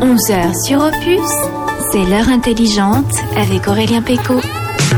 [0.00, 1.30] 11h sur Opus,
[1.92, 4.40] c'est l'heure intelligente avec Aurélien Péco.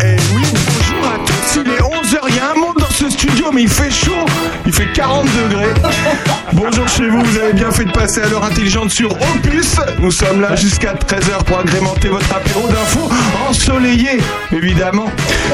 [0.01, 3.11] Eh oui, bonjour à tous, il est 11h, il y a un monde dans ce
[3.11, 4.25] studio, mais il fait chaud,
[4.65, 5.75] il fait 40 degrés.
[6.53, 9.77] Bonjour chez vous, vous avez bien fait de passer à l'heure intelligente sur Opus.
[9.99, 13.09] Nous sommes là jusqu'à 13h pour agrémenter votre apéro d'infos
[13.49, 14.19] ensoleillé,
[14.53, 15.07] évidemment.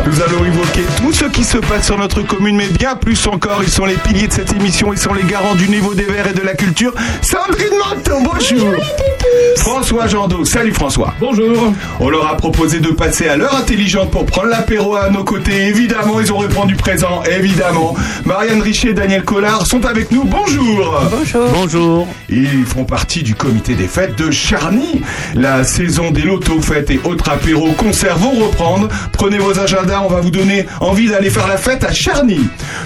[0.07, 3.63] Nous allons évoquer tout ce qui se passe sur notre commune, mais bien plus encore,
[3.63, 6.27] ils sont les piliers de cette émission, ils sont les garants du niveau des verts
[6.27, 6.93] et de la culture.
[7.23, 8.75] Sandrine Manteau, bonjour.
[9.57, 11.15] François Jandot, salut François.
[11.21, 11.73] Bonjour.
[12.01, 15.67] On leur a proposé de passer à l'heure intelligente pour prendre l'apéro à nos côtés.
[15.67, 17.95] Évidemment, ils ont répondu présent, évidemment.
[18.25, 20.25] Marianne Richer et Daniel Collard sont avec nous.
[20.25, 21.01] Bonjour.
[21.11, 21.49] Bonjour.
[21.53, 22.09] Bonjour.
[22.31, 25.03] Ils font partie du comité des fêtes de Charny.
[25.35, 28.89] La saison des lotos fêtes et autres apéros concerts vont reprendre.
[29.13, 32.41] Prenez vos agendas, on va vous donner envie d'aller faire la fête à Charny.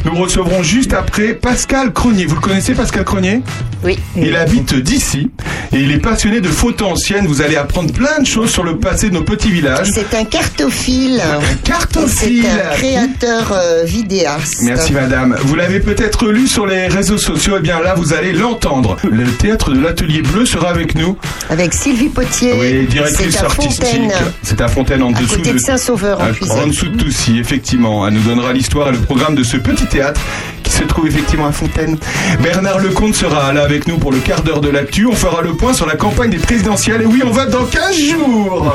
[0.04, 2.26] Nous recevrons juste après Pascal Cronier.
[2.26, 3.42] Vous le connaissez Pascal Cronier?
[3.84, 3.98] Oui.
[4.16, 5.30] Il habite d'ici
[5.72, 7.26] et il est passionné de photos anciennes.
[7.26, 9.88] Vous allez apprendre plein de choses sur le passé de nos petits villages.
[9.92, 11.20] C'est un cartophile.
[11.20, 12.44] Un cartophile.
[12.44, 14.62] C'est un créateur euh, vidéaste.
[14.62, 15.36] Merci madame.
[15.42, 18.96] Vous l'avez peut-être lu sur les réseaux sociaux, et bien là vous allez l'entendre.
[19.08, 21.16] Le théâtre de l'Atelier Bleu sera avec nous.
[21.50, 22.52] Avec Sylvie Potier.
[22.58, 23.84] Oui, directrice artistique.
[23.84, 24.12] Fontaine.
[24.42, 27.38] C'est à Fontaine en À dessous côté de Saint-Sauveur en Ah, en dessous de Toussy,
[27.38, 28.06] effectivement.
[28.06, 30.20] Elle nous donnera l'histoire et le programme de ce petit théâtre
[30.62, 31.98] qui se trouve effectivement à Fontaine.
[32.42, 35.06] Bernard Lecomte sera là avec nous pour le quart d'heure de l'actu.
[35.06, 37.02] On fera le point sur la campagne des présidentielles.
[37.02, 38.72] Et oui, on va dans 15 jours.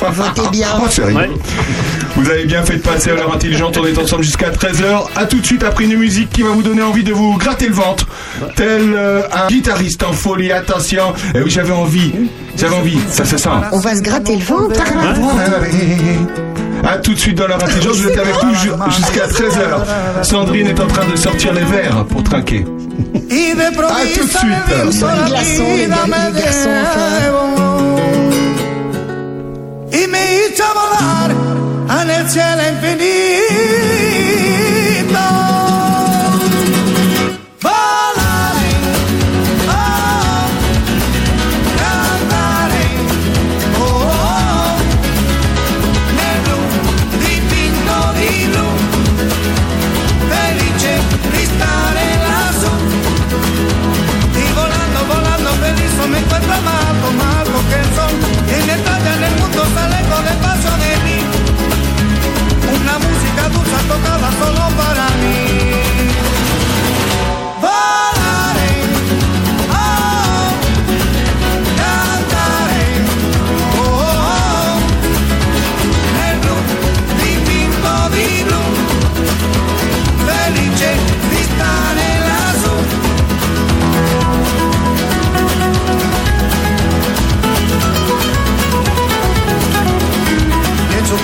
[0.00, 0.68] Votez bien.
[0.76, 1.00] Oh.
[1.14, 1.30] Ouais.
[2.16, 3.78] Vous avez bien fait de passer à l'heure intelligente.
[3.78, 5.06] On est ensemble jusqu'à 13h.
[5.16, 7.68] À tout de suite après une musique qui va vous donner envie de vous gratter
[7.68, 8.06] le ventre.
[8.56, 10.52] Tel euh, un guitariste en folie.
[10.52, 11.14] Attention.
[11.34, 12.12] Et oui, j'avais envie.
[12.56, 12.98] J'avais envie.
[13.08, 13.48] Ça se sent.
[13.72, 14.80] On va se gratter le ventre.
[16.84, 20.24] A tout de suite dans l'heure intelligente, vous êtes avec nous ju- jusqu'à 13h.
[20.24, 22.64] Sandrine est en train de sortir les verres pour trinquer.
[23.88, 24.40] A tout de suite.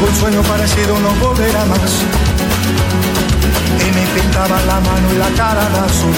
[0.08, 1.92] Un sueño parecido no volverá más.
[3.80, 6.14] Y me pintaba la mano y la cara de azul.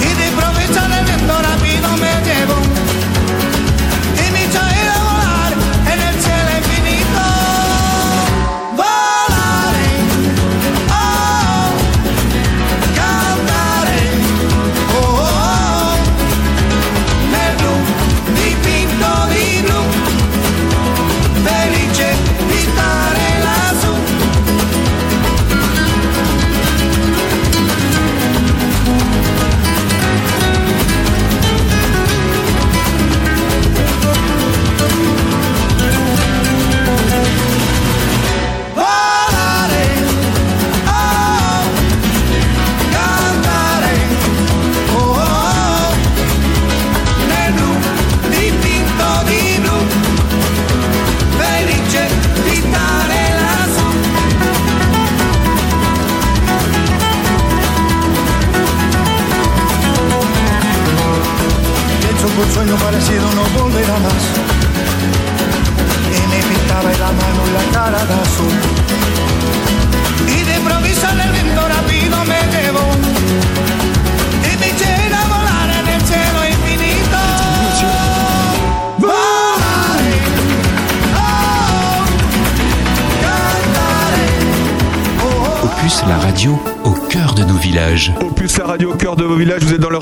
[0.00, 2.63] Y de improviso el viento rápido me llevó.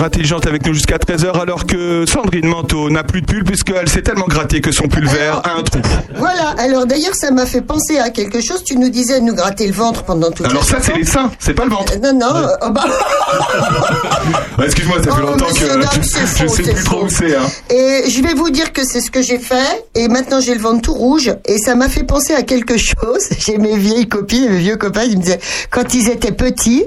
[0.03, 4.03] Intelligente avec nous jusqu'à 13h alors que Sandrine Manteau n'a plus de pull puisqu'elle s'est
[4.03, 5.81] tellement grattée que son pull vert a un trou.
[6.17, 8.63] Voilà, alors d'ailleurs ça m'a fait penser à quelque chose.
[8.65, 11.05] Tu nous disais de nous gratter le ventre pendant toute Alors la ça c'est les
[11.05, 11.93] seins, c'est pas le ventre.
[12.03, 12.85] Non, non, euh, oh bah,
[14.59, 17.09] Ouais, Excuse-moi, ça fait Oh, longtemps que Dame, je, je faux, sais plus trop où
[17.09, 17.37] c'est.
[17.37, 17.43] Hein.
[17.71, 19.85] Et je vais vous dire que c'est ce que j'ai fait.
[19.95, 21.33] Et maintenant j'ai le ventre tout rouge.
[21.47, 23.23] Et ça m'a fait penser à quelque chose.
[23.39, 25.41] J'ai mes vieilles copines, mes vieux copains, ils me disaient,
[25.71, 26.85] quand ils étaient petits,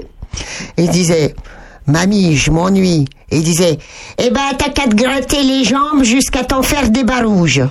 [0.76, 1.34] ils disaient,
[1.86, 3.04] Mamie, je m'ennuie.
[3.30, 3.78] Et ils disaient,
[4.18, 7.62] eh ben, t'as qu'à te gratter les jambes jusqu'à t'en faire des bas rouges.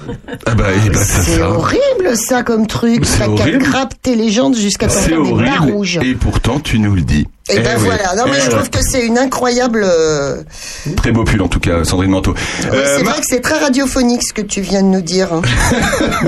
[0.46, 3.04] Ah bah, eh ben, c'est horrible, ça, comme truc.
[3.18, 3.57] T'as qu'à horrible.
[3.60, 5.72] gratter les jambes jusqu'à t'en faire des bas horrible.
[5.72, 6.00] rouges.
[6.04, 7.25] Et pourtant, tu nous le dis.
[7.48, 7.86] Et ben Eh oui.
[7.86, 8.16] voilà.
[8.16, 8.50] Non, mais Eh je ouais.
[8.56, 9.84] trouve que c'est une incroyable.
[9.86, 10.42] euh,
[10.98, 12.34] Très beau pull en tout cas, Sandrine Manteau.
[12.34, 15.02] oui, Euh, c'est Ma- vrai que c'est très radiophonique ce que tu viens de nous
[15.02, 15.31] dire.
[15.31, 15.42] hein.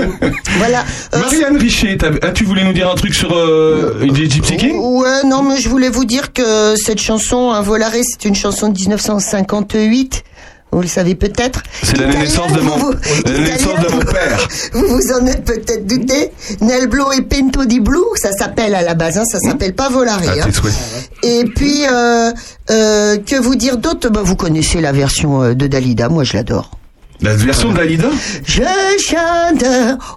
[0.58, 0.84] voilà.
[1.14, 5.24] Euh, Marianne Richer, t'as- as-tu voulu nous dire un truc sur euh, Gypsy Kings Ouais,
[5.26, 8.74] non, mais je voulais vous dire que cette chanson, Un Volaré, c'est une chanson de
[9.18, 10.24] 1958.
[10.70, 11.62] Vous le savez peut-être.
[11.82, 12.92] C'est l'année Italien, naissance de mon, vous-
[13.40, 14.48] naissance de mon père.
[14.74, 16.30] Vous vous en êtes peut-être douté.
[16.60, 19.88] Nel Blo et Pinto di Blu, ça s'appelle à la base, hein, ça s'appelle pas
[19.88, 20.28] Volaré.
[20.40, 20.50] À hein.
[21.22, 22.30] Et puis, euh,
[22.70, 24.10] euh, que vous dire d'autre?
[24.10, 26.70] Bah, Vous connaissez la version euh, de Dalida, moi je l'adore.
[27.20, 28.08] La version d'Alida
[28.46, 28.62] Je
[29.04, 29.64] chante,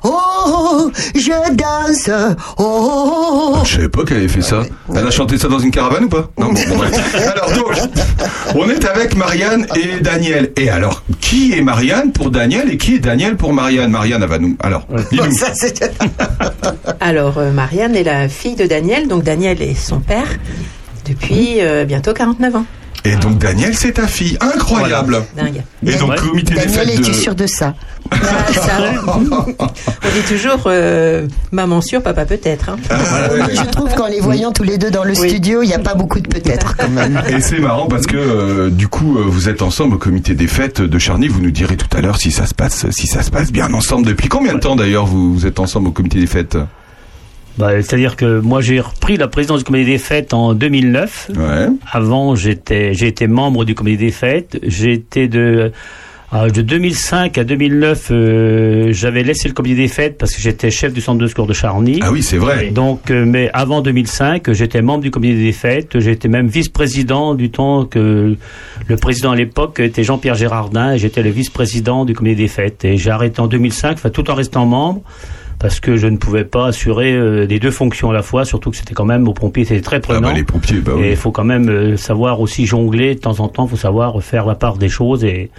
[0.03, 2.11] oh, je danse,
[2.59, 3.55] oh.
[3.65, 4.61] Je savais pas qu'elle avait fait ça.
[4.93, 6.29] Elle a chanté ça dans une caravane ou pas?
[6.37, 7.15] Non, bon, bon, bref.
[7.35, 7.75] Alors donc,
[8.55, 10.51] on est avec Marianne et Daniel.
[10.57, 13.89] Et alors, qui est Marianne pour Daniel et qui est Daniel pour Marianne?
[13.89, 14.55] Marianne, elle va nous.
[14.61, 15.31] Alors, dis-nous.
[15.35, 15.91] Ça, c'est-
[16.99, 20.27] Alors, euh, Marianne est la fille de Daniel, donc Daniel est son père
[21.07, 22.65] depuis euh, bientôt 49 ans.
[23.03, 24.37] Et donc Daniel, c'est ta fille.
[24.41, 25.23] Incroyable.
[25.35, 25.63] Dingue.
[25.85, 26.15] Et donc, Ouais.
[26.17, 27.15] comité des Daniel, fêtes es-tu de...
[27.15, 27.73] sûr de ça
[28.53, 28.77] ça,
[29.07, 32.69] on dit toujours euh, maman sûre, papa peut-être.
[32.69, 32.75] hein.
[32.89, 33.55] Ah, ouais.
[33.55, 35.29] Je trouve qu'en les voyant tous les deux dans le Oui.
[35.29, 37.21] studio, il n'y a pas beaucoup de peut-être quand même.
[37.29, 40.47] Et c'est marrant parce que euh, du coup euh, vous êtes ensemble au comité des
[40.47, 41.27] fêtes de Charny.
[41.29, 43.71] Vous nous direz tout à l'heure si ça se passe si ça se passe bien
[43.73, 44.05] ensemble.
[44.05, 46.57] Depuis combien de temps d'ailleurs vous, vous êtes ensemble au comité des fêtes?
[47.57, 51.31] Bah, C'est-à-dire que moi j'ai repris la présidence du comité des fêtes en 2009.
[51.35, 51.67] Ouais.
[51.91, 54.59] Avant, j'étais, j'ai été membre du comité des fêtes.
[54.83, 55.71] Été de,
[56.33, 60.93] de 2005 à 2009, euh, j'avais laissé le comité des fêtes parce que j'étais chef
[60.93, 61.99] du centre de secours de Charny.
[62.01, 62.69] Ah oui c'est vrai.
[62.69, 65.99] Donc, euh, mais avant 2005, j'étais membre du comité des fêtes.
[65.99, 68.35] J'étais même vice-président du temps que
[68.87, 72.85] le président à l'époque était Jean-Pierre Gérardin j'étais le vice-président du comité des fêtes.
[72.85, 75.01] Et j'ai arrêté en 2005, enfin, tout en restant membre.
[75.61, 78.71] Parce que je ne pouvais pas assurer euh, les deux fonctions à la fois, surtout
[78.71, 80.29] que c'était quand même aux pompiers, c'était très Ah prenant.
[80.29, 81.07] bah les pompiers bah Et oui.
[81.11, 83.65] il faut quand même euh, savoir aussi jongler de temps en temps.
[83.65, 85.23] Il faut savoir faire la part des choses.
[85.23, 85.51] Et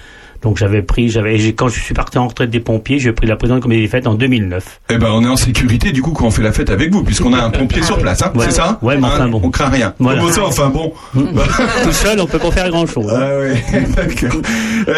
[0.42, 3.12] donc j'avais pris, j'avais, et j'ai- quand je suis parti en retraite des pompiers, j'ai
[3.12, 4.80] pris la présidence du comité des fêtes en 2009.
[4.90, 7.04] Eh ben on est en sécurité du coup quand on fait la fête avec vous
[7.04, 8.22] puisqu'on a un pompier sur place.
[8.24, 8.46] Hein, Ouais.
[8.46, 8.76] C'est ça?
[8.82, 9.40] Ouais, mais enfin, Hein, bon.
[9.44, 9.94] On craint rien.
[10.00, 10.18] Voilà.
[10.18, 10.92] Comment ça enfin bon.
[11.14, 13.06] Tout seul, on peut pas faire grand chose.
[13.08, 13.62] Ah ouais,
[13.94, 14.40] d'accord.
[14.88, 14.92] Euh,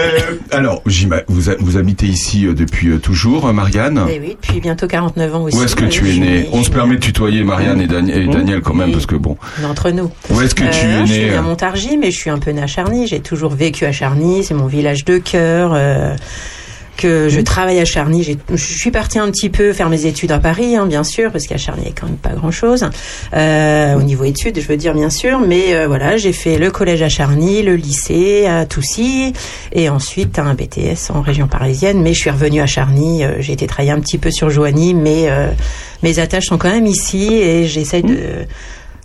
[0.51, 0.83] alors,
[1.29, 4.01] vous, vous habitez ici euh, depuis toujours, Marianne?
[4.11, 5.57] Et oui, depuis bientôt 49 ans aussi.
[5.59, 7.87] Où est-ce que Euh, tu es né née- On se permet de tutoyer Marianne et,
[7.89, 8.93] Dan- et Daniel quand même, Oui.
[8.93, 9.37] parce que bon.
[9.61, 10.09] D'entre nous.
[10.31, 12.17] Où est-ce que tu Euh, es Je suis né née à euh Montargis, mais je
[12.19, 13.09] suis un peu née à Charny.
[13.09, 14.45] J'ai toujours vécu à Charny.
[14.45, 15.73] C'est mon village de cœur.
[16.97, 18.23] Que je travaille à Charny.
[18.23, 21.31] J'ai- Je suis partie un petit peu faire mes études à Paris, hein, bien sûr,
[21.33, 22.85] parce qu'à Charny, il n'y a quand même pas grand-chose.
[23.35, 25.41] Euh, au niveau études, je veux dire, bien sûr.
[25.41, 29.33] Mais euh, voilà, j'ai fait le collège à Charny, le lycée à Toussy,
[29.73, 32.01] et ensuite un BTS en région parisienne.
[32.03, 33.25] Mais je suis revenue à Charny.
[33.25, 35.49] euh, j'ai été travailler un petit peu sur Joigny, mais euh,
[36.03, 38.19] mes attaches sont quand même ici, et j'essaye de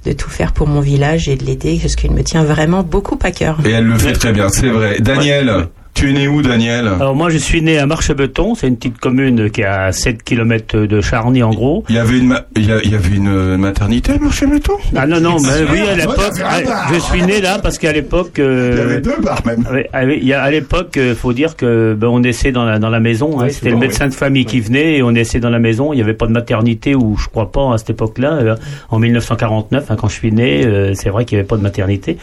[0.06, 3.19] de tout faire pour mon village et de l'aider, parce qu'il me tient vraiment beaucoup
[3.21, 3.57] à cœur.
[3.65, 4.97] Et elle le fait très bien, c'est vrai.
[5.01, 5.68] Daniel,
[6.00, 8.56] tu es né où, Daniel Alors moi, je suis né à Marchebeton.
[8.56, 11.84] C'est une petite commune qui est à 7 km de Charny, en gros.
[11.89, 14.74] Il y avait une, il y a- il y avait une euh, maternité, marché Méton
[14.96, 16.94] Ah non, non, mais oui, à l'époque, ah, bar.
[16.94, 18.39] je suis né là parce qu'à l'époque...
[18.39, 19.65] euh, Il y avait deux bars même.
[19.94, 22.63] Ah oui, il y a- à l'époque, il faut dire que ben, on naissait dans
[22.65, 23.39] la, dans la maison.
[23.41, 23.48] hein.
[23.50, 25.91] C'était le médecin de famille qui venait et on naissait dans la maison.
[25.94, 28.34] Il n'y avait pas de maternité ou je crois pas à cette époque-là.
[28.34, 28.56] euh,
[28.89, 31.62] en 1949, hein, quand je suis né, euh, c'est vrai qu'il n'y avait pas de
[31.62, 32.18] maternité.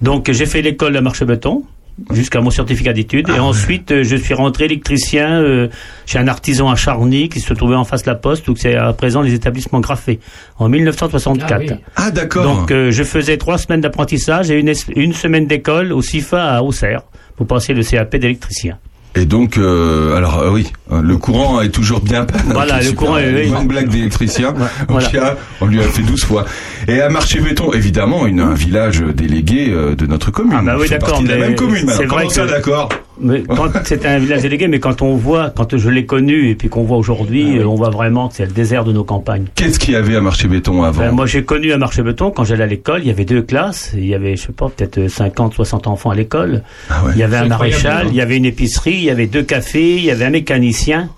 [0.00, 1.62] Donc j'ai fait l'école à Marchebeton
[2.12, 5.68] jusqu'à mon certificat d'études et ensuite euh, je suis rentré électricien euh,
[6.04, 8.76] chez un artisan à Charny qui se trouvait en face de la poste où c'est
[8.76, 10.20] à présent les établissements graffés
[10.58, 11.50] en 1964.
[11.50, 11.70] Ah oui.
[11.96, 12.44] Ah d'accord.
[12.44, 16.62] Donc euh, je faisais trois semaines d'apprentissage et une, une semaine d'école au CIFA à
[16.62, 17.02] Auxerre
[17.36, 18.78] pour passer le CAP d'électricien.
[19.16, 22.42] Et donc, euh, alors euh, oui, euh, le courant est toujours bien panne.
[22.52, 24.54] Voilà, C'est le courant est- Une bonne blague d'électricien.
[24.88, 25.36] voilà.
[25.60, 26.44] On lui a fait 12 fois.
[26.86, 30.54] Et à Marché-Béton, évidemment, une, un village délégué euh, de notre commune.
[30.58, 31.90] Ah bah oui, d'accord, de la même commune.
[31.96, 32.88] c'est Comment ça, d'accord?
[33.20, 36.54] Mais quand c'était un village délégué, mais quand on voit, quand je l'ai connu et
[36.54, 39.46] puis qu'on voit aujourd'hui, euh, on voit vraiment que c'est le désert de nos campagnes.
[39.54, 42.30] Qu'est-ce qu'il y avait à Marché Béton avant Ben, moi, j'ai connu à Marché Béton
[42.30, 43.00] quand j'allais à l'école.
[43.02, 43.92] Il y avait deux classes.
[43.94, 46.62] Il y avait, je sais pas, peut-être 50, 60 enfants à l'école.
[46.90, 47.12] Ah ouais.
[47.14, 48.08] Il y avait un maréchal, hein.
[48.10, 51.08] il y avait une épicerie, il y avait deux cafés, il y avait un mécanicien,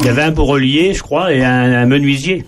[0.00, 2.44] il y avait un bourrelier, je crois, et un, un menuisier.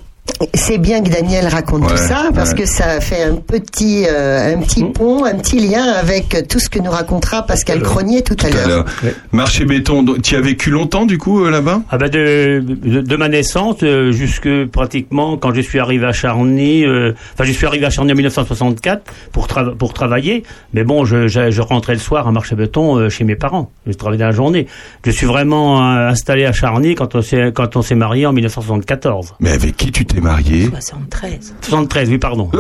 [0.55, 2.61] C'est bien que Daniel raconte Ouais, tout ça parce ouais.
[2.61, 4.93] que ça fait un petit, euh, un petit Mmh.
[4.93, 8.57] pont, un petit lien avec tout ce que nous racontera Pascal Cronier tout à Tout
[8.57, 8.85] à l'heure.
[9.05, 9.15] Ouais.
[9.33, 11.83] Marché Béton, tu as vécu longtemps du coup euh, là-bas?
[11.91, 16.13] Ah ben de, de, de ma naissance euh, jusque pratiquement quand je suis arrivé à
[16.13, 19.47] Charny, euh, enfin je suis arrivé à Charny en 1964 pour
[19.79, 23.25] pour travailler, mais bon je, je, je rentrais le soir à marché béton euh, chez
[23.25, 24.67] mes parents, je travaillais dans la journée.
[25.05, 29.35] Je suis vraiment installé à Charny quand on s'est quand on s'est marié en 1974.
[29.41, 31.55] Mais avec qui tu t'es marié 73.
[31.63, 32.51] 73, oui pardon.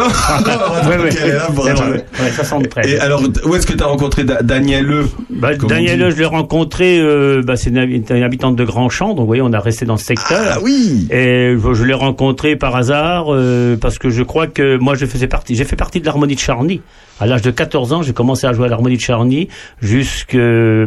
[0.91, 1.83] Oui, oui, Ok, là, c'est bravo.
[1.83, 2.05] vrai.
[2.21, 2.87] Ouais, 73.
[2.91, 6.11] Et alors, où est-ce que tu as rencontré Da- Daniel Le Bah, Daniel, dit.
[6.11, 9.43] je l'ai rencontré, euh, bah, c'est une, habi- une habitante de Grandchamp, donc vous voyez,
[9.43, 10.39] on a resté dans ce secteur.
[10.55, 14.77] Ah oui Et je, je l'ai rencontré par hasard euh, parce que je crois que
[14.79, 16.81] moi je faisais partie, j'ai fait partie de l'harmonie de Charny.
[17.21, 19.49] À l'âge de 14 ans, j'ai commencé à jouer à l'harmonie de Charny
[19.83, 20.39] jusque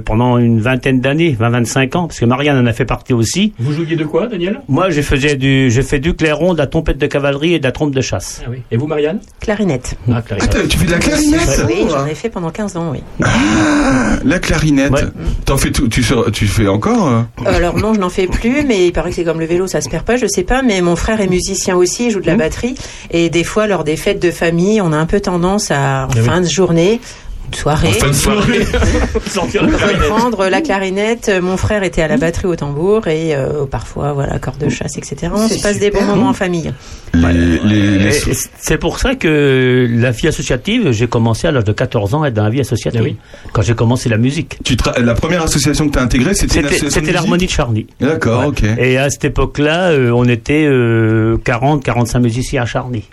[0.04, 3.54] pendant une vingtaine d'années, 20-25 ans, parce que Marianne en a fait partie aussi.
[3.60, 4.62] Vous jouiez de quoi, Daniel?
[4.68, 7.64] Moi, j'ai faisais du, j'ai fait du clairon, de la trompette de cavalerie et de
[7.64, 8.42] la trompe de chasse.
[8.44, 8.58] Ah oui.
[8.72, 9.20] Et vous, Marianne?
[9.42, 9.96] Clarinette.
[10.12, 10.68] Ah, clarinette.
[10.70, 11.66] tu fais de la clarinette?
[11.68, 13.04] Oui, j'en ai fait pendant 15 ans, oui.
[13.24, 14.92] Ah, La clarinette.
[14.92, 15.04] Ouais.
[15.46, 18.88] T'en fais tout, tu, tu fais encore euh Alors non, je n'en fais plus, mais
[18.88, 20.82] il paraît que c'est comme le vélo, ça se perd pas, je sais pas, mais
[20.82, 22.74] mon frère est musicien aussi, il joue de la batterie,
[23.12, 26.23] et des fois, lors des fêtes de famille, on a un peu tendance à, en.
[26.26, 27.00] Fin de journée,
[27.48, 28.66] une soirée, En fin de soirée.
[29.28, 30.02] Sortir la clarinette.
[30.02, 31.32] reprendre la clarinette.
[31.42, 34.98] Mon frère était à la batterie au tambour, et euh, parfois, voilà, corde de chasse,
[34.98, 35.32] etc.
[35.36, 36.74] On se passe des bons moments en famille.
[37.14, 38.12] Les,
[38.60, 42.30] C'est pour ça que la vie associative, j'ai commencé à l'âge de 14 ans à
[42.30, 43.02] être dans la vie associative.
[43.04, 43.18] Oui.
[43.52, 44.58] Quand j'ai commencé la musique.
[44.64, 47.86] tu tra- la première association que tu as intégrée, c'était une C'était l'harmonie de Charny.
[48.00, 48.48] D'accord, Ouais.
[48.48, 48.64] ok.
[48.80, 53.04] Et à cette époque-là, euh, on était euh, 40, 45 musiciens à Charny.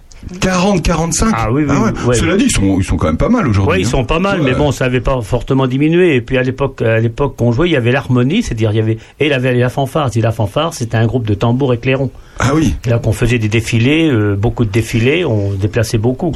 [0.40, 1.90] 40, 45 Ah oui, oui, ouais.
[2.06, 2.14] ouais.
[2.14, 3.72] Cela dit, ils sont, ils sont quand même pas mal aujourd'hui.
[3.72, 3.90] Oui, ils hein.
[3.90, 6.16] sont pas mal, mais bon, ça avait pas fortement diminué.
[6.16, 8.80] Et puis à l'époque, à l'époque qu'on jouait, il y avait l'harmonie, c'est-à-dire il y
[8.80, 10.10] avait et il y avait la fanfare.
[10.14, 12.10] Et la fanfare, c'était un groupe de tambours et clairons.
[12.38, 12.74] Ah oui.
[12.86, 16.32] Là qu'on faisait des défilés, euh, beaucoup de défilés, on déplaçait beaucoup.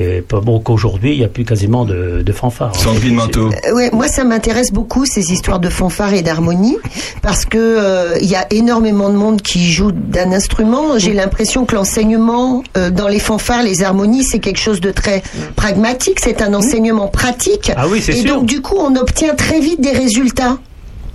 [0.00, 2.74] Et pas bon qu'aujourd'hui, il n'y a plus quasiment de, de fanfare.
[2.76, 3.50] Sandrine Manteau.
[3.66, 6.76] Euh, ouais, moi ça m'intéresse beaucoup ces histoires de fanfare et d'harmonie
[7.20, 10.98] parce que euh, il y a énormément de monde qui joue d'un instrument.
[10.98, 15.22] J'ai l'impression que l'enseignement euh, dans les fanfares, les harmonies, c'est quelque chose de très
[15.56, 16.20] pragmatique.
[16.20, 17.72] C'est un enseignement pratique.
[17.76, 18.36] Ah oui, c'est et sûr.
[18.36, 20.58] donc du coup, on obtient très vite des résultats.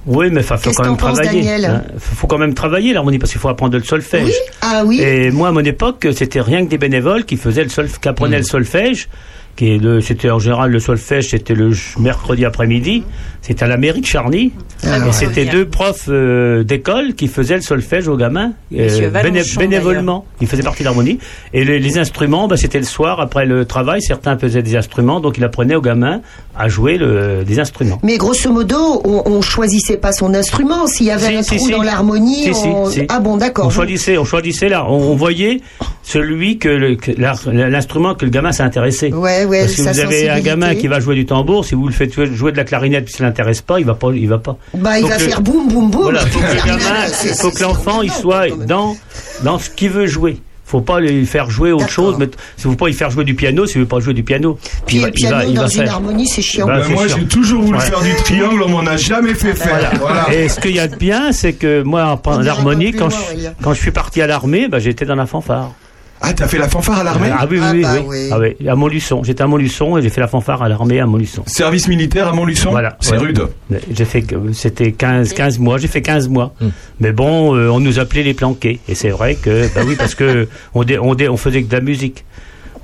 [0.05, 1.65] Oui, mais il faut quand même travailler.
[1.65, 1.83] Hein.
[1.97, 4.25] faut, quand même travailler l'harmonie parce qu'il faut apprendre le solfège.
[4.25, 4.33] Oui.
[4.61, 5.01] Ah oui.
[5.01, 8.09] Et moi, à mon époque, c'était rien que des bénévoles qui faisaient le solf, qui
[8.09, 9.07] apprenaient le solfège.
[9.55, 13.03] Qui est le, c'était en général le solfège, c'était le mercredi après-midi.
[13.41, 14.51] C'était à la mairie de Charny.
[14.83, 15.11] Ah, et ouais.
[15.11, 19.11] c'était deux profs euh, d'école qui faisaient le solfège aux gamins euh,
[19.59, 20.25] bénévolement.
[20.41, 21.19] Ils faisaient partie de l'harmonie.
[21.53, 24.01] Et les, les instruments, bah, c'était le soir après le travail.
[24.01, 26.21] Certains faisaient des instruments, donc il apprenait aux gamins
[26.57, 27.99] à jouer le, des instruments.
[28.01, 30.87] Mais grosso modo, on, on choisissait pas son instrument.
[30.87, 31.71] S'il y avait Si, un si, trou si.
[31.73, 32.89] dans l'harmonie, on...
[32.89, 33.01] si.
[33.09, 33.67] ah bon, d'accord.
[33.67, 34.85] On choisissait, on choisissait là.
[34.89, 35.61] On, on voyait
[36.01, 39.11] celui que le- que l'ar- l'instrument que le gamin s'intéressait.
[39.13, 41.87] Ouais, ouais, Parce que vous avez un gamin qui va jouer du tambour, si vous
[41.87, 44.37] le faites jouer, de la clarinette, puis ça l'intéresse pas, il va pas, il va
[44.37, 44.57] pas.
[44.75, 46.01] Bah, il Donc va le- faire boum, boum, boum.
[46.03, 48.95] Voilà, faut que le Terminal, gamin, c'est- faut que c'est- l'enfant il soit dans
[49.43, 50.37] dans ce qu'il veut jouer.
[50.65, 52.15] Faut pas lui faire jouer autre chose.
[52.17, 54.23] Mais si vous pas lui faire jouer du piano, si vous veut pas jouer du
[54.23, 54.57] piano,
[54.87, 55.91] Puis il va, le il piano va, il dans va une faire.
[55.93, 56.65] harmonie, c'est chiant.
[56.65, 57.83] Bah, moi, j'ai toujours voulu Ouais.
[57.85, 59.91] faire du triangle, on m'en a jamais fait faire.
[59.99, 60.33] Voilà.
[60.33, 62.97] Et ce qu'il y a de bien, c'est que moi, en harmonie, je,
[63.61, 65.71] quand je suis parti à l'armée, bah, j'étais dans la fanfare.
[66.25, 68.03] Ah, t'as fait la fanfare à l'armée Ah oui, oui, Ah oui, bah oui.
[68.07, 68.29] oui.
[68.31, 69.23] Ah oui, à Montluçon.
[69.23, 71.43] J'étais à Montluçon et j'ai fait la fanfare à l'armée à Montluçon.
[71.45, 72.95] Service militaire à Montluçon Voilà.
[73.01, 73.17] C'est Ouais.
[73.17, 73.45] rude.
[73.93, 76.53] J'ai fait, c'était 15, 15 mois, j'ai fait 15 mois.
[76.61, 76.69] Hmm.
[77.01, 78.79] Mais bon, euh, on nous appelait les planqués.
[78.87, 81.67] Et c'est vrai que, bah oui, parce que on, dé- on, dé- on faisait que
[81.69, 82.23] de la musique.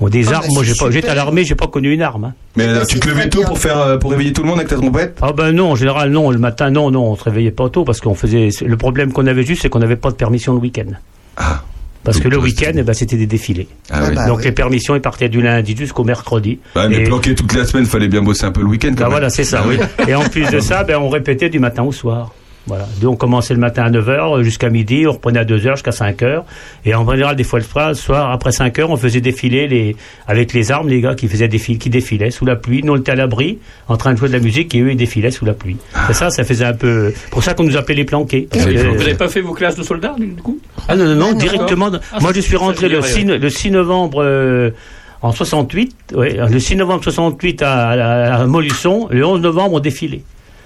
[0.02, 2.24] On des Ah, armes, moi j'ai pas, j'étais à l'armée, j'ai pas connu une arme.
[2.26, 2.34] hein.
[2.56, 4.58] Mais bah, euh, tu te levais tôt pour faire euh, pour réveiller tout le monde
[4.60, 5.18] avec ta trompette?
[5.22, 7.84] Ah ben non, en général non, le matin non, non, on se réveillait pas tôt
[7.84, 8.48] parce qu'on faisait.
[8.66, 10.92] Le problème qu'on avait juste, c'est qu'on n'avait pas de permission le week-end.
[11.36, 11.64] Ah.
[12.04, 13.68] Parce Donc, que le week-end, c'était- eh ben, c'était des défilés.
[13.92, 14.16] Ah, Ah oui.
[14.16, 14.28] bah.
[14.28, 14.44] Donc oui.
[14.46, 16.60] les permissions, ils partaient du lundi jusqu'au mercredi.
[16.76, 19.02] Mais Et- planqué toute la semaine, fallait bien bosser un peu le week-end quand Bah
[19.04, 19.12] même.
[19.12, 19.78] voilà, c'est ça, oui.
[20.08, 22.34] Et en plus de ça, ben, on répétait du matin au soir.
[22.70, 22.88] Voilà.
[23.02, 26.44] Donc, on commençait le matin à 9h jusqu'à midi, on reprenait à 2h jusqu'à 5h.
[26.86, 29.96] Et en général, des fois le soir, le soir, après 5h, on faisait défiler les,
[30.28, 32.82] avec les armes, les gars qui faisaient défiler, qui défilaient sous la pluie.
[32.84, 33.58] Nous, on était à l'abri,
[33.90, 35.76] en train de jouer de la musique, et eux, ils défilaient sous la pluie.
[36.08, 38.48] C'est ça, ça faisait un peu, pour ça qu'on nous appelait les planqués.
[38.50, 38.98] Parce Les que- planqués.
[38.98, 40.60] Vous n'avez pas fait vos classes de soldats, du coup?
[40.88, 41.38] Ah non, non, non, Ah, non.
[41.40, 41.90] directement.
[41.90, 44.70] dans- Ah, Moi, je suis rentré le dirais, 6, le 6 novembre euh,
[45.22, 46.14] en 68.
[46.16, 49.08] Ouais, le 6 novembre 68 à, à, à Montluçon.
[49.12, 50.22] Le 11 novembre, on défilait.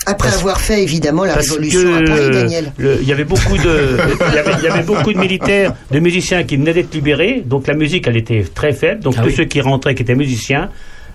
[0.06, 2.74] Après Parce- avoir fait évidemment la révolution que à Paris, Daniel.
[2.80, 3.98] il y avait beaucoup de,
[4.30, 7.42] il y avait, il y avait beaucoup de militaires, de musiciens qui venaient d'être libérés.
[7.46, 9.02] Donc la musique, elle était très faible.
[9.02, 9.36] Donc Ah tous oui.
[9.38, 10.70] ceux qui rentraient, qui étaient musiciens,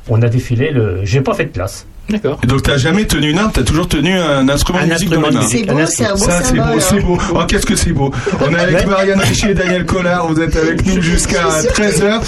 [0.08, 1.00] on a défilé le.
[1.04, 1.86] J'ai pas fait de classe.
[2.08, 2.40] D'accord.
[2.42, 5.12] Et donc t'as jamais tenu une arme, t'as toujours tenu un instrument Un de musique
[5.12, 5.50] instrument dans les mains?
[5.50, 6.80] C'est beau, c'est un beau Ça, c'est beau, symbole.
[6.80, 7.00] c'est hein.
[7.04, 7.18] beau.
[7.34, 8.10] Oh, qu'est-ce que c'est beau.
[8.40, 8.86] On est avec.
[8.86, 10.26] Marianne Richer et Daniel Collard.
[10.32, 11.42] Vous êtes avec nous jusqu'à
[11.74, 12.20] 13h.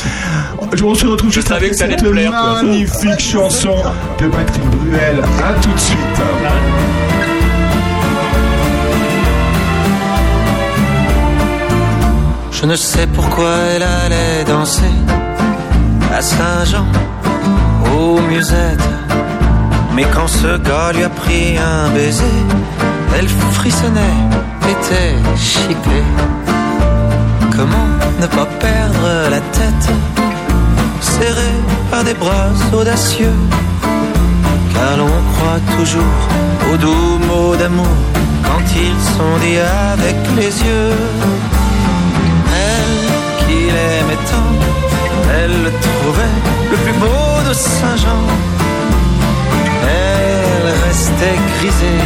[0.84, 3.74] On se retrouve juste avec cette magnifique chanson
[4.20, 5.16] de Patrick Bruel.
[5.42, 5.98] À tout de suite.
[12.60, 14.92] Je ne sais pourquoi elle allait danser
[16.14, 16.84] à Saint-Jean,
[17.96, 18.90] aux musettes.
[19.94, 22.38] Mais quand ce gars lui a pris un baiser,
[23.18, 24.18] elle frissonnait,
[24.68, 26.04] était chippée.
[27.56, 27.90] Comment
[28.20, 29.88] ne pas perdre la tête,
[31.00, 33.38] serrée par des bras audacieux,
[34.74, 36.18] car l'on croit toujours
[36.70, 37.96] aux doux mots d'amour
[38.44, 39.58] quand ils sont dits
[39.94, 41.49] avec les yeux.
[45.42, 46.38] Elle trouvait
[46.70, 48.22] le plus beau de Saint-Jean.
[49.82, 52.02] Elle restait grisée,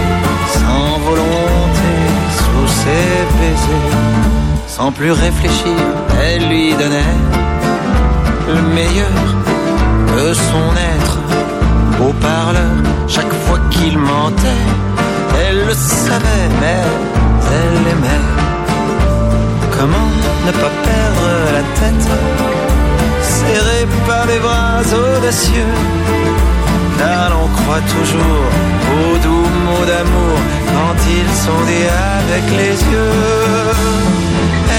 [0.59, 1.93] sans volonté,
[2.39, 4.25] sous ses baisers.
[4.67, 5.79] Sans plus réfléchir,
[6.23, 7.17] elle lui donnait
[8.49, 9.21] le meilleur
[10.17, 11.19] de son être.
[11.99, 12.75] Beau parleur,
[13.07, 14.65] chaque fois qu'il mentait,
[15.47, 16.83] elle le savait, mais
[17.53, 18.44] elle l'aimait.
[19.79, 20.11] Comment
[20.47, 22.09] ne pas perdre la tête
[23.23, 25.75] Serré par des bras audacieux.
[26.99, 28.45] Car l'on croit toujours
[28.95, 30.37] aux doux mots d'amour
[30.73, 33.95] Quand ils sont dits avec les yeux.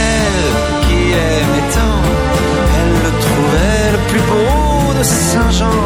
[0.03, 0.51] Elle
[0.85, 2.01] qui aimait tant
[2.77, 5.79] Elle le trouvait le plus beau de Saint-Jean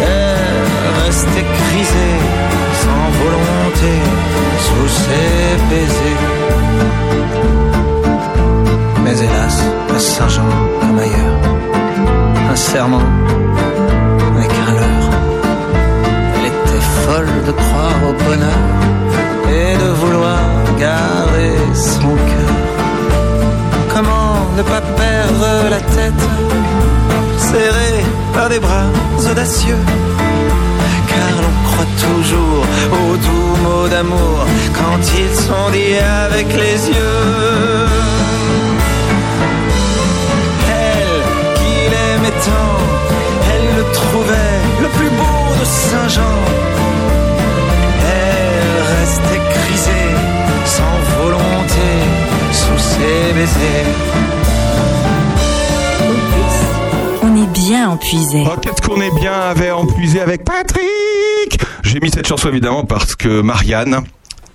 [0.00, 2.16] Elle restait grisée
[2.82, 3.94] Sans volonté
[4.66, 6.63] Sous ses baisers
[9.14, 9.62] mais hélas,
[9.94, 10.42] à Saint-Jean
[10.80, 11.40] comme ailleurs,
[12.50, 13.02] un serment
[14.36, 15.10] avec un leurre.
[16.36, 18.64] Elle était folle de croire au bonheur
[19.48, 20.40] et de vouloir
[20.78, 22.54] garder son cœur.
[23.94, 26.24] Comment ne pas perdre la tête,
[27.38, 28.86] serrée par des bras
[29.30, 29.78] audacieux?
[31.08, 38.23] Car l'on croit toujours aux doux mots d'amour quand ils sont dits avec les yeux.
[42.46, 46.36] Elle le trouvait le plus beau de Saint-Jean.
[48.00, 50.10] Elle restait grisée,
[50.64, 51.88] sans volonté,
[52.52, 53.86] sous ses baisers.
[57.22, 58.44] On est bien empuisé.
[58.46, 63.16] Oh, qu'est-ce qu'on est bien avait empuisé avec Patrick J'ai mis cette chanson évidemment parce
[63.16, 64.04] que Marianne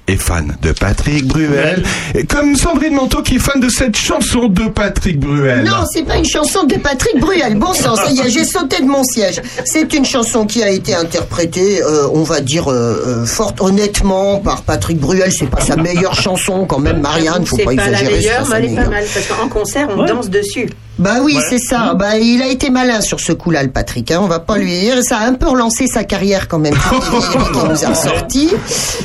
[0.10, 1.84] est fan de Patrick Bruel.
[2.16, 5.64] Et comme Sandrine Manteau qui est fan de cette chanson de Patrick Bruel.
[5.64, 7.56] Non, c'est pas une chanson de Patrick Bruel.
[7.58, 9.42] Bon sang, ça y est, j'ai sauté de mon siège.
[9.66, 14.40] C'est une chanson qui a été interprétée, euh, on va dire, euh, euh, fort honnêtement
[14.40, 15.32] par Patrick Bruel.
[15.32, 17.46] C'est pas sa meilleure chanson quand même, Marianne.
[17.46, 18.06] Faut pas, pas la exagérer.
[18.06, 18.90] c'est meilleure, sa mais elle est pas meilleure.
[18.92, 19.04] mal.
[19.14, 20.08] Parce qu'en concert, on Ouais.
[20.08, 20.70] danse dessus.
[21.00, 21.44] Bah oui, Ouais.
[21.50, 21.94] c'est ça.
[21.96, 24.12] Bah, il a été malin sur ce coup-là, le Patrick.
[24.12, 24.20] Hein.
[24.22, 24.96] On va pas lui dire.
[25.02, 26.74] Ça a un peu relancé sa carrière quand même.
[27.70, 28.50] nous a ressorti.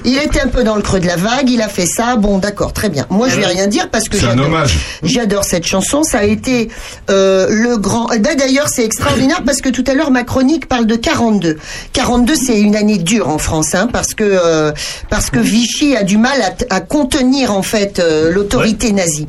[0.05, 1.49] Il était un peu dans le creux de la vague.
[1.49, 2.17] Il a fait ça.
[2.17, 3.07] Bon, d'accord, très bien.
[3.11, 4.17] Moi, je vais rien dire parce que
[5.03, 5.45] j'adore.
[5.45, 6.03] cette chanson.
[6.03, 6.69] Ça a été
[7.11, 8.07] euh, le grand.
[8.19, 11.59] ben, D'ailleurs, c'est extraordinaire parce que tout à l'heure, ma chronique parle de 42.
[11.93, 14.73] 42, c'est une année dure en France, hein, parce que euh,
[15.11, 19.29] parce que Vichy a du mal à contenir en fait euh, l'autorité nazie.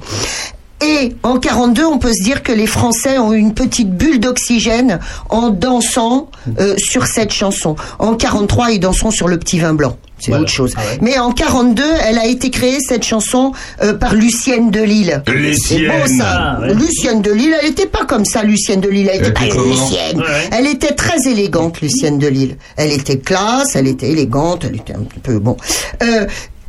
[0.85, 4.19] Et en 42, on peut se dire que les Français ont eu une petite bulle
[4.19, 7.75] d'oxygène en dansant euh, sur cette chanson.
[7.99, 9.97] En 43, ils danseront sur le petit vin blanc.
[10.19, 10.43] C'est Voilà.
[10.43, 10.73] autre chose.
[10.77, 10.97] Ah ouais.
[11.01, 15.21] Mais en 42, elle a été créée cette chanson euh, par Lucienne de Lille.
[15.27, 15.87] C'est Lucienne.
[15.91, 16.25] beau ça.
[16.25, 16.73] Ah, ouais.
[16.73, 19.09] Lucienne de Lille, elle était pas comme ça, Lucienne de Lille.
[19.11, 20.19] Elle était pas Lucienne.
[20.19, 20.49] Ouais.
[20.51, 22.55] Elle était très élégante, Lucienne de Lille.
[22.77, 25.57] Elle était classe, elle était élégante, elle était un petit peu bon.
[26.01, 26.25] Euh,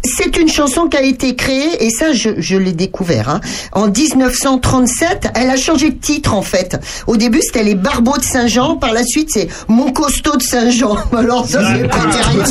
[0.06, 3.40] c'est une chanson qui a été créée, et ça je, je l'ai découvert, hein,
[3.72, 5.28] en 1937.
[5.34, 6.78] Elle a changé de titre en fait.
[7.06, 10.96] Au début c'était les Barbeaux de Saint-Jean, par la suite c'est Mon Costaud de Saint-Jean.
[11.16, 12.44] Alors ça c'est pas terrible.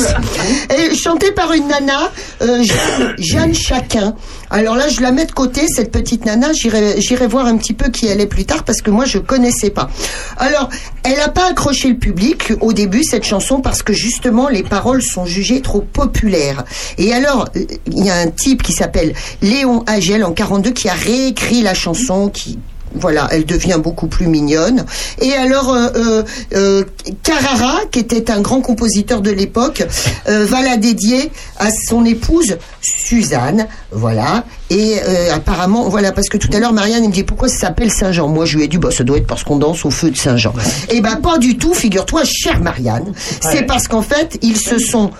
[0.78, 2.10] Et chantée par une nana,
[2.42, 4.14] euh, Jeanne, Jeanne Chacun.
[4.50, 7.90] Alors là je la mets de côté, cette petite nana, j'irai voir un petit peu
[7.90, 9.90] qui elle est plus tard parce que moi je connaissais pas.
[10.36, 10.68] Alors
[11.02, 15.02] elle n'a pas accroché le public au début cette chanson parce que justement les paroles
[15.02, 16.64] sont jugées trop populaires.
[16.98, 20.94] Et alors il y a un type qui s'appelle Léon Agel en 42 qui a
[20.94, 22.58] réécrit la chanson qui
[22.98, 24.84] voilà, elle devient beaucoup plus mignonne.
[25.20, 26.22] Et alors, euh, euh,
[26.54, 26.84] euh,
[27.22, 29.84] Carrara, qui était un grand compositeur de l'époque,
[30.28, 34.44] euh, va la dédier à son épouse Suzanne, voilà.
[34.68, 34.96] Et
[35.32, 38.28] apparemment, voilà, parce que tout à l'heure, Marianne elle me dit pourquoi ça s'appelle Saint-Jean?
[38.28, 40.16] Moi, je lui ai dit, bah, ça doit être parce qu'on danse au feu de
[40.16, 40.52] Saint-Jean.
[40.90, 41.72] Et ben, pas du tout.
[41.72, 45.10] Figure-toi, chère Marianne, c'est parce qu'en fait, ils se sont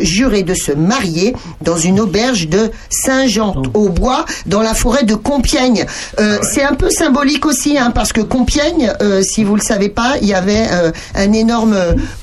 [0.00, 5.14] jurés de se marier dans une auberge de Saint-Jean au bois, dans la forêt de
[5.14, 5.84] Compiègne.
[6.18, 9.88] Euh, C'est un peu symbolique aussi, hein, parce que Compiègne, euh, si vous le savez
[9.88, 11.76] pas, il y avait euh, un énorme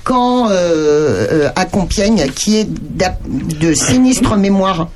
[0.04, 0.52] camp euh,
[1.32, 4.88] euh, à Compiègne qui est de sinistre mémoire.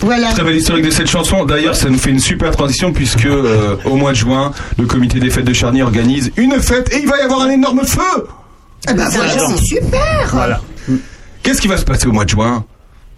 [0.00, 0.28] Voilà.
[0.32, 1.44] Très belle historique de cette chanson.
[1.44, 5.20] D'ailleurs, ça nous fait une super transition puisque euh, au mois de juin, le comité
[5.20, 8.28] des fêtes de Charny organise une fête et il va y avoir un énorme feu.
[8.86, 10.28] Bah voilà, c'est super.
[10.32, 10.60] Voilà.
[11.42, 12.64] Qu'est-ce qui va se passer au mois de juin?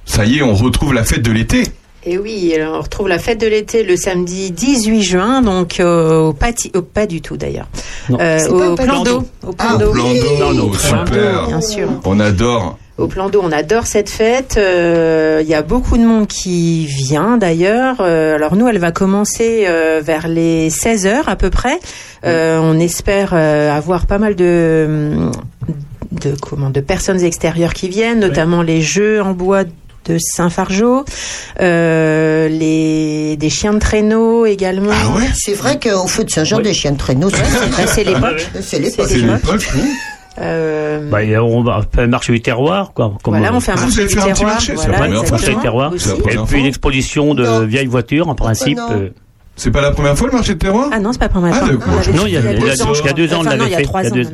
[0.07, 1.65] Ça y est, on retrouve la fête de l'été.
[2.11, 6.19] Et oui, alors on retrouve la fête de l'été le samedi 18 juin, donc euh,
[6.29, 7.69] au pati, au- pas du tout d'ailleurs.
[8.11, 9.93] Euh, au plan d'eau, au plan Ah, d'eau.
[9.93, 11.49] Plan d'eau, super.
[11.49, 11.89] bien sûr.
[12.07, 12.79] On adore.
[12.97, 14.55] Au plan d'eau, on adore cette fête.
[14.57, 17.97] Euh, Il y a beaucoup de monde qui vient d'ailleurs.
[18.01, 21.79] Euh, alors nous, elle va commencer euh, vers les 16 heures à peu près.
[22.25, 25.15] Euh, on espère euh, avoir pas mal de
[26.11, 29.65] de comment de personnes extérieures qui viennent, notamment les jeux en bois
[30.09, 31.05] de Saint-Fargeau,
[31.61, 34.91] euh, les des chiens de traîneau également.
[34.93, 38.49] Ah ouais C'est vrai qu'au feu de Saint-Jean, des chiens de traîneau, c'est l'époque.
[38.61, 39.07] c'est l'époque.
[39.09, 39.69] C'est l'époque.
[39.75, 39.83] oui.
[40.41, 43.13] Euh, Bah, on va faire un marché du terroir, quoi.
[43.25, 44.55] Comme voilà, on- fait un Ah, vous marché allez du faire un petit terroir.
[44.55, 45.31] marché, la voilà, première fois.
[45.33, 45.91] Marché du exactement, terroir.
[45.91, 46.59] la Et première puis fois.
[46.61, 47.67] une exposition de Non.
[47.67, 48.79] vieilles voitures, en principe.
[48.79, 48.89] non.
[48.93, 49.09] euh,
[49.57, 50.89] C'est pas la première fois le marché de terroir?
[50.93, 51.61] Ah non, c'est pas pour ma Ah.
[51.63, 53.13] On l'avait Non, fait il y a, il y a- deux ans, il y a
[53.13, 53.69] deux ans, on Enfin, l'avait fait.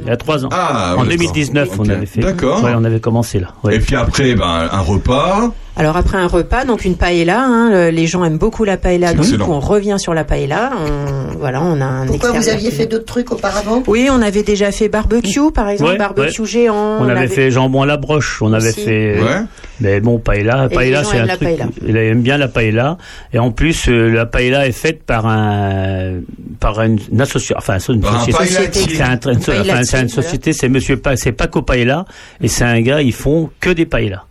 [0.02, 0.48] il y a trois ans.
[0.52, 0.56] Ah,
[0.98, 1.32] en ouais, d'accord.
[1.32, 2.20] 2019, on avait fait.
[2.20, 2.62] D'accord.
[2.62, 3.48] Ouais, on avait commencé là.
[3.62, 3.76] ouais.
[3.76, 5.54] Et puis après, ben, un repas.
[5.76, 9.12] Alors après un repas, donc une paella, hein, le- les gens aiment beaucoup la paella,
[9.12, 9.48] donc Excellent.
[9.50, 10.70] on revient sur la paella.
[10.78, 13.82] On, voilà, on a un Pourquoi vous aviez fait d'autres trucs auparavant?
[13.88, 16.46] Oui, on avait déjà fait barbecue, par exemple, Ouais, barbecue ouais.
[16.46, 16.98] géant.
[17.00, 18.82] On avait fait jambon à la broche, on avait Aussi.
[18.84, 19.20] fait.
[19.20, 19.40] Ouais.
[19.80, 21.48] Mais bon, paella, paella c'est un la truc.
[21.48, 21.66] paella.
[21.84, 22.96] Il aime bien la paella.
[23.32, 26.20] Et en plus, euh, la paella est faite par un,
[26.60, 28.80] par une, une association, enfin, c'est une société.
[28.94, 32.04] C'est un, enfin, une société, c'est Monsieur c'est Paco Paella,
[32.40, 34.22] et c'est un gars, ils font que des paellas.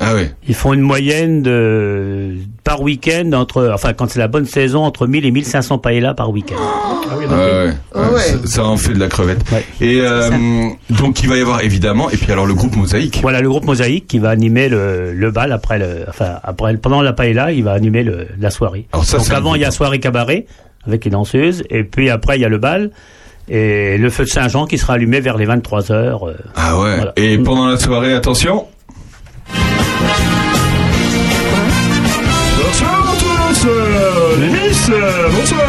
[0.00, 0.32] Ah ouais.
[0.48, 2.34] Ils font une moyenne de,
[2.64, 6.30] par week-end entre, enfin, quand c'est la bonne saison, entre 1000 et 1500 paellas par
[6.30, 6.56] week-end.
[6.58, 7.72] Ah oui, Ouais, donc, ouais.
[7.94, 8.20] Ah Ouais, ouais.
[8.20, 9.40] Ça, ça en fait de la crevette.
[9.50, 9.64] Ouais.
[9.80, 10.30] Et euh,
[10.90, 13.18] donc il va y avoir évidemment, et puis alors le groupe Mosaïque.
[13.22, 17.02] Voilà le groupe Mosaïque qui va animer le, le bal après le, enfin après pendant
[17.02, 18.86] la paella, il va animer le, la soirée.
[18.92, 20.46] Alors ça, Donc avant il y a soirée cabaret
[20.86, 22.90] avec les danseuses et puis après il y a le bal
[23.48, 26.96] et le feu de Saint-Jean qui sera allumé vers les 23 h Ah ouais.
[26.96, 27.12] Voilà.
[27.16, 28.66] Et pendant la soirée, attention.
[34.88, 35.60] Miss, bonsoir.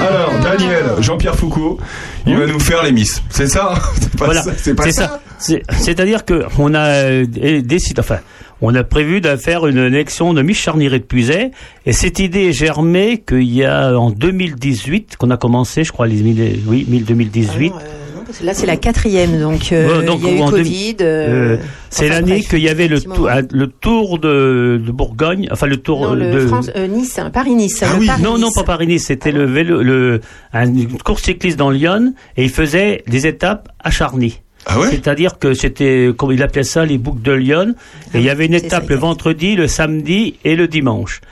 [0.00, 1.78] Alors Daniel, Jean-Pierre Foucault,
[2.26, 3.22] il va nous faire les Miss.
[3.30, 5.06] C'est ça C'est pas Voilà, ça C'est pas ça.
[5.06, 5.20] ça.
[5.38, 8.18] C'est- C'est-à-dire que on a euh, décidé, enfin,
[8.60, 11.52] on a prévu de faire une élection de Miss Charniret de Puiset,
[11.86, 16.08] et cette idée est germée qu'il y a en 2018 qu'on a commencé, je crois,
[16.08, 17.70] les mille, oui, 2018.
[17.70, 20.42] Alors, euh, non, parce que là, c'est la quatrième, donc euh, Ouais, donc, il y
[20.42, 20.96] a eu Covid.
[21.00, 21.56] euh, Euh,
[21.90, 23.28] c'est enfin, l'année qu'il y avait le, un petit tou- moment.
[23.28, 27.18] un- le tour de, de Bourgogne, enfin le tour Non, le de France, euh, Nice,
[27.18, 27.82] hein, Paris-Nice.
[27.82, 28.06] Ah oui.
[28.06, 28.24] Paris-Nice.
[28.28, 30.20] non non pas Paris-Nice, c'était le vélo, le
[30.52, 34.40] un- une course cycliste dans Lyon et il faisait des étapes à Charny.
[34.66, 34.88] Ah ouais?
[34.90, 37.74] C'est-à-dire que c'était, comme il appelait ça, les boucles de Lyon.
[38.12, 41.22] Et il y avait une ça, étape le vendredi, le samedi et le dimanche.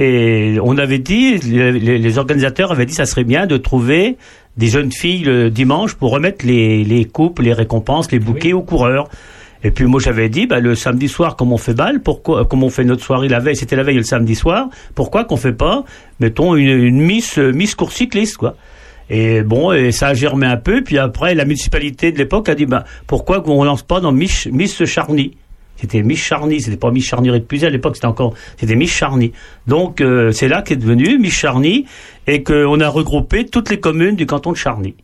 [0.00, 4.16] Et on avait dit, les, organisateurs avaient dit, ça serait bien de trouver
[4.56, 8.62] des jeunes filles le dimanche pour remettre les, les coupes, les récompenses, les bouquets aux
[8.62, 9.08] coureurs.
[9.64, 12.62] Et puis moi j'avais dit, bah, le samedi soir, comme on fait balle, pourquoi, comme
[12.62, 15.52] on fait notre soirée la veille, c'était la veille le samedi soir, pourquoi qu'on fait
[15.52, 15.84] pas,
[16.20, 18.54] mettons une, une miss, miss course cycliste, quoi.
[19.10, 20.82] Et bon, et ça a germé un peu.
[20.82, 24.46] Puis après, la municipalité de l'époque a dit, bah, pourquoi qu'on lance pas dans Miss,
[24.52, 25.36] Miss Charny?
[25.80, 28.92] C'était Miss Charny, c'était pas Miss Charny de Puisay à l'époque, c'était encore, c'était Miss
[28.92, 29.32] Charny.
[29.66, 31.86] Donc euh, c'est là qu'est devenu Miss Charny
[32.26, 34.94] et qu'on a regroupé toutes les communes du canton de Charny.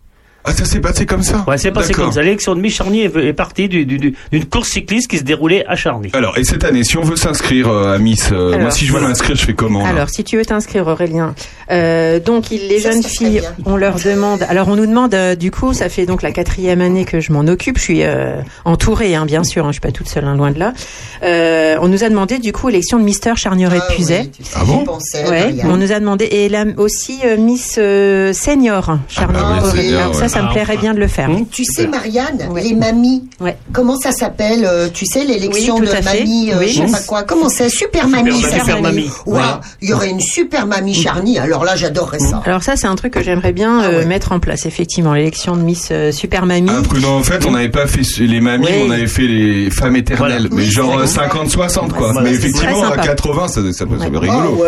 [0.47, 2.21] Ah ça s'est passé comme ça Ouais, c'est passé comme ça.
[2.23, 5.65] L'élection de Miss Charny est, partie du- du- du- d'une course cycliste qui se déroulait
[5.67, 6.11] à Charny.
[6.13, 8.85] Alors, et cette année, si on veut s'inscrire euh, à Miss, euh, Alors, moi si
[8.85, 11.35] je veux m'inscrire, je fais comment Alors, si tu veux t'inscrire, Aurélien,
[11.71, 14.43] euh, donc il- les Ça, jeunes filles, on leur demande.
[14.49, 17.33] Alors, on nous demande, euh, du coup, ça fait donc la quatrième année que je
[17.33, 17.79] m'en occupe.
[17.79, 19.65] Je suis euh, entourée, hein, bien sûr.
[19.65, 20.75] Hein, je suis pas toute seule, hein, loin de là.
[21.23, 24.65] Euh, on nous a demandé, du coup, élection de Mister Charnieret de Ah oui, Ah
[24.67, 24.85] bon
[25.31, 29.43] Ouais, on nous a demandé et là aussi euh, Miss euh, Senior Charnieret.
[29.47, 29.95] Ah bah oui,
[30.35, 31.31] ça me Ah, plairait bien de le faire.
[31.31, 31.47] Hum.
[31.51, 32.63] Tu sais, Marianne, Ouais.
[32.63, 33.57] les mamies, Ouais.
[33.73, 36.69] comment ça s'appelle euh, Tu sais, l'élection Oui, de mamie, euh, Oui.
[36.69, 37.23] je sais pas quoi.
[37.23, 38.83] Comment c'est Super mamie, Super ça Super s'appelle.
[38.83, 39.11] mamie.
[39.27, 39.41] Ouais,
[39.83, 41.39] il y aurait une super mamie charnie.
[41.39, 42.43] Alors là, j'adorerais ça.
[42.45, 45.57] Alors ça, c'est un truc que j'aimerais bien Ah euh, mettre en place, effectivement, l'élection
[45.57, 46.71] de Miss euh, Super Mamie.
[46.71, 50.49] Ah, en fait, on n'avait pas fait les mamies, on avait fait les femmes éternelles.
[50.49, 50.49] Voilà.
[50.51, 51.29] Mais Oui, genre c'est euh, vrai.
[51.47, 52.13] 50-60, quoi.
[52.23, 53.03] Mais effectivement, à sympa.
[53.03, 54.65] 80, ça, va Ah rigolo.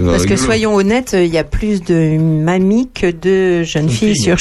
[0.00, 4.16] va Parce que soyons honnêtes, il y a plus de mamies que de jeunes filles
[4.16, 4.40] sur Bah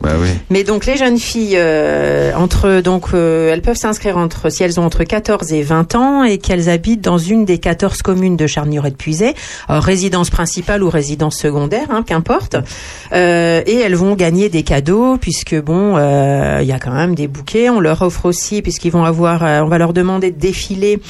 [0.00, 0.28] Bah oui.
[0.50, 4.78] Mais donc les jeunes filles, euh, entre donc euh, elles peuvent s'inscrire entre si elles
[4.78, 8.46] ont entre 14 et 20 ans et qu'elles habitent dans une des 14 communes de
[8.46, 9.34] Charnier et de Puisay,
[9.68, 12.56] alors, résidence principale ou résidence secondaire, hein, qu'importe.
[13.12, 17.14] Euh, et elles vont gagner des cadeaux puisque bon, euh, il y a quand même
[17.14, 17.70] des bouquets.
[17.70, 21.00] On leur offre aussi puisqu'ils vont avoir, euh, on va leur demander de défiler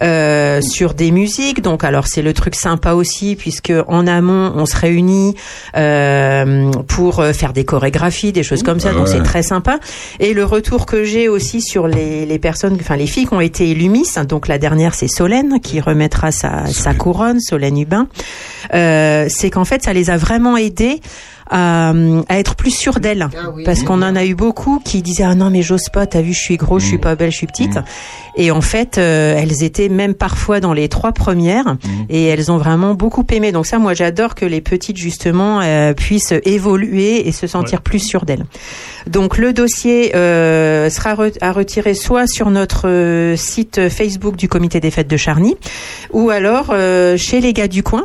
[0.00, 1.60] euh, sur des musiques.
[1.60, 5.34] Donc alors c'est le truc sympa aussi puisque en amont on se réunit
[5.76, 8.92] euh, pour euh, faire des chorégraphies, des choses comme ça.
[8.92, 9.78] Donc c'est très sympa.
[10.20, 13.40] Et le retour que j'ai aussi sur les, les personnes, enfin les filles qui ont
[13.40, 18.08] été élues Miss, donc la dernière c'est Solène qui remettra sa, sa couronne, Solène Hubin,
[18.74, 21.00] euh, c'est qu'en fait ça les a vraiment aidées
[21.50, 21.92] à,
[22.28, 23.28] à être plus sûres d'elles.
[23.36, 23.64] Ah oui.
[23.64, 26.32] Parce qu'on en a eu beaucoup qui disaient ah non mais j'ose pas, t'as vu
[26.32, 27.78] je suis gros, je suis pas belle, je suis petite.
[28.36, 31.76] Et en fait euh, elles étaient même parfois dans les trois premières
[32.08, 33.52] et elles ont vraiment beaucoup aimé.
[33.52, 37.98] Donc ça moi j'adore que les petites justement euh, puissent évoluer et se sentir plus
[38.00, 38.44] sûres d'elles.
[39.06, 44.48] Donc le dossier euh, sera re- à retirer soit sur notre euh, site Facebook du
[44.48, 45.56] comité des fêtes de Charny
[46.12, 48.04] ou alors euh, chez les gars du coin.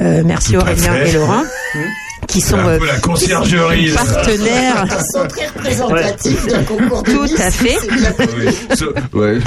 [0.00, 1.42] Euh, merci Tout Aurélien et Laurent
[2.28, 3.90] qui sont un euh, peu la conciergerie.
[3.90, 4.84] partenaires.
[4.86, 7.76] Ils sont très représentatifs d'un concours de Tout à fait.
[8.38, 8.76] Oui.
[8.76, 9.38] So- ouais.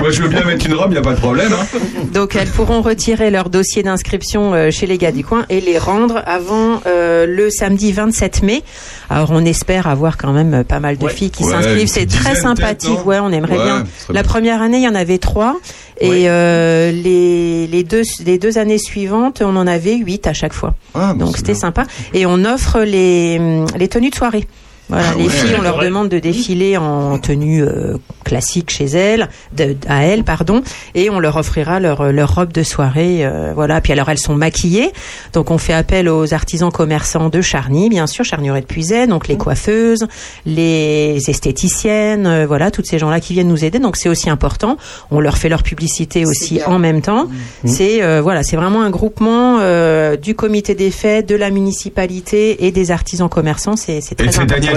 [0.00, 1.52] Moi, je veux bien mettre une robe, y a pas de problème.
[1.52, 1.66] Hein.
[2.12, 5.78] Donc elles pourront retirer leur dossier d'inscription euh, chez les gars du coin et les
[5.78, 8.62] rendre avant euh, le samedi 27 mai.
[9.10, 11.12] Alors on espère avoir quand même pas mal de Ouais.
[11.12, 11.88] filles qui s'inscrivent.
[11.88, 13.04] C'est très sympathique.
[13.06, 13.84] Ouais, on aimerait Ouais, bien.
[14.10, 15.56] La première année, il y en avait trois.
[16.02, 20.52] Et euh, les, les, deux, les deux années suivantes, on en avait huit à chaque
[20.52, 20.74] fois.
[20.94, 21.84] Ah, bah, Donc c'était sympa.
[22.12, 23.38] Et on offre les,
[23.76, 24.46] les tenues de soirée.
[24.88, 25.30] Voilà, Ah les ouais.
[25.30, 30.22] filles, on leur demande de défiler en tenue euh, classique chez elles, de, à elles,
[30.24, 30.62] pardon,
[30.94, 33.24] et on leur offrira leur, leur robe de soirée.
[33.24, 33.80] euh, voilà.
[33.80, 34.92] Puis alors elles sont maquillées,
[35.32, 39.28] donc on fait appel aux artisans commerçants de Charny, bien sûr, Charnieret de Puiset, donc
[39.28, 40.06] les coiffeuses,
[40.46, 43.78] les esthéticiennes, euh, voilà, toutes ces gens-là qui viennent nous aider.
[43.78, 44.76] Donc c'est aussi important.
[45.10, 46.66] On leur fait leur publicité aussi bien.
[46.66, 47.28] en même temps.
[47.64, 52.66] C'est euh, voilà, c'est vraiment un groupement euh, du comité des fêtes, de la municipalité
[52.66, 53.76] et des artisans commerçants.
[53.76, 54.46] C'est très important.
[54.46, 54.71] Daniel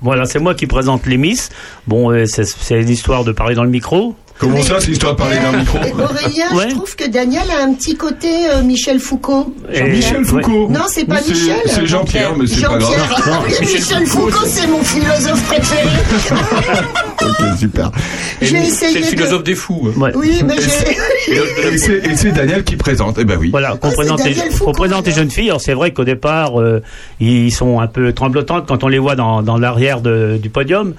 [0.00, 1.50] Voilà, c'est moi qui présente les Miss.
[1.86, 4.14] Bon, euh, c'est c'est l'histoire de parler dans le micro.
[4.38, 6.66] Comment ça, c'est histoire de parler d'un micro Aurélien, Ouais.
[6.70, 9.52] je trouve que Daniel a un petit côté euh, Michel Foucault.
[9.72, 10.68] Et- Michel Foucault.
[10.70, 11.56] Non, c'est pas C'est- Michel.
[11.66, 12.92] C'est Jean-Pierre, mais c'est pas grave.
[12.92, 13.22] Jean-Pierre.
[13.26, 15.88] Ah Michel Foucault, c'est mon philosophe préféré.
[17.20, 17.90] Ok, super.
[18.40, 19.06] J'ai C'est essayé le de...
[19.06, 19.90] philosophe des fous.
[19.96, 20.12] Ouais.
[20.14, 21.34] Oui, mais j'ai...
[21.74, 23.16] Et c'est et c'est Daniel qui présente.
[23.20, 23.50] Eh ben oui.
[23.50, 25.48] Voilà, qu'on Ah, présente les, Foucault, jeunes filles.
[25.48, 26.80] Alors c'est vrai qu'au départ, euh,
[27.20, 30.94] ils sont un peu tremblotantes quand on les voit dans, dans l'arrière de- du podium.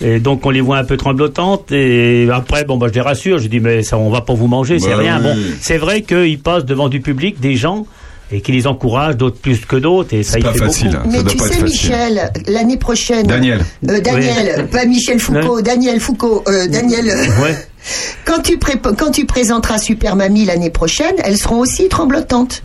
[0.00, 3.38] Et donc on les voit un peu tremblotantes et après bon bah je les rassure,
[3.38, 5.18] je dis mais ça on va pas vous manger, c'est Bah rien.
[5.18, 5.24] oui.
[5.24, 7.84] Bon, c'est vrai qu'ils passent devant du public des gens
[8.30, 10.90] et qui les encouragent, d'autres plus que d'autres et ça pas fait facile.
[10.90, 10.98] beaucoup.
[10.98, 11.10] hein.
[11.10, 11.62] Ça Mais doit tu pas sais.
[11.62, 13.26] Michel, l'année prochaine...
[13.26, 13.64] Daniel.
[13.88, 17.08] Euh, Daniel, pas Michel Foucault, Daniel Foucault, euh, Daniel...
[17.08, 17.56] euh, Ouais.
[18.26, 22.62] Quand tu, pré- quand tu présenteras Super Mamie l'année prochaine, elles seront aussi tremblotantes.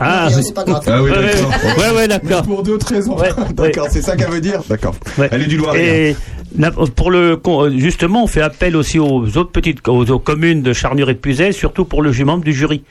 [0.00, 0.82] Ah, Non, c'est pas grave.
[0.86, 1.50] Ah oui, ouais, d'accord.
[1.78, 2.42] ouais, ouais, d'accord.
[2.42, 3.16] Pour d'autres raisons.
[3.18, 4.60] Ouais, D'accord, c'est ça qu'elle veut dire.
[4.68, 4.94] D'accord.
[5.18, 5.28] Ouais.
[5.32, 6.16] Elle est du Loiret.
[6.96, 7.40] Pour le
[7.78, 11.18] justement, on fait appel aussi aux autres petites aux, aux communes de Charnure et de
[11.18, 12.82] Puiset, surtout pour le jument du jury.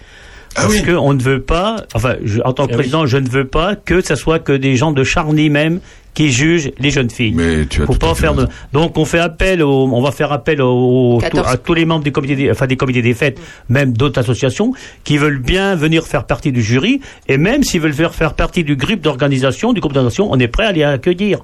[0.55, 0.81] Ah Parce oui.
[0.83, 2.79] que on ne veut pas, enfin, je- en tant que Ah oui.
[2.79, 5.79] président, je ne veux pas que ça soit que des gens de Charny même
[6.13, 7.33] qui jugent les jeunes filles.
[7.35, 8.47] Mais tu as Faut tout pas faire de...
[8.73, 11.47] Donc on fait appel, au, on va faire appel au, au- 14.
[11.47, 14.73] à tous les membres des comités, des, enfin des comités des fêtes, même d'autres associations,
[15.05, 18.63] qui veulent bien venir faire partie du jury, et même s'ils veulent faire, faire partie
[18.63, 21.39] du groupe d'organisation, du groupe d'organisation, on est prêt à les accueillir.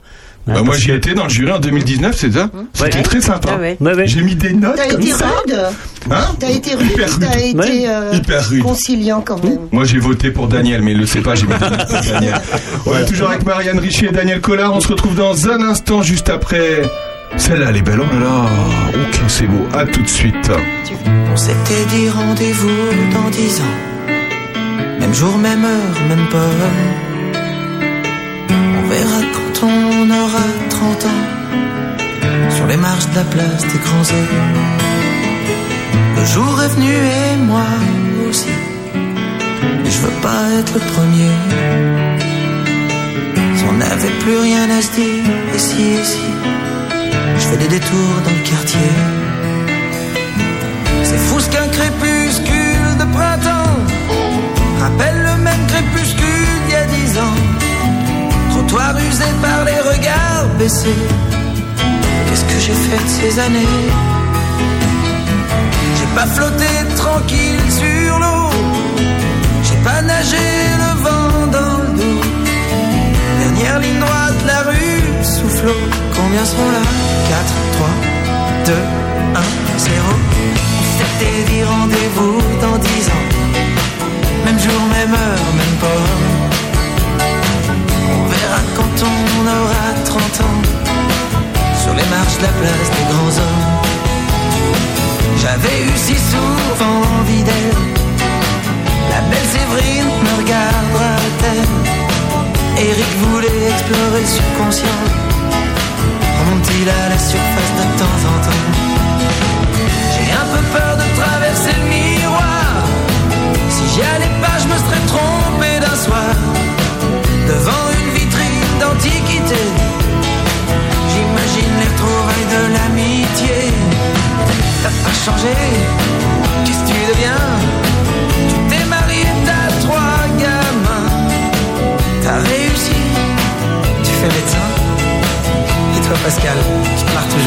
[0.49, 2.97] Hein, Bah, moi, parce j'y que- étais dans le jury en 2019, c'est ça C'était
[2.97, 3.03] Ouais.
[3.03, 3.49] très sympa.
[3.53, 3.77] Ah ouais.
[3.81, 4.07] Ouais, ouais.
[4.07, 5.59] J'ai mis des notes T'as été rude
[6.09, 7.23] Hein T'as été rude Hyper rude.
[7.37, 7.85] été Ouais.
[7.89, 8.63] euh, Hyper rude.
[8.63, 11.53] conciliant quand même Moi, j'ai voté pour Daniel, mais il le sait pas, j'ai mis
[11.53, 12.41] des notes pour Daniel.
[12.85, 14.73] Ouais, toujours avec Marianne Richier et Daniel Collard.
[14.73, 16.81] On se retrouve dans un instant, juste après.
[17.35, 17.99] Celle-là, elle est belle.
[17.99, 18.45] Oh là là.
[18.93, 19.67] Ok, c'est beau.
[19.77, 20.49] À tout de suite.
[21.31, 22.69] On s'était dit rendez-vous
[23.13, 24.97] dans dix ans.
[25.01, 27.06] Même jour, même heure, même pomme.
[30.79, 31.23] 30 ans.
[32.55, 34.45] Sur les marches de la place des grands hommes.
[36.17, 37.69] Le jour est venu et moi
[38.27, 38.55] aussi.
[39.81, 41.33] Mais je veux pas être le premier.
[43.69, 45.25] on n'avait plus rien à se dire.
[45.55, 46.27] Et si, et si,
[47.39, 48.91] je fais des détours dans le quartier.
[51.07, 53.77] C'est fou ce qu'un crépuscule de printemps
[54.83, 57.46] rappelle le même crépuscule d'il y a dix ans.
[58.67, 61.01] Trottoir usé par les regards baissés.
[62.27, 63.75] Qu'est-ce que j'ai fait de ces années?
[65.97, 68.49] J'ai pas flotté tranquille sur l'eau.
[69.63, 70.47] J'ai pas nagé
[70.83, 72.21] le vent dans le dos.
[73.39, 75.71] Dernière ligne droite, la rue souffle.
[76.15, 76.83] Combien sont là?
[77.29, 77.87] 4, 3,
[78.65, 78.73] 2,
[79.35, 79.41] 1,
[79.77, 79.95] 0.
[80.79, 83.27] On s'était dit rendez-vous dans 10 ans.
[84.45, 86.36] Même jour, même heure, même pas.
[89.47, 90.61] Aura 30 ans.
[91.81, 93.65] Sur les marches de la place des grands hommes.
[95.41, 97.77] J'avais eu si souvent envie d'elle.
[99.11, 101.87] La belle Séverine me regardera-t-elle
[102.89, 105.06] Eric voulait explorer le subconscient.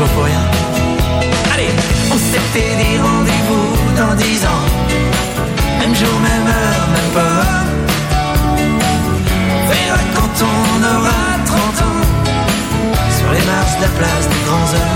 [0.09, 0.41] Pour rien.
[1.53, 1.69] Allez,
[2.11, 4.67] on s'était dit rendez-vous dans dix ans.
[5.79, 7.45] Même jour, même heure, même pas.
[9.69, 12.01] Verra quand on aura 30 ans.
[13.19, 14.89] Sur les marches de la place des grands hommes.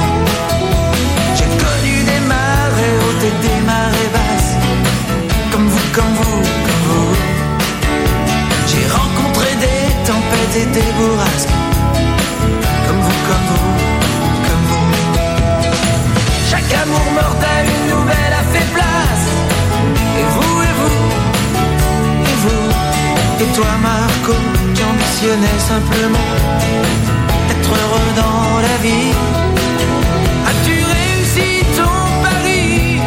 [23.55, 24.35] Toi, Marco,
[24.75, 26.31] qui ambitionnais simplement
[27.53, 29.13] être heureux dans la vie.
[30.49, 32.99] As-tu réussi ton pari?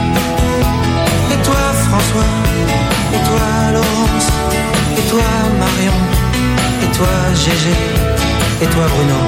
[1.34, 2.34] Et toi, François,
[3.16, 4.30] et toi, Laurence,
[5.00, 5.30] et toi,
[5.60, 6.00] Marion,
[6.84, 7.78] et toi, Gégé,
[8.62, 9.20] et toi, Bruno,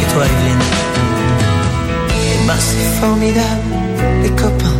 [0.00, 0.66] et toi, Evelyne?
[2.10, 3.72] Et ben, c'est formidable,
[4.22, 4.78] les copains.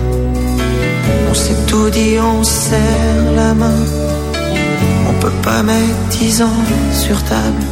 [1.31, 4.12] On s'est tout dit, on serre la main.
[5.23, 7.63] Peut pas mettre dix ans sur table.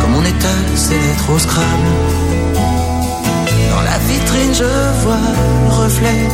[0.00, 1.92] Comme on étale ses lettres au Scrabble.
[3.70, 5.28] Dans la vitrine, je vois
[5.62, 6.28] le reflet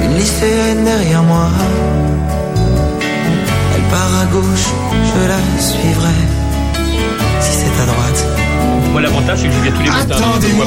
[0.00, 1.48] d'une lycéenne derrière moi.
[3.74, 4.68] Elle part à gauche,
[5.10, 6.18] je la suivrai.
[7.40, 8.26] Si c'est à droite,
[8.92, 10.14] Moi, l'avantage, c'est que je viens tous les matins.
[10.14, 10.66] Attendez-moi.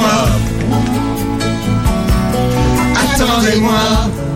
[3.14, 4.27] Attendez-moi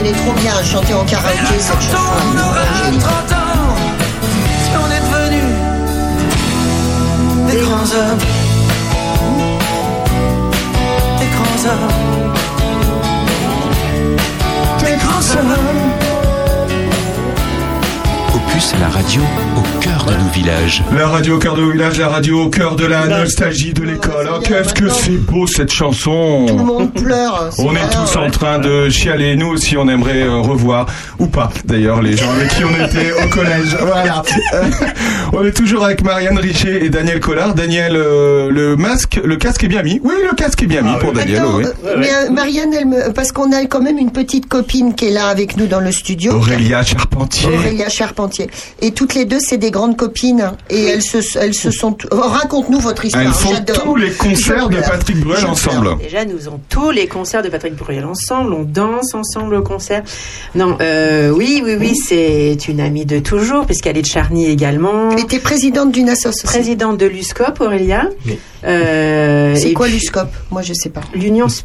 [0.00, 3.00] Elle est trop bien à chanter en karaoké cette est aura géniale.
[3.00, 3.76] 30 ans
[4.64, 5.52] Si on est devenus
[7.50, 8.18] Des grands hommes.
[11.18, 11.90] Des grands hommes.
[14.78, 16.09] Des grands hommes
[18.78, 19.22] La radio
[19.56, 20.84] au cœur de nos villages.
[20.94, 24.28] La radio au cœur de village, la radio au cœur de la nostalgie de l'école.
[24.30, 27.48] Oh, Qu'est-ce que c'est beau cette chanson Tout le monde pleure.
[27.58, 29.34] On est tous en train de chialer.
[29.36, 30.84] Nous aussi, on aimerait euh, revoir,
[31.20, 33.76] ou pas d'ailleurs, les gens avec qui on était au collège.
[33.90, 34.22] Voilà.
[34.54, 34.62] Euh,
[35.32, 37.54] on est toujours avec Marianne Richer et Daniel Collard.
[37.54, 40.00] Daniel, euh, le masque, le casque est bien mis.
[40.02, 41.38] Oui, le casque est bien mis pour Daniel.
[41.38, 41.64] Attends, oui.
[41.84, 43.12] euh, mais euh, Marianne, elle me...
[43.12, 45.92] parce qu'on a quand même une petite copine qui est là avec nous dans le
[45.92, 46.32] studio.
[46.34, 47.48] Aurélia Charpentier.
[47.48, 48.48] Aurélia Charpentier.
[48.80, 50.52] Et toutes les deux, c'est des grandes copines.
[50.70, 51.96] Et elles se, elles se sont.
[52.10, 53.24] Oh, Raconte-nous votre histoire.
[53.24, 53.54] Elles font
[53.84, 54.76] tous les concerts de.
[54.80, 55.98] Patrick Bruel ensemble.
[55.98, 60.02] Déjà, nous avons tous les concerts de Patrick Bruel ensemble, on danse ensemble au concert.
[60.54, 65.10] Non, euh, oui, oui, oui, c'est une amie de toujours, puisqu'elle est de Charny également.
[65.12, 66.46] Elle était présidente d'une association.
[66.48, 68.08] Présidente de l'USCOP, Aurélia.
[68.64, 70.28] Euh, C'est quoi l'USCOP?
[70.50, 71.00] Moi, je sais pas.
[71.14, 71.46] L'Union.
[71.46, 71.64] Sp-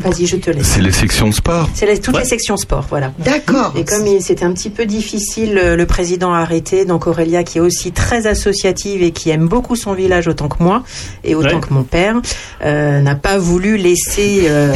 [0.00, 0.66] Vas-y, je te laisse.
[0.66, 1.68] C'est les sections de sport.
[1.72, 2.22] C'est les- toutes Ouais.
[2.22, 3.12] les sections sport, voilà.
[3.20, 3.72] D'accord.
[3.76, 6.84] Et comme c'était un petit peu difficile, euh, le président a arrêté.
[6.84, 10.62] Donc Aurélia, qui est aussi très associative et qui aime beaucoup son village autant que
[10.62, 10.82] moi
[11.24, 11.60] et autant Ouais.
[11.60, 12.16] que mon père,
[12.64, 14.72] euh, n'a pas voulu laisser euh,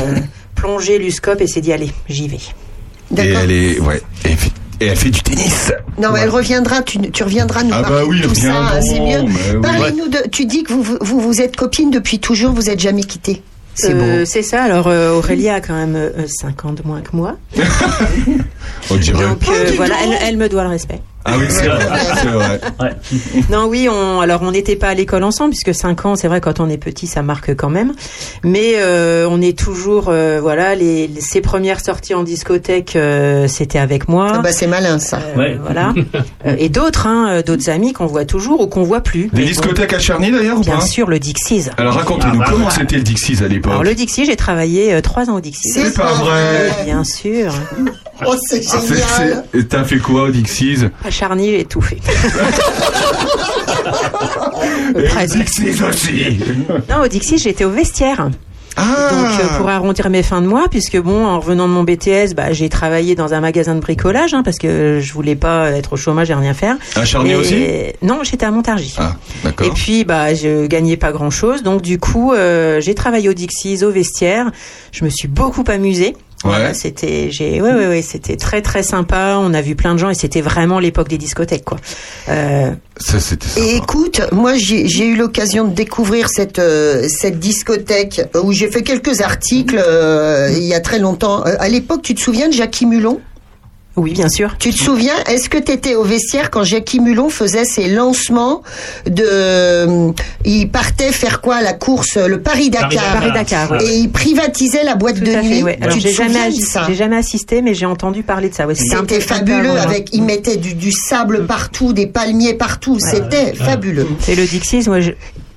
[0.54, 2.38] plonger l'USCOP et s'est dit allez, j'y vais.
[3.18, 4.00] Et elle est, ouais.
[4.24, 5.72] Et, Et elle fait du tennis.
[6.00, 8.80] Non, mais elle reviendra, tu, tu reviendras nous Ah parler bah oui, de tout ça,
[8.80, 9.22] c'est mieux.
[9.22, 9.60] mais oui.
[9.62, 13.42] Parlez-nous de, tu dis que vous, vous, êtes copines depuis toujours, vous êtes jamais quittés.
[13.74, 14.24] C'est Euh, beau.
[14.24, 14.62] C'est ça.
[14.62, 17.36] Alors euh, Aurélia a quand même 5 ans de moins que moi.
[18.90, 19.22] On dirait.
[19.24, 21.00] Donc euh, voilà, elle, elle me doit le respect.
[21.24, 22.60] Ah oui, c'est vrai.
[23.50, 26.40] Non, oui, on, alors on n'était pas à l'école ensemble puisque 5 ans, c'est vrai,
[26.40, 27.92] quand on est petit, ça marque quand même.
[28.42, 33.46] Mais euh, on est toujours, euh, voilà, les, les- ses premières sorties en discothèque, euh,
[33.48, 34.32] c'était avec moi.
[34.34, 35.20] Ah bah c'est malin ça.
[35.38, 35.92] Euh, Voilà.
[36.58, 39.28] Et d'autres, hein, d'autres amis qu'on voit toujours ou qu'on voit plus.
[39.32, 40.80] Des discothèques à Charny d'ailleurs ou Bien pas?
[40.84, 41.66] sûr, le Dixies.
[41.78, 43.70] Alors racontez-nous Ah bah comment c'était le Dixies à l'époque?
[43.72, 45.68] Alors le Dixie, j'ai travaillé euh, trois ans au Dixie.
[45.70, 46.70] C'est pas vrai.
[46.84, 47.52] Bien sûr.
[48.26, 49.44] Oh, c'est Ah, c'est- génial.
[49.52, 51.98] c'est- Et t'as fait quoi au Dixies À Charny, j'ai tout fait.
[54.96, 55.36] Et presque.
[55.38, 56.38] Dixies aussi.
[56.90, 58.28] Non, au Dixie, j'étais au vestiaire.
[58.74, 59.08] Ah.
[59.10, 62.32] Donc euh, pour arrondir mes fins de mois, puisque bon, en revenant de mon BTS,
[62.34, 65.92] bah, j'ai travaillé dans un magasin de bricolage, hein, parce que je voulais pas être
[65.92, 66.76] au chômage et rien faire.
[66.96, 67.66] À Charny Et- aussi?
[68.00, 68.94] Non, j'étais à Montargis.
[68.96, 69.74] Ah, Et d'accord.
[69.74, 73.84] puis bah je gagnais pas grand chose, donc du coup euh, j'ai travaillé au Dixies,
[73.84, 74.50] au vestiaire.
[74.90, 76.16] Je me suis beaucoup amusée.
[76.44, 76.74] Voilà, Ouais.
[76.74, 79.36] c'était j'ai ouais ouais ouais c'était très très sympa.
[79.38, 81.78] On a vu plein de gens et c'était vraiment l'époque des discothèques quoi.
[82.28, 83.60] Euh, Ça, c'était ça.
[83.60, 88.70] Et écoute, moi j'ai j'ai eu l'occasion de découvrir cette euh, cette discothèque où j'ai
[88.70, 91.46] fait quelques articles euh, il y a très longtemps.
[91.46, 93.20] Euh, à l'époque, tu te souviens de Jackie Mulon?
[93.96, 94.56] Oui bien sûr.
[94.58, 98.62] Tu te souviens Est-ce que tu étais au vestiaire quand Jackie Mulon faisait ses lancements
[99.06, 100.10] de euh,
[100.44, 103.70] il partait faire quoi la course le Paris Dakar Paris Dakar.
[103.72, 103.84] ouais.
[103.84, 105.56] et il privatisait la boîte Tout de à nuit.
[105.58, 105.78] fait, ouais.
[105.80, 108.22] Alors tu te j'ai jamais, souviens de assi- ça j'ai jamais assisté, mais j'ai entendu
[108.22, 108.66] parler de ça.
[108.66, 114.06] Ouais, C'était fabuleux avec ils mettaient du, du sable partout, des palmiers partout, c'était fabuleux.
[114.28, 115.10] Et le Dixies, moi, je...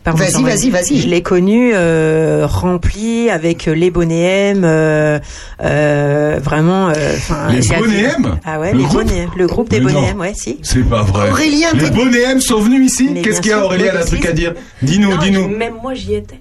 [0.06, 1.02] pardon, Vas-y, vas-y, vas-y.
[1.02, 5.20] Je l'ai connu euh, rempli avec les Bonéem, euh,
[5.64, 6.90] euh, vraiment.
[6.90, 6.94] euh,
[7.52, 9.04] Les Bonéem Ah ouais, Le les groupe
[9.36, 9.82] le groupe des.
[9.82, 10.60] Bonéem, ouais, si.
[10.62, 11.30] C'est pas vrai.
[11.32, 14.26] Aurélien, les Bonéem sont venus ici Qu'est-ce qu'il y a Aurélien, elle a un truc
[14.26, 15.50] à dire Dis-nous, dis-nous.
[15.50, 16.40] Même moi, j'y étais.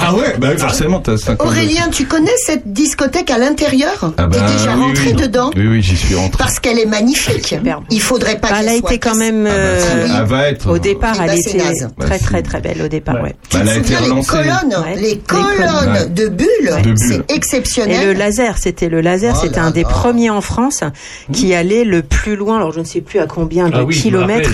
[0.00, 4.26] Ah ouais, bah oui, forcément, t'as 50 Aurélien, tu connais cette discothèque à l'intérieur Ah
[4.26, 5.12] bah, T'es déjà oui, rentré oui.
[5.14, 6.38] dedans Oui, oui, j'y suis rentré.
[6.38, 7.54] Parce qu'elle est magnifique.
[7.90, 10.26] Il faudrait pas Bah, qu'elle elle a soit été quand même Ah bah, euh, elle
[10.26, 10.70] va être.
[10.70, 11.88] au départ, Eh elle était naze.
[11.96, 13.22] Bah, très très très belle au départ, Ouais.
[13.22, 13.36] ouais.
[13.48, 14.28] Tu Bah, elle te a été relancée.
[14.30, 14.96] colonnes, Ouais.
[15.00, 18.06] les colonnes de bulles, c'est Et exceptionnel.
[18.06, 20.80] le laser, c'était le laser, Oh c'était un des premiers en France
[21.32, 22.56] qui allait le plus loin.
[22.56, 24.50] Alors je ne sais plus à combien de Ah oui, kilomètres.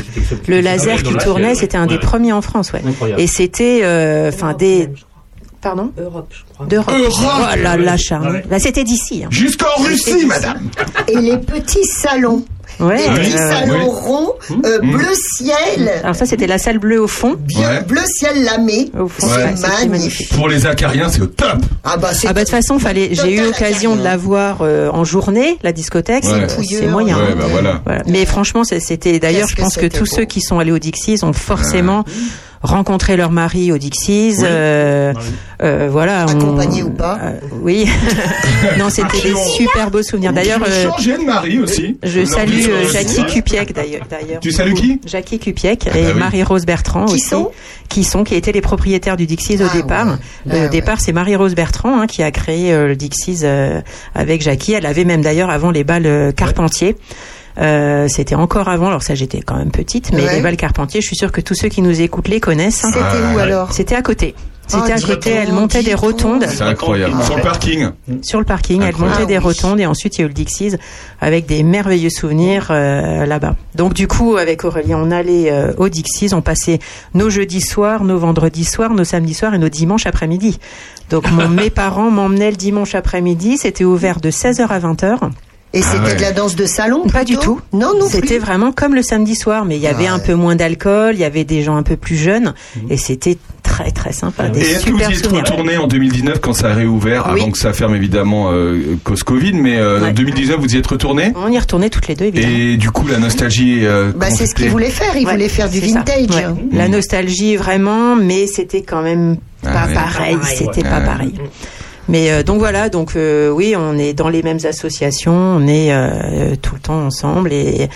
[0.46, 2.82] Le laser qui tournait, c'était un des premiers en France, ouais.
[3.16, 4.90] Et c'était, euh, enfin des,
[5.60, 6.66] pardon, Europe, je crois.
[6.66, 6.94] d'Europe.
[6.96, 8.26] Europe Oh là là, Charles.
[8.28, 8.44] Ah ouais.
[8.50, 9.22] Là, c'était d'ici.
[9.24, 9.28] hein.
[9.30, 10.68] Jusqu'en Russie, madame.
[11.08, 12.44] Et les petits salons,
[12.80, 12.96] Ouais.
[12.96, 13.90] les petits euh, salons oui.
[13.90, 14.32] ronds,
[14.64, 14.90] euh, Mmh.
[14.92, 17.34] bleu ciel, alors ça, c'était la salle bleue au fond.
[17.38, 17.82] bien Ouais.
[17.82, 18.90] bleu ciel lamé.
[18.96, 19.32] Au fond, Ouais.
[19.44, 20.28] ouais, c'était Magnifique.
[20.30, 21.56] Pour les acariens, c'est au top.
[21.82, 23.08] Ah bah c'est Ah bah de toute façon, fallait.
[23.12, 26.24] J'ai eu l'occasion de la voir euh, en journée, la discothèque.
[26.24, 26.46] Ouais.
[26.48, 27.16] C'est- C'est moyen.
[27.18, 27.80] Ouais, bah voilà.
[27.84, 28.02] Voilà.
[28.06, 30.78] Mais franchement, c'est- c'était d'ailleurs, Qu'est-ce je pense que tous ceux qui sont allés au
[30.78, 32.04] Dixies ont forcément
[32.62, 34.34] rencontré leur mari au Dixies.
[34.38, 34.44] Oui.
[34.44, 35.12] euh,
[35.62, 36.26] euh, voilà.
[36.28, 37.32] on- Accompagné ou pas euh,
[37.62, 37.88] Oui.
[38.78, 40.32] non, c'était des super beaux souvenirs.
[40.32, 41.98] D'ailleurs, euh, veux changer de mari aussi.
[42.02, 43.24] je salue euh, Jackie.
[43.26, 44.06] Cupiec d'ailleurs.
[44.40, 45.00] Tu salues qui?
[45.06, 46.18] Jackie Cupiec Ah et bah oui.
[46.18, 47.50] Marie-Rose Bertrand Qui aussi, sont?
[47.88, 50.06] Qui sont, qui étaient les propriétaires du Dixies au Ah départ.
[50.06, 50.12] ouais.
[50.12, 50.16] Euh,
[50.50, 50.68] Ah au ouais.
[50.68, 53.80] départ, c'est Marie-Rose Bertrand hein, qui a créé euh, le Dixies euh,
[54.14, 54.72] avec Jackie.
[54.74, 56.96] Elle avait même d'ailleurs avant les balles euh, Carpentier.
[57.60, 60.36] Euh, c'était encore avant, alors ça j'étais quand même petite, mais Ouais.
[60.36, 62.84] les balles Carpentier, je suis sûre que tous ceux qui nous écoutent les connaissent.
[62.84, 62.90] hein.
[62.92, 63.72] C'était Ah, où alors?
[63.72, 64.34] C'était à côté.
[64.70, 67.14] C'était Oh, à dis côté, elle montait des rotondes C'est incroyable.
[67.24, 67.88] Sur le parking.
[68.20, 69.44] sur le parking, elle montait des Ah oui.
[69.44, 70.74] rotondes et ensuite il y a eu le Dixies
[71.22, 73.56] avec des merveilleux souvenirs euh, là-bas.
[73.76, 76.80] Donc du coup, avec Aurélien, on allait euh, au Dixies, on passait
[77.14, 80.58] nos jeudis soirs, nos vendredis soirs, nos samedis soirs et nos dimanches après-midi.
[81.08, 85.30] Donc mon- mes parents m'emmenaient le dimanche après-midi, c'était ouvert de 16h à 20h.
[85.74, 86.14] Et c'était ouais.
[86.16, 87.60] de la danse de salon Pas du tout.
[87.74, 90.24] Non, non C'était vraiment comme le samedi soir, mais il y avait Ah un ouais.
[90.24, 92.54] peu moins d'alcool, il y avait des gens un peu plus jeunes
[92.88, 95.86] et c'était très très sympa, des Et est-ce que vous super y êtes retourné en
[95.86, 97.42] 2019 quand ça a réouvert, Oui.
[97.42, 100.12] avant que ça ferme évidemment euh, cause Covid, mais euh, en Ouais.
[100.14, 101.32] 2019 vous y êtes retourné?
[101.36, 102.50] On y retournait toutes les deux évidemment.
[102.56, 103.80] et du coup la nostalgie.
[103.84, 105.14] Euh, Bah, c'est ce qu'il c'était voulait faire.
[105.16, 106.30] Il Ouais, voulait faire du vintage.
[106.30, 106.46] Ouais.
[106.72, 109.92] La nostalgie vraiment, mais c'était quand même Ah pas ouais.
[109.94, 110.36] pareil.
[110.38, 110.88] Pareil, C'était ouais.
[110.88, 111.04] pas Ouais.
[111.04, 111.34] pareil.
[112.08, 115.92] Mais euh, donc voilà, donc euh, oui, on est dans les mêmes associations, on est
[115.92, 117.88] euh, tout le temps ensemble et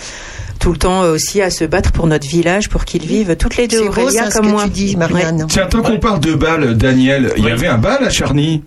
[0.59, 3.67] tout le temps aussi à se battre pour notre village, pour qu'ils vivent toutes les
[3.67, 4.63] deux C'est ça ce comme que moi.
[4.65, 5.45] tu dis, Marianne.
[5.49, 8.63] Tiens, tant qu'on parle de balles, Daniel, il y avait un bal à Charny.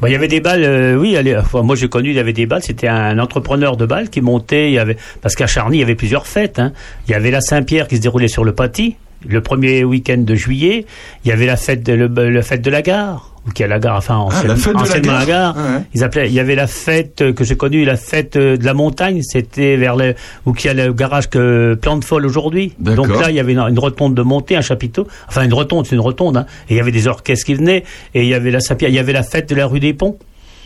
[0.00, 2.20] Bah, il y avait des balles, euh, oui, allez, enfin, moi j'ai connu, il y
[2.20, 5.46] avait des balles, c'était un entrepreneur de balles qui montait, il y avait, parce qu'à
[5.46, 6.58] Charny, il y avait plusieurs fêtes.
[6.58, 6.72] Hein.
[7.06, 8.96] Il y avait la Saint-Pierre qui se déroulait sur le Paty,
[9.28, 10.86] le premier week-end de juillet.
[11.24, 13.64] Il y avait la fête de, le, la fête de la gare ou qui est
[13.64, 15.18] à la gare, enfin Ah, la fête la gare.
[15.20, 15.54] la gare.
[15.56, 15.82] Ah ouais.
[15.94, 18.74] Ils appelaient, il y avait la fête que j'ai connue, la fête euh, de la
[18.74, 20.14] montagne, c'était vers le,
[20.46, 22.74] où qu'il y a le garage que Plante Folle aujourd'hui.
[22.78, 25.86] Donc là, il y avait une, une rotonde de montée, un chapiteau, enfin une rotonde,
[25.86, 26.46] c'est une rotonde, hein.
[26.68, 27.84] et il y avait des orchestres qui venaient,
[28.14, 30.18] et il y avait la il y avait la fête de la rue des Ponts.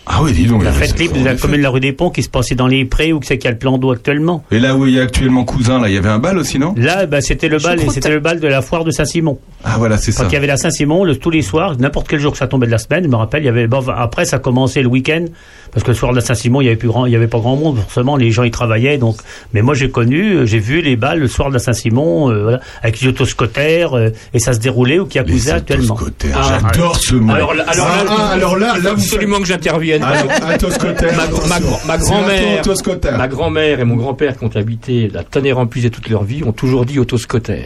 [0.07, 0.62] Ah oui, dis donc.
[0.64, 2.28] La y fête libre de la a commune de la rue des Ponts qui se
[2.28, 4.44] passait dans les prés où c'est qu'il y a le plan d'eau actuellement.
[4.50, 6.59] Et là où il y a actuellement Cousin, là, il y avait un bal aussi,
[6.59, 6.74] non?
[6.76, 9.38] Là, bah, c'était le bal, c'était le bal de la foire de Saint-Simon.
[9.64, 10.28] Ah voilà, c'est Quand ça.
[10.28, 12.66] il y avait la Saint-Simon, le- tous les soirs, n'importe quel jour que ça tombait
[12.66, 15.24] de la semaine, je me rappelle, il y avait, bon, après, ça commençait le week-end,
[15.72, 17.26] parce que le soir de la Saint-Simon, il y avait plus grand, il y avait
[17.26, 19.16] pas grand monde, forcément, les gens, ils travaillaient, donc,
[19.55, 22.42] mais moi, j'ai connu, euh, j'ai vu les balles le soir de la Saint-Simon, euh,
[22.42, 25.94] voilà, avec les autoscotters, euh, et ça se déroulait au Les Kiakuza actuellement.
[25.94, 26.36] autoscotaires.
[26.38, 27.32] Ah, J'adore ce mot.
[27.32, 29.93] Alors, Ah, là, ah, alors là, là, absolument que j'intervienne.
[30.03, 31.78] Ah, autoscotaire, Ma, ma, attention.
[31.86, 33.18] ma C'est grand-mère, un autoscotaire.
[33.18, 36.84] ma grand-mère et mon grand-père qui ont habité la Tonnerre-en-Puisée toute leur vie ont toujours
[36.84, 37.64] dit autoscoter.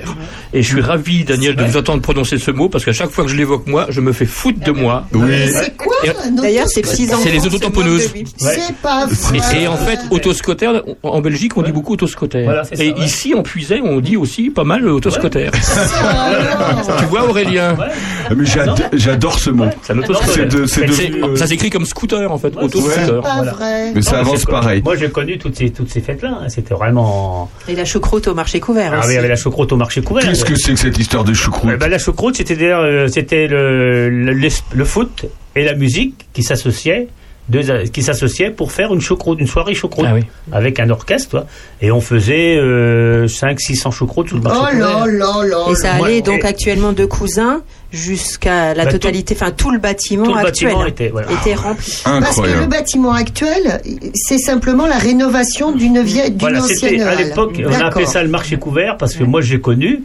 [0.53, 3.25] Et je suis ravi, Daniel, de vous entendre prononcer ce mot parce qu'à chaque fois
[3.25, 5.05] que je l'évoque moi, je me fais foutre de moi.
[5.13, 5.49] Oui.
[5.53, 7.23] C'est quoi Et- un D'ailleurs, ces autoscoteur petits enfants.
[7.25, 8.13] C'est les se autotamponneuses.
[8.37, 9.63] C'est pas Et, vrai.
[9.63, 10.67] et en fait, autoscoter,
[11.03, 11.93] en en Belgique, on dit beaucoup
[12.65, 15.49] c'est ça, et ici, en Puisée, on dit aussi pas mal autoscoter.
[16.01, 16.33] Ah,
[16.99, 18.35] Tu vois, Aurélien Ah,
[18.93, 19.67] j'adore ce mot.
[19.83, 23.21] C'est C'est c'est c'est- Ça s'écrit comme scooter, en fait, c'est autoscooter.
[23.23, 23.53] pas Voilà.
[23.53, 23.93] vrai.
[23.95, 24.83] Mais ça Non, avance pareil.
[24.85, 26.49] Moi, j'ai connu toutes ces, toutes ces fêtes-là, hein.
[26.49, 29.73] c'était vraiment, Et la choucroute au marché couvert ah, oui, il y avait la choucroute
[29.73, 30.25] au marché couvert.
[30.25, 33.47] Qu'est-ce que c'est que cette histoire de choucroute ben, la choucroute, c'était d'ailleurs, euh, c'était
[33.47, 37.09] le, le, le- le foot et la musique qui s'associaient,
[37.49, 40.23] deux, qui s'associaient pour faire une choucroute, une soirée choucroute, Ah oui.
[40.53, 41.47] avec un orchestre, toi.
[41.81, 45.07] et on faisait euh, 5 600 choucroutes sous le marché Oh couvert.
[45.07, 45.65] là là là.
[45.71, 49.79] Et ça allait donc Et- actuellement de Cousin jusqu'à la Bah, totalité, enfin tout le
[49.79, 51.29] bâtiment tout le actuel bâtiment hein, était, voilà.
[51.33, 52.03] était rempli.
[52.05, 53.81] Parce que le bâtiment actuel,
[54.15, 58.23] c'est simplement la rénovation d'une vieille, d'une Voilà, ancienne c'était à l'époque, on appelait ça
[58.23, 60.03] le marché couvert parce que moi j'ai connu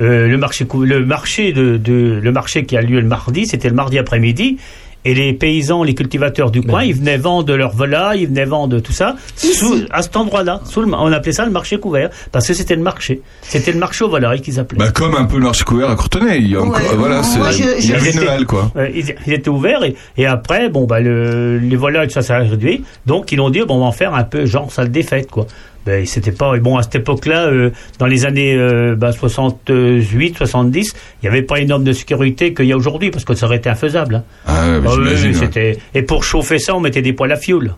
[0.00, 3.68] euh, le marché le marché de, de- le marché qui a lieu le mardi, c'était
[3.68, 4.58] le mardi après-midi.
[5.06, 8.78] Et les paysans, les cultivateurs du coin, ils venaient vendre leurs volailles, ils venaient vendre
[8.80, 10.60] tout ça sous, à cet endroit-là.
[10.64, 13.20] Sous le, on appelait ça le marché couvert parce que c'était le marché.
[13.42, 14.78] C'était le marché aux volailles qu'ils appelaient.
[14.78, 16.38] Bah, comme un peu le marché couvert à Courtenay.
[16.38, 16.96] Il y a encore, Ouais.
[16.96, 18.70] voilà, c'est, Moi, je- il y je- avait Ils une étaient- halle, quoi.
[18.76, 22.34] Euh, ils, ils étaient ouverts et, et après, bon, bah, le, les volailles, ça s'est
[22.36, 22.82] réduit.
[23.04, 25.30] Donc, ils ont dit, bon, on va en faire un peu genre salle des fêtes,
[25.30, 25.46] quoi.
[25.86, 30.38] Ben, c'était pas, et bon, à cette époque-là, euh, dans les années euh, bah, 68,
[30.38, 33.46] 70, il n'y avait pas énorme de sécurité qu'il y a aujourd'hui parce que ça
[33.46, 34.14] aurait été infaisable.
[34.16, 34.22] hein.
[34.46, 35.32] Ah, ouais, bah, Ah oui, oui, ouais.
[35.34, 37.74] c'était, et pour chauffer ça, on mettait des poêles à fioul.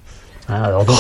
[0.49, 0.97] Hein, alors donc,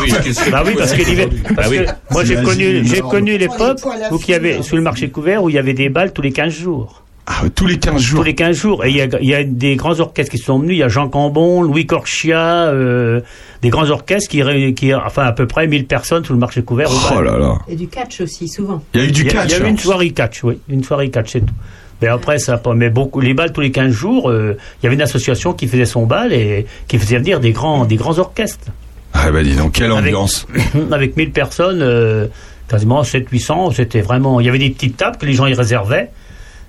[0.00, 1.26] Oui, qu'est-ce que- bah oui, parce que l'hiver,
[1.56, 1.78] parce Ah oui.
[1.84, 3.80] que moi j'ai connu, j'ai connu l'époque
[4.12, 6.22] où il y avait sous le marché couvert où il y avait des balles tous
[6.22, 8.20] les 15 jours Ah, tous les 15 jours.
[8.20, 8.84] tous les 15 jours.
[8.84, 10.76] Et il y a, il y a des grands orchestres qui sont venus.
[10.76, 13.20] Il y a Jean Cambon, Louis Corchia, euh,
[13.62, 16.88] des grands orchestres qui, qui, enfin, à peu près 1000 personnes sous le marché couvert.
[17.14, 17.58] Oh là là.
[17.68, 18.80] Et du catch aussi souvent.
[18.94, 19.50] Il y a eu du Il y a, catch.
[19.50, 20.58] il y a eu une soirée catch, oui.
[20.68, 21.54] Une soirée catch, c'est tout.
[22.00, 24.94] Mais après, ça mais beaucoup, les balles tous les 15 jours, euh, il y avait
[24.96, 28.66] une association qui faisait son bal et qui faisait venir des grands, des grands orchestres.
[29.14, 30.46] Ah, bah, dis donc, quelle Avec- ambiance.
[30.92, 32.26] Avec 1000 personnes, euh,
[32.68, 36.10] quasiment 700-800, c'était vraiment, il y avait des petites tables que les gens y réservaient.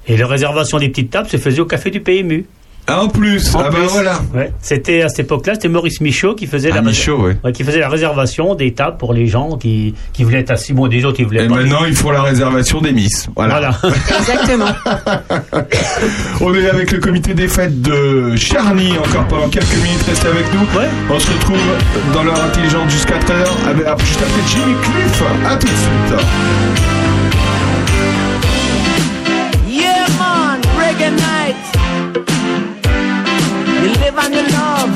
[0.08, 2.46] Et la réservation des petites tables se faisait au café du PMU.
[2.90, 3.54] Ah, en plus.
[3.54, 3.82] En ah, plus.
[3.88, 4.22] voilà.
[4.34, 4.54] Ouais.
[4.62, 7.36] C'était à cette époque-là, c'était Maurice Michaud qui faisait Ah, la Michaud, ouais.
[7.44, 10.72] Ouais, qui faisait la réservation des tables pour les gens qui, qui voulaient être assis.
[10.72, 11.56] Bon, des autres, ils voulaient Et pas.
[11.56, 13.28] maintenant, ils font la réservation des Miss.
[13.36, 13.72] Voilà.
[13.82, 13.96] Voilà.
[14.20, 14.70] Exactement.
[16.40, 20.04] On est avec le comité des fêtes de Charny encore pendant quelques minutes.
[20.08, 20.80] Restez avec nous.
[20.80, 20.88] Ouais.
[21.12, 21.60] On se retrouve
[22.14, 23.70] dans l'heure intelligente jusqu'à 13h.
[23.70, 25.24] Avec, après- juste après Jimmy Cliff.
[25.46, 27.07] À tout de suite.
[31.08, 31.56] Reggae night.
[33.82, 34.92] You live on your love.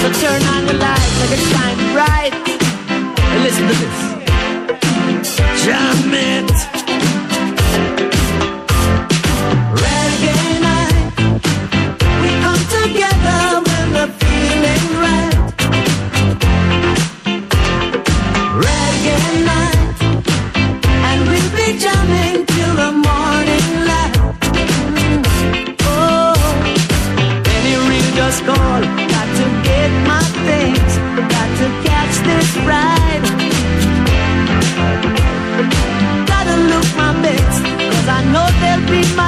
[0.00, 2.34] So turn on the light, make it shine bright.
[3.20, 3.98] And listen to this.
[5.64, 8.07] Jam it.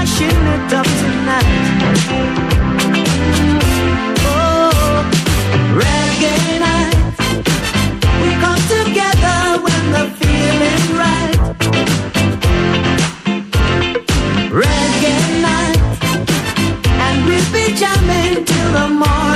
[0.00, 1.44] Lashing it up tonight.
[4.24, 5.04] Oh,
[5.76, 6.96] reggae night.
[8.22, 11.38] We come together when the feeling's right.
[14.62, 15.78] Reggae night,
[17.04, 19.29] and we'll be jamming till the morning.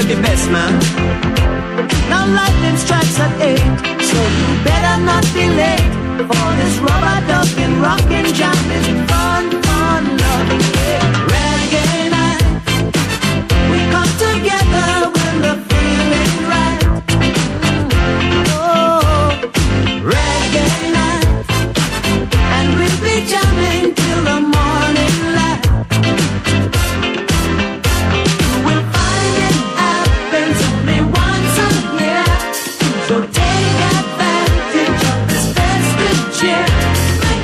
[0.00, 0.72] The best man.
[2.08, 3.60] Now lightning strikes at eight,
[4.00, 5.92] so you better not be late
[6.28, 9.11] for this rubber ducking, rocking, jamming,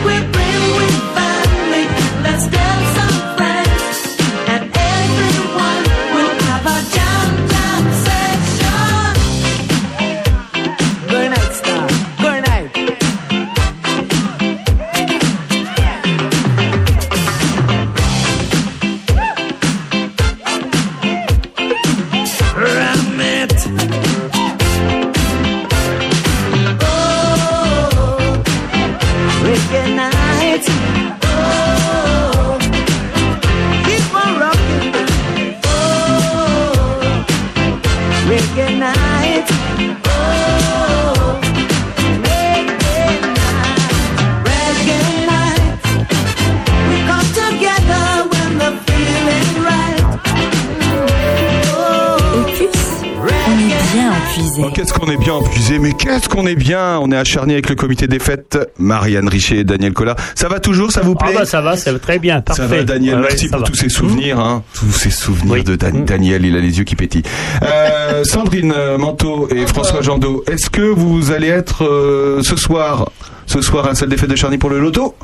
[0.08, 0.87] we bring
[57.28, 60.16] acharné avec le comité des fêtes, Marianne Richer et Daniel Collat.
[60.34, 62.62] Ça va toujours, ça vous Ah plaît bah ça va, c'est très bien, parfait.
[62.62, 63.70] Ça va, Daniel, Ouais, merci ça pour va.
[63.70, 65.62] tous ces souvenirs, hein, tous ces souvenirs Oui.
[65.64, 67.22] de Dan- Daniel, il a les yeux qui pétillent.
[67.62, 73.10] Euh, Sandrine euh, Manteau et François Jandot, est-ce que vous allez être euh, ce soir,
[73.48, 75.16] ce soir à la salle des fêtes de Charny pour le loto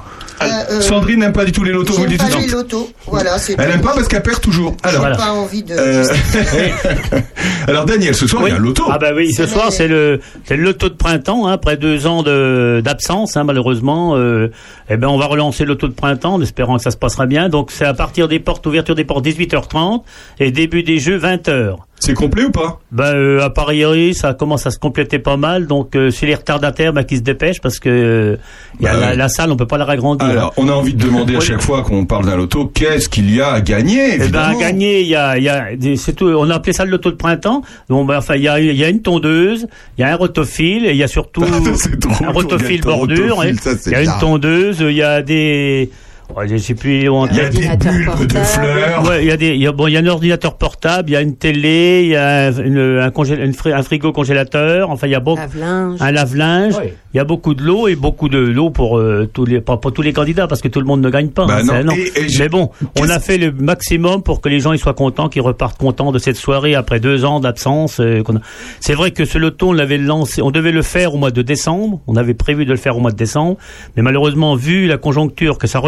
[0.42, 2.90] euh, Sandrine n'aime pas du tout les lotos, vous dites pas les lotos.
[3.06, 3.72] Voilà, c'est Elle tout.
[3.74, 4.74] aime pas parce qu'elle perd toujours.
[4.84, 5.72] J'ai Alors, pas envie de.
[5.72, 6.04] euh,
[7.68, 8.84] alors Daniel, ce soir il y a un loto.
[8.90, 12.06] Ah bah oui, ce soir c'est le c'est le loto de printemps, hein, après deux
[12.08, 14.16] ans de d'absence, hein, malheureusement.
[14.16, 14.50] Euh,
[14.90, 17.26] eh ben on va relancer le loto de printemps, en espérant que ça se passera
[17.26, 17.48] bien.
[17.48, 20.02] Donc c'est à partir des portes, ouverture des portes 18h30
[20.40, 21.76] et début des jeux 20h.
[22.04, 22.80] C'est complet ou pas?
[22.92, 25.66] Ben euh, à Paris, ça commence à se compléter pas mal.
[25.66, 28.36] Donc euh, c'est les retardataires bah, qui se dépêchent parce que euh,
[28.80, 30.26] y a Bah la, salle, on peut pas la ragrandir.
[30.28, 33.34] Alors, on a envie de demander à chaque fois qu'on parle d'un loto, qu'est-ce qu'il
[33.34, 34.58] y a à gagner Eh ben, évidemment.
[34.58, 37.10] à gagner, il y a, y a, c'est tout, on a appelé ça le loto
[37.10, 37.62] de printemps.
[37.88, 40.16] Donc, ben, enfin, il y a, il y a une tondeuse, il y a un
[40.16, 41.42] rotophile, et il y a surtout
[42.22, 43.40] un rotophile bordure.
[43.40, 43.52] hein.
[43.86, 44.18] Il y a une bien.
[44.18, 45.90] tondeuse, il y a des,
[46.36, 49.02] oh, je sais plus où on Il y a des bulbes de fleurs.
[49.08, 51.10] Ouais, il y a des, il y a, bon, il y a un ordinateur portable,
[51.10, 54.12] il y a une télé, il y a une, un, congé- une fri- un frigo
[54.12, 54.90] congélateur.
[54.90, 55.98] Enfin, il y a beaucoup, Lave-linge.
[56.00, 56.74] un lave-linge.
[57.12, 59.76] Il y a beaucoup de l'eau et beaucoup de l'eau pour euh, tous les, pas
[59.76, 61.46] pour tous les candidats parce que tout le monde ne gagne pas.
[61.46, 61.92] Bah hein, non.
[61.94, 62.70] c'est- Et- et j'ai- Mais bon,
[63.00, 66.10] on a fait le maximum pour que les gens ils soient contents, qu'ils repartent contents
[66.10, 68.00] de cette soirée après deux ans d'absence.
[68.00, 68.32] euh, a-
[68.80, 71.42] C'est vrai que ce loto, on l'avait lancé, on devait le faire au mois de
[71.42, 72.00] décembre.
[72.08, 73.56] On avait prévu de le faire au mois de décembre,
[73.96, 75.78] mais malheureusement, vu la conjoncture que ça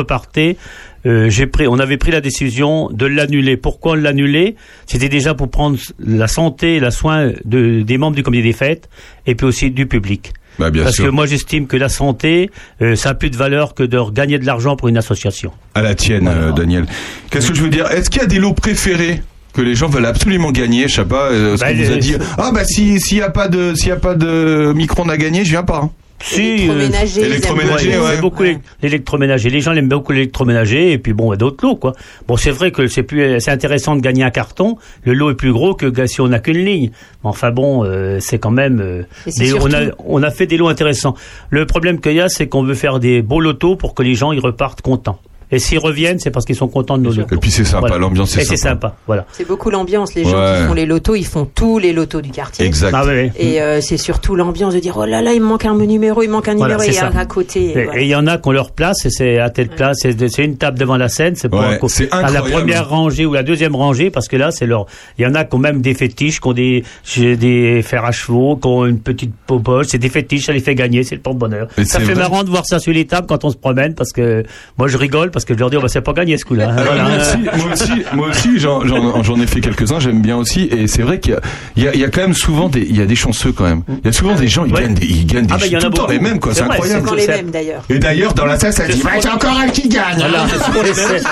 [1.07, 3.57] euh, j'ai pris, on avait pris la décision de l'annuler.
[3.57, 4.57] Pourquoi l'annuler
[4.87, 8.53] C'était déjà pour prendre la santé et la soin de, des membres du comité des
[8.53, 8.89] fêtes
[9.27, 10.33] et puis aussi du public.
[10.59, 11.05] Bah, bien Parce sûr.
[11.05, 12.51] que moi j'estime que la santé,
[12.81, 15.53] euh, ça a plus de valeur que de gagner de l'argent pour une association.
[15.74, 16.87] À la tienne, euh, Daniel.
[17.31, 17.91] Qu'est-ce que je veux dire?
[17.91, 19.20] Est-ce qu'il y a des lots préférés
[19.53, 20.89] que les gens veulent absolument gagner?
[20.89, 21.31] Je sais pas.
[21.31, 22.14] euh, ce Bah, qu'on vous a dit.
[22.39, 25.18] Ah bah si s'il y a pas de s'il y a pas de micro-ondes à
[25.18, 25.91] gagner, je viens pas.
[26.19, 28.05] Si, Électroménager, aiment électroménager, beaucoup.
[28.07, 28.14] ouais.
[28.14, 29.51] c'est beaucoup l'é- l'électroménager.
[29.51, 31.93] Les gens aiment beaucoup l'électroménager et puis bon, il y a d'autres lots quoi.
[32.27, 34.77] Bon, c'est vrai que c'est plus, c'est intéressant de gagner un carton.
[35.05, 36.91] Le lot est plus gros que si on n'a qu'une ligne.
[37.23, 38.81] Mais enfin bon, euh, c'est quand même.
[38.81, 39.03] euh,
[39.37, 41.14] des- on a on a fait des lots intéressants.
[41.51, 44.14] Le problème qu'il y a, c'est qu'on veut faire des beaux lotos pour que les
[44.14, 45.21] gens ils repartent contents.
[45.53, 47.37] Et s'ils reviennent, c'est parce qu'ils sont contents de nos lotos.
[47.37, 48.89] Et puis c'est sympa, l'ambiance est Et c'est sympa.
[48.89, 49.27] sympa, voilà.
[49.33, 50.15] C'est beaucoup l'ambiance.
[50.15, 50.59] Les gens Ouais.
[50.61, 52.67] qui font les lotos, ils font tous les lotos du quartier.
[52.67, 52.93] Exact.
[52.95, 53.05] Ah.
[53.39, 56.23] Et euh, c'est surtout l'ambiance de dire oh là là, il me manque un numéro,
[56.23, 57.19] il manque un Voilà, numéro, et à, ça.
[57.19, 57.71] à côté.
[57.79, 58.01] Et voilà.
[58.01, 60.27] il y en a qui ont leur place, et c'est à telle place, c'est de-
[60.29, 61.79] c'est une table devant la scène, c'est pour Ouais,
[62.11, 64.87] un- à la première rangée ou la deuxième rangée, parce que là, c'est leur,
[65.19, 68.05] il y en a qui ont même des fétiches, qui ont des, j'ai des fers
[68.05, 71.15] à chevaux, qui ont une petite popoche, c'est des fétiches, ça les fait gagner, c'est
[71.15, 71.69] le porte-bonheur.
[71.79, 72.23] Et Ça c'est fait vrai.
[72.23, 74.43] marrant de voir ça sur les tables quand on se promène, parce que
[74.79, 76.74] moi je rigole, parce que je leur dis, bah, c'est pas gagné ce coup-là.
[76.87, 77.03] Voilà.
[77.03, 81.03] moi aussi, moi aussi, moi aussi, j'en, ai fait quelques-uns, j'aime bien aussi, et c'est
[81.03, 81.32] vrai qu'il
[81.76, 83.53] y a, il y y a quand même souvent des, il y a des chanceux
[83.53, 83.82] quand même.
[83.87, 84.80] Il y a souvent des gens, ils Ouais.
[84.80, 86.20] gagnent des, ils gagnent des, Ah, bah, il y en a tout le temps les
[86.20, 87.03] mêmes, quoi, c'est, C'est incroyable.
[87.03, 87.82] Souvent les c'est- mêmes d'ailleurs.
[87.91, 90.16] Et d'ailleurs, dans la salle, ça dit, C'est ouais, c'est encore un qui gagne.
[90.16, 90.47] Voilà,
[90.95, 91.22] c'est.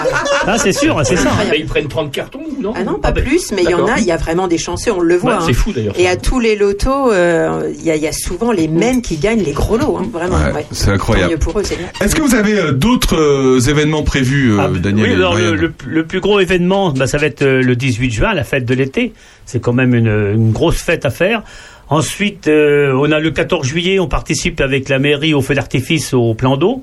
[0.46, 1.30] Ah, c'est sûr, c'est ça.
[1.50, 3.74] Mais ils prennent 30 cartons ou non Ah non, pas ben, plus, mais il y
[3.74, 5.38] en a, il y a vraiment des chanceux, on le voit.
[5.46, 5.54] C'est hein.
[5.54, 9.16] fou, d'ailleurs, Et à tous les lotos, euh, il y, a, souvent les mêmes qui
[9.16, 10.36] gagnent les gros lots, hein, vraiment.
[10.72, 11.38] C'est incroyable.
[11.62, 12.04] C'est.
[12.04, 15.34] Est-ce que vous avez euh, d'autres euh, événements événements prévus, euh, Ah, Daniel oui, alors
[15.34, 18.34] le, Marianne le- le plus gros événement, bah, ça va être euh, le 18 juin,
[18.34, 19.12] la fête de l'été.
[19.46, 21.42] C'est quand même une, une grosse fête à faire.
[21.88, 26.14] Ensuite, euh, on a le 14 juillet, on participe avec la mairie au feu d'artifice
[26.14, 26.82] au plan d'eau.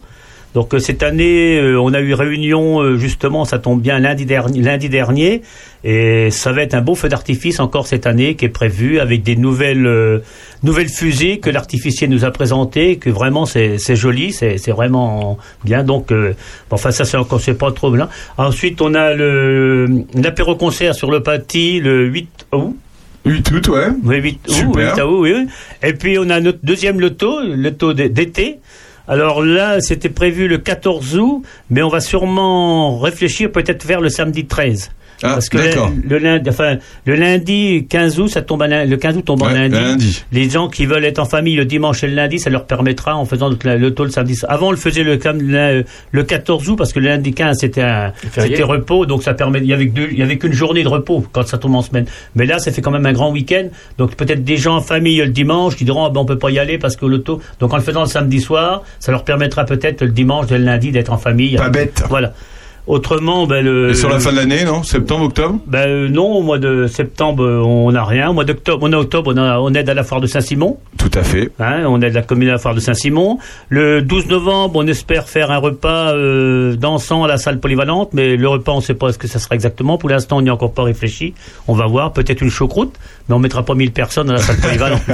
[0.53, 4.25] Donc euh, cette année, euh, on a eu réunion euh, justement, ça tombe bien lundi
[4.25, 5.41] dernier, lundi dernier,
[5.83, 9.23] et ça va être un beau feu d'artifice encore cette année qui est prévu avec
[9.23, 10.19] des nouvelles euh,
[10.61, 15.83] nouvelles fusées que l'artificier nous a présentées, que vraiment c'est joli, c'est vraiment bien.
[15.83, 16.33] Donc euh,
[16.69, 18.09] bon, enfin ça c'est encore c'est pas trop bien.
[18.37, 22.75] Ensuite on a le l'apéro concert sur le Paty le 8 août.
[23.23, 23.87] 8 août, ouais.
[24.03, 24.95] Oui, 8 août, Super.
[24.95, 25.47] 8 août, oui.
[25.83, 28.59] Et puis on a notre deuxième loto, le loto d'été.
[29.11, 34.07] Alors là, c'était prévu le 14 août, mais on va sûrement réfléchir peut-être vers le
[34.07, 34.89] samedi 13.
[35.23, 35.91] Ah, Parce que d'accord.
[36.03, 39.43] le, le lundi, enfin, le lundi 15 août, ça tombe à le 15 août tombe
[39.43, 39.75] en lundi.
[39.75, 40.23] un lundi.
[40.31, 43.15] Les gens qui veulent être en famille le dimanche et le lundi, ça leur permettra
[43.15, 44.37] en faisant le, le taux le samedi.
[44.47, 47.81] Avant, on le faisait le, le, le 14 août parce que le lundi 15 c'était
[48.33, 49.59] c'était repos, donc ça permet.
[49.59, 51.81] Il y avait deux- il y avait qu'une journée de repos quand ça tombe en
[51.81, 52.05] semaine.
[52.35, 53.67] Mais là, ça fait quand même un grand week-end.
[53.97, 56.49] Donc peut-être des gens en famille le dimanche qui diront ah, ben, on peut pas
[56.49, 57.41] y aller parce que le taux.
[57.59, 60.63] Donc en le faisant le samedi soir, ça leur permettra peut-être le dimanche et le
[60.65, 61.55] lundi d'être en famille.
[61.57, 62.03] Pas bête.
[62.09, 62.33] Voilà.
[62.87, 63.91] Autrement, ben le.
[63.91, 64.81] Et sur la fin de l'année, non?
[64.83, 65.59] Septembre, octobre?
[65.67, 68.29] Ben euh, non, au mois de septembre, euh, on n'a rien.
[68.29, 70.77] Au mois d'octobre, on a octobre, on, a, on aide à la foire de Saint-Simon.
[70.97, 71.51] Tout à fait.
[71.59, 73.37] Hein, on aide la commune à la foire de Saint-Simon.
[73.69, 78.35] Le 12 novembre, on espère faire un repas euh, dansant à la salle polyvalente, mais
[78.35, 79.97] le repas, on ne sait pas ce que ça sera exactement.
[79.97, 81.33] Pour l'instant, on n'y a encore pas réfléchi.
[81.67, 82.95] On va voir, peut-être une choucroute,
[83.29, 85.01] mais on mettra pas 1000 personnes à la salle polyvalente.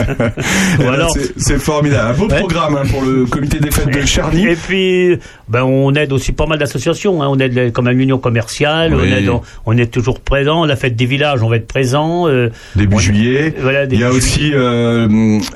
[0.80, 2.09] Eh ben, alors, c'est- formidable.
[2.09, 2.39] Un beau Ouais.
[2.39, 4.45] programme hein, pour le comité des fêtes de Charny.
[4.47, 5.18] Et puis,
[5.49, 7.22] ben, on aide aussi pas mal d'associations.
[7.22, 7.28] Hein.
[7.30, 8.93] On aide les- comme l'union commerciale.
[8.95, 9.29] Oui.
[9.65, 10.65] On, est toujours présent.
[10.65, 12.27] La fête des villages, on va être présent.
[12.27, 13.53] euh, Début juillet.
[13.59, 15.07] Voilà, Il y a aussi euh,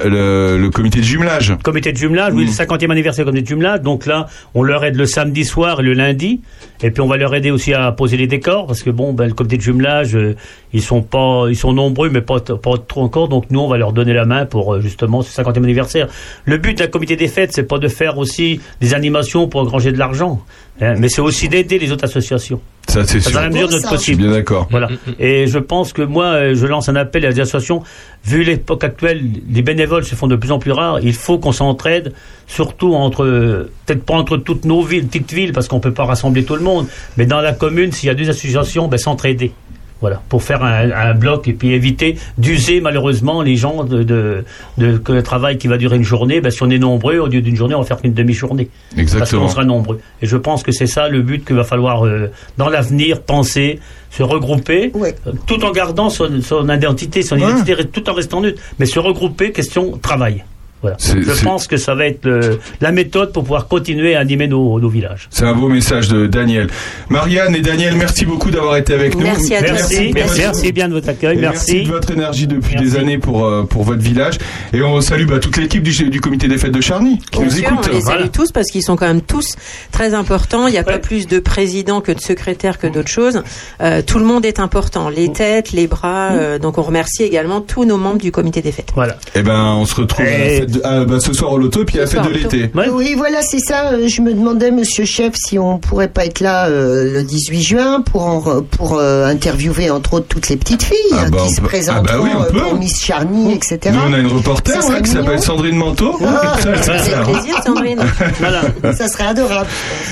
[0.04, 1.56] le, le comité de jumelage.
[1.64, 3.82] comité de jumelage, oui, le 50e anniversaire du comité de jumelage.
[3.82, 6.42] Donc là, on leur aide le samedi soir et le lundi.
[6.84, 9.28] Et puis on va leur aider aussi à poser les décors parce que bon, ben,
[9.28, 10.36] le comité de jumelage, euh,
[10.74, 13.28] ils sont pas, ils sont nombreux, mais pas, pas trop encore.
[13.28, 16.08] Donc nous, on va leur donner la main pour euh, justement ce 50e anniversaire.
[16.46, 19.92] Le but d'un comité des fêtes, c'est pas de faire aussi des animations pour engranger
[19.92, 20.42] de l'argent,
[20.82, 22.62] hein, mais c'est aussi d'aider les autres associations.
[22.92, 23.40] Ça, c'est Dans sûr.
[23.40, 23.96] la mesure de notre ça.
[23.96, 24.24] Je suis possible.
[24.24, 24.68] bien d'accord.
[24.70, 24.90] Voilà.
[25.18, 27.84] Et je pense que moi, euh, je lance un appel à des associations.
[28.26, 31.00] Vu l'époque actuelle, les bénévoles se font de plus en plus rares.
[31.02, 32.12] Il faut qu'on s'entraide,
[32.48, 36.44] surtout entre, peut-être pas entre toutes nos villes, petites villes, parce qu'on peut pas rassembler
[36.44, 36.86] tout le monde,
[37.18, 39.54] mais dans la commune, s'il y a deux associations, ben, s'entraider.
[40.02, 44.44] Voilà, pour faire un, un bloc et puis éviter d'user malheureusement les gens de, de,
[44.80, 46.42] de- que le travail qui va durer une journée.
[46.42, 48.70] Ben, si on est nombreux, au lieu d'une journée, on va faire qu'une demi-journée.
[48.90, 49.44] Parce Exactement.
[49.44, 50.00] qu'on sera nombreux.
[50.24, 53.80] Et je pense que c'est ça le but qu'il va falloir euh, dans l'avenir penser,
[54.10, 55.14] se regrouper, Ouais.
[55.28, 57.44] euh, tout en gardant son, son identité, son Ouais.
[57.44, 60.44] identité, tout en restant neutre, mais se regrouper question travail.
[60.82, 60.98] Voilà.
[61.00, 64.80] Je pense que ça va être euh, la méthode pour pouvoir continuer à animer nos,
[64.80, 65.28] nos villages.
[65.30, 66.68] C'est un beau message de Daniel.
[67.10, 69.22] Marianne et Daniel, merci beaucoup d'avoir été avec nous.
[69.22, 69.62] Merci à.
[69.62, 70.72] Merci, merci, Merci.
[70.72, 71.74] bien de votre accueil, merci.
[71.74, 71.88] merci.
[71.88, 72.90] de votre énergie depuis Merci.
[72.92, 74.38] des années pour, euh, pour votre village.
[74.74, 77.46] Et on salue bah, toute l'équipe du, du comité des fêtes de Charny qui Bien
[77.46, 77.80] nous sûr, écoute.
[77.92, 78.28] on les salue Voilà.
[78.30, 79.56] tous parce qu'ils sont quand même tous
[79.92, 80.68] très importants.
[80.68, 83.44] Il n'y a pas plus de présidents que de secrétaires que d'autres choses.
[83.82, 85.10] Euh, tout le monde est important.
[85.10, 86.32] Les têtes, les bras.
[86.32, 88.92] euh, donc on remercie également tous nos membres du comité des fêtes.
[88.96, 89.18] Voilà.
[89.36, 92.02] Et ben on se retrouve Et- de- ah, bah, ce soir au loto puis à
[92.02, 92.72] la fête de l'été.
[92.76, 92.90] Ouais.
[92.90, 93.92] Oui, voilà, c'est ça.
[93.94, 97.62] Euh, Je me demandais, Monsieur Chef, si on pourrait pas être là euh, le 18
[97.62, 101.38] juin pour en pour euh, interviewer entre autres toutes les petites filles Ah hein, bah,
[101.46, 102.60] qui se peut- présenteront ah bah oui, on peut.
[102.62, 103.80] pour Miss Charny, etc.
[103.94, 106.18] Nous on a une reporter Ça ouais, qui s'appelle Sandrine Manteau.
[106.26, 107.24] Ah, Ça, avec faire.
[107.24, 108.00] plaisir, Sandrine.
[108.40, 108.62] Voilà.
[108.94, 109.68] Ça serait adorable.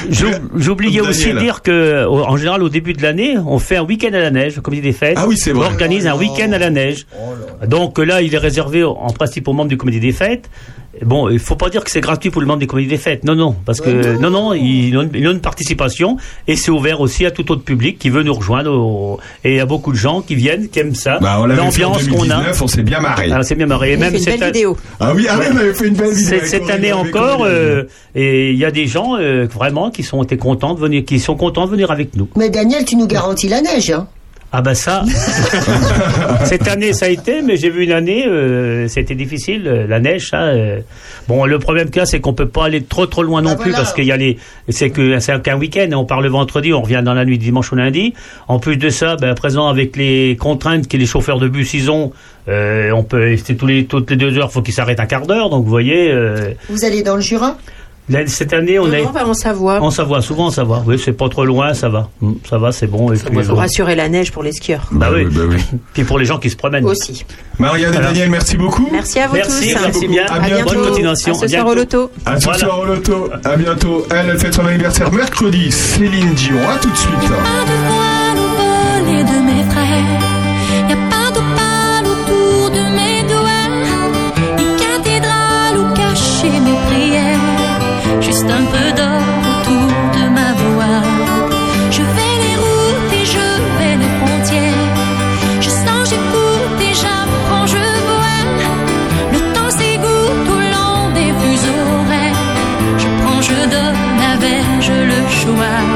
[0.10, 3.84] J'ou- J'oubliais aussi de dire que, en général, au début de l'année, on fait un
[3.84, 5.16] week-end à la neige, au comité des fêtes.
[5.18, 5.68] Ah oui, c'est vrai.
[5.68, 7.06] On organise un week-end à la neige.
[7.68, 10.49] Donc là, il est réservé en principe aux membres du comité des fêtes.
[11.06, 13.24] Bon, il faut pas dire que c'est gratuit pour le membre du comité des fêtes.
[13.24, 17.00] Non, non, parce que non, non, ils ont, ils ont une participation et c'est ouvert
[17.00, 18.72] aussi à tout autre public qui veut nous rejoindre.
[18.72, 21.20] au- Et il y a beaucoup de gens qui viennent, qui aiment ça.
[21.22, 22.40] Bah, L'ambiance qu'on a.
[22.40, 23.30] 2019, on s'est bien marré.
[23.32, 23.94] Ah, c'est bien marré.
[23.94, 24.78] Et même fait une belle vidéo.
[25.00, 26.40] Ah oui, ah oui, on avait fait une belle vidéo.
[26.44, 27.84] cette, année encore, euh,
[28.16, 31.20] et il y a des gens euh, vraiment qui sont été contents de venir, qui
[31.20, 32.28] sont contents de venir avec nous.
[32.36, 33.92] Mais Daniel, tu nous garantis la neige.
[33.92, 34.08] Hein
[34.52, 35.04] Ah bah ça,
[36.46, 40.00] cette année ça a été, mais j'ai vu une année, euh, c'était difficile, euh, la
[40.00, 40.42] neige, ça.
[40.46, 40.80] euh.
[41.28, 43.52] Bon, le problème qu'il y a, c'est qu'on peut pas aller trop trop loin non
[43.52, 43.78] Ah, plus voilà.
[43.84, 44.38] parce qu'il y a les,
[44.70, 47.44] c'est que c'est qu'un week-end, on part le vendredi, on revient dans la nuit de
[47.44, 48.16] dimanche au lundi.
[48.48, 51.74] En plus de ça, ben, à présent avec les contraintes que les chauffeurs de bus
[51.76, 52.12] ils ont,
[52.48, 55.28] euh, on peut, c'est tous les toutes les deux heures, faut qu'ils s'arrêtent un quart
[55.28, 56.10] d'heure, donc vous voyez.
[56.12, 57.56] euh, Vous allez dans le Jura?
[58.28, 59.80] Cette année, on Non, est non, bah, en Savoie.
[59.82, 60.84] en Savoie, souvent en Savoie.
[60.88, 62.10] Oui, c'est pas trop loin, ça va.
[62.22, 63.12] Mm, Ça va, c'est bon.
[63.14, 63.56] Et puis, Pour bon.
[63.56, 64.88] rassurer la neige pour les skieurs.
[64.92, 65.26] Bah oui.
[65.26, 65.58] bah oui.
[65.94, 66.86] Puis pour les gens qui se promènent.
[66.86, 67.24] Aussi.
[67.60, 67.98] Marianne et.
[68.00, 68.88] Daniel, merci beaucoup.
[68.92, 69.82] Merci à vous Merci, tous.
[69.84, 70.26] merci bien.
[70.28, 70.74] À bientôt.
[70.74, 71.34] Bonne continuation.
[71.34, 71.72] À ce À soir bientôt.
[71.72, 72.12] au loto.
[72.26, 72.60] À ce Voilà.
[72.60, 73.30] soir au loto.
[73.44, 74.06] À bientôt.
[74.12, 75.72] Elle, elle fête son anniversaire mercredi.
[75.72, 76.58] Céline Dion.
[76.68, 77.14] À tout de suite.
[77.14, 80.90] Pas de voile au volet de mes frères.
[80.90, 81.29] Y a pas
[105.50, 105.89] le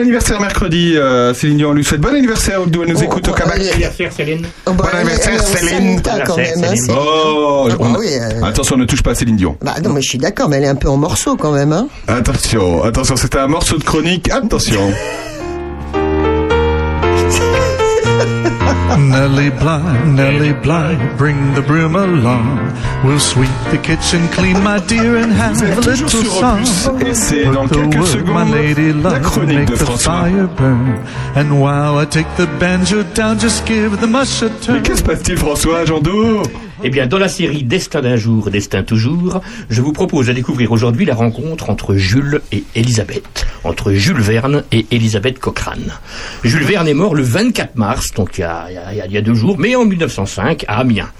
[0.00, 0.96] anniversaire mercredi.
[0.96, 3.34] Euh, Céline Dion, on lui souhaite bon anniversaire d'où elle nous écoute au.
[3.34, 4.46] Anniversaire, Céline.
[4.66, 5.96] Oh, bah, Bon anniversaire, Céline.
[5.96, 8.42] Même, hein, c'est- Oh, Ah bah euh.
[8.44, 9.56] attention, ne touche pas à Céline Dion.
[9.62, 11.72] Bah non, mais je suis d'accord, mais elle est un peu en morceaux quand même.
[11.72, 11.88] Hein.
[12.08, 14.30] Attention, attention, c'était un morceau de chronique.
[14.30, 14.92] Attention.
[18.98, 22.58] Nellie Bly, Nelly Bly, bring the broom along.
[23.04, 26.62] We'll sweep the kitchen clean, my dear, and have a little song.
[27.00, 29.84] et c'est dans Put the quelques wood, secondes my lady la love, chronique de the
[29.84, 30.22] François.
[30.22, 30.98] fire burn.
[31.36, 34.82] And while I take the banjo down, just give the mush a Mais turn.
[34.82, 36.42] qu'est-ce qui se passe-t-il, François, Jean d'eau
[36.82, 40.72] Eh bien, dans la série Destin d'un jour, Destin toujours, je vous propose de découvrir
[40.72, 45.92] aujourd'hui la rencontre entre Jules et Elisabeth, entre Jules Verne et Elisabeth Cochrane.
[46.42, 49.84] Jules Verne est mort le 24 mars, donc il y a, deux jours, mais en
[49.84, 51.10] 1905 à Amiens.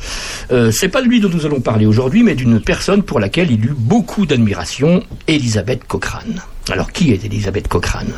[0.50, 3.50] Euh, c'est pas de lui dont nous allons parler aujourd'hui, mais d'une personne pour laquelle
[3.50, 6.40] il eut beaucoup d'admiration, Elisabeth Cochrane.
[6.70, 8.12] Alors, qui est Elisabeth Cochrane?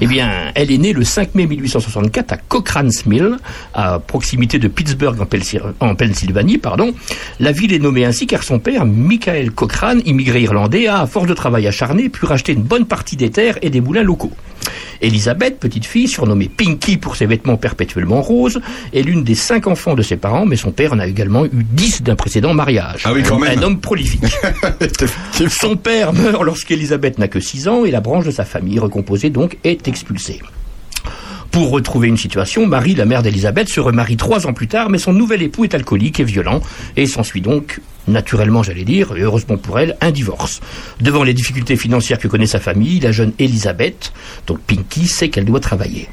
[0.00, 3.36] Eh bien, elle est née le 5 mai 1864 à Cochrane's Mill,
[3.74, 5.16] à proximité de Pittsburgh
[5.80, 6.58] en, Pennsylvanie.
[6.58, 6.94] Pardon.
[7.40, 11.26] La ville est nommée ainsi car son père, Michael Cochrane, immigré irlandais, a, à force
[11.26, 14.32] de travail acharné, pu racheter une bonne partie des terres et des moulins locaux.
[15.02, 18.60] Elisabeth, petite fille, surnommée Pinky pour ses vêtements perpétuellement roses,
[18.94, 21.50] est l'une des cinq enfants de ses parents, mais son père en a également eu
[21.52, 23.02] dix d'un précédent mariage.
[23.04, 23.58] Ah oui, quand Un- même.
[23.58, 24.22] Un homme prolifique.
[25.50, 29.30] Son père meurt lorsqu'Elisabeth n'a que 6 ans et la branche de sa famille recomposée
[29.30, 30.40] donc est expulsée.
[31.54, 34.98] Pour retrouver une situation, Marie, la mère d'Elisabeth, se remarie trois ans plus tard, mais
[34.98, 36.60] son nouvel époux est alcoolique et violent,
[36.96, 40.60] et s'ensuit donc, naturellement j'allais dire, et heureusement pour elle, un divorce.
[41.00, 44.12] Devant les difficultés financières que connaît sa famille, la jeune Elisabeth,
[44.48, 46.08] donc Pinky, sait qu'elle doit travailler.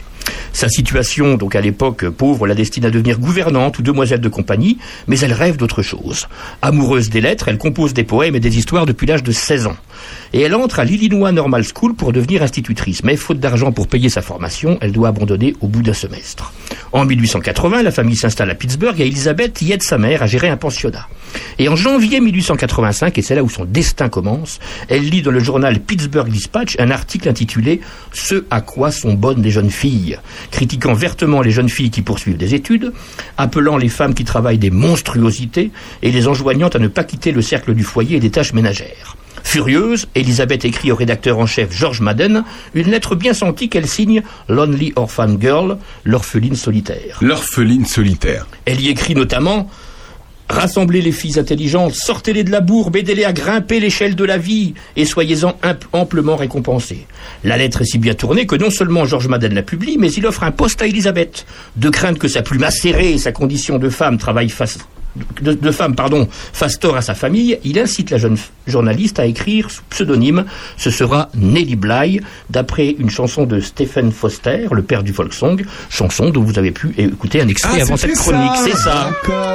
[0.54, 4.78] Sa situation, donc à l'époque pauvre, la destine à devenir gouvernante ou demoiselle de compagnie,
[5.08, 6.28] mais elle rêve d'autre chose.
[6.62, 9.78] Amoureuse des lettres, elle compose des poèmes et des histoires depuis l'âge de 16 ans.
[10.34, 13.04] Et elle entre à l'Illinois Normal School pour devenir institutrice.
[13.04, 16.54] Mais faute d'argent pour payer sa formation, elle doit abandonner au bout d'un semestre.
[16.94, 20.50] En 1880, la famille s'installe à Pittsburgh et Elizabeth y aide sa mère à gérer
[20.50, 21.08] un pensionnat.
[21.60, 24.60] Et en janvier 1885, et c'est là où son destin commence,
[24.90, 29.42] elle lit dans le journal Pittsburgh Dispatch un article intitulé Ce à quoi sont bonnes
[29.42, 30.18] les jeunes filles,
[30.52, 32.94] critiquant vertement les jeunes filles qui poursuivent des études,
[33.38, 35.72] appelant les femmes qui travaillent des monstruosités
[36.02, 39.16] et les enjoignant à ne pas quitter le cercle du foyer et des tâches ménagères.
[39.44, 44.22] Furieuse, Elisabeth écrit au rédacteur en chef George Madden une lettre bien sentie qu'elle signe
[44.48, 47.18] Lonely Orphan Girl, l'orpheline solitaire.
[47.22, 48.48] L'orpheline solitaire.
[48.66, 49.70] Elle y écrit notamment
[50.52, 54.74] Rassemblez les filles intelligentes, sortez-les de la bourbe, aidez-les à grimper l'échelle de la vie
[54.98, 55.58] et soyez-en
[55.94, 57.08] amplement récompensés.
[57.46, 60.26] La lettre est si bien tournée que non seulement George Madden la publie, mais il
[60.28, 61.46] offre un poste à Elisabeth,
[61.78, 64.78] de crainte que sa plume acérée et sa condition de femme travaillent face
[65.42, 68.38] de, de femme, pardon, fasse tort à sa famille, il incite la jeune
[68.68, 70.46] journaliste à écrire sous pseudonyme.
[70.78, 75.64] Ce sera Nelly Bly, d'après une chanson de Stephen Foster, le père du folk song,
[75.90, 78.52] chanson dont vous avez pu écouter un extrait Ah, avant cette chronique.
[78.64, 79.10] C'est ça.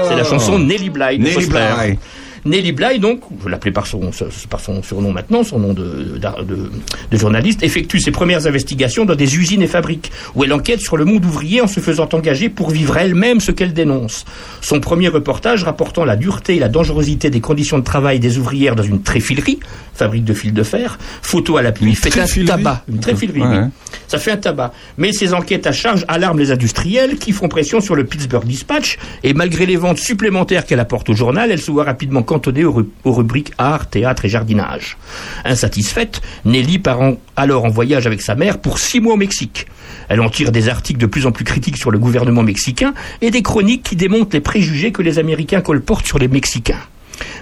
[0.08, 1.18] C'est la chanson Nelly Bly.
[1.18, 1.50] de Nelly Foster.
[1.50, 1.98] Bly.
[2.46, 4.10] Nelly Bly, donc, je l'appelais par son,
[4.48, 6.70] par son surnom maintenant, son nom de, d'ar- de-
[7.10, 10.96] de journaliste, effectue ses premières investigations dans des usines et fabriques, où elle enquête sur
[10.96, 14.24] le monde ouvrier en se faisant engager pour vivre elle-même ce qu'elle dénonce.
[14.60, 18.76] Son premier reportage rapportant la dureté et la dangerosité des conditions de travail des ouvrières
[18.76, 19.58] dans une tréfilerie,
[19.94, 23.56] fabrique de fil de fer, photo à l'appui, fait un tabac, une tréfilerie, oui.
[23.58, 23.64] Ouais.
[24.08, 24.72] Ça fait un tabac.
[24.98, 28.98] Mais ces enquêtes à charge alarment les industriels qui font pression sur le Pittsburgh Dispatch
[29.24, 32.22] et malgré les ventes supplémentaires qu'elle apporte au journal, elle se voit rapidement
[32.64, 34.96] aux, ru- aux rubriques art, théâtre et jardinage.
[35.44, 37.00] Insatisfaite, Nelly part
[37.36, 39.66] alors en voyage avec sa mère pour six mois au Mexique.
[40.08, 43.30] Elle en tire des articles de plus en plus critiques sur le gouvernement mexicain et
[43.30, 46.80] des chroniques qui démontrent les préjugés que les Américains colportent sur les Mexicains.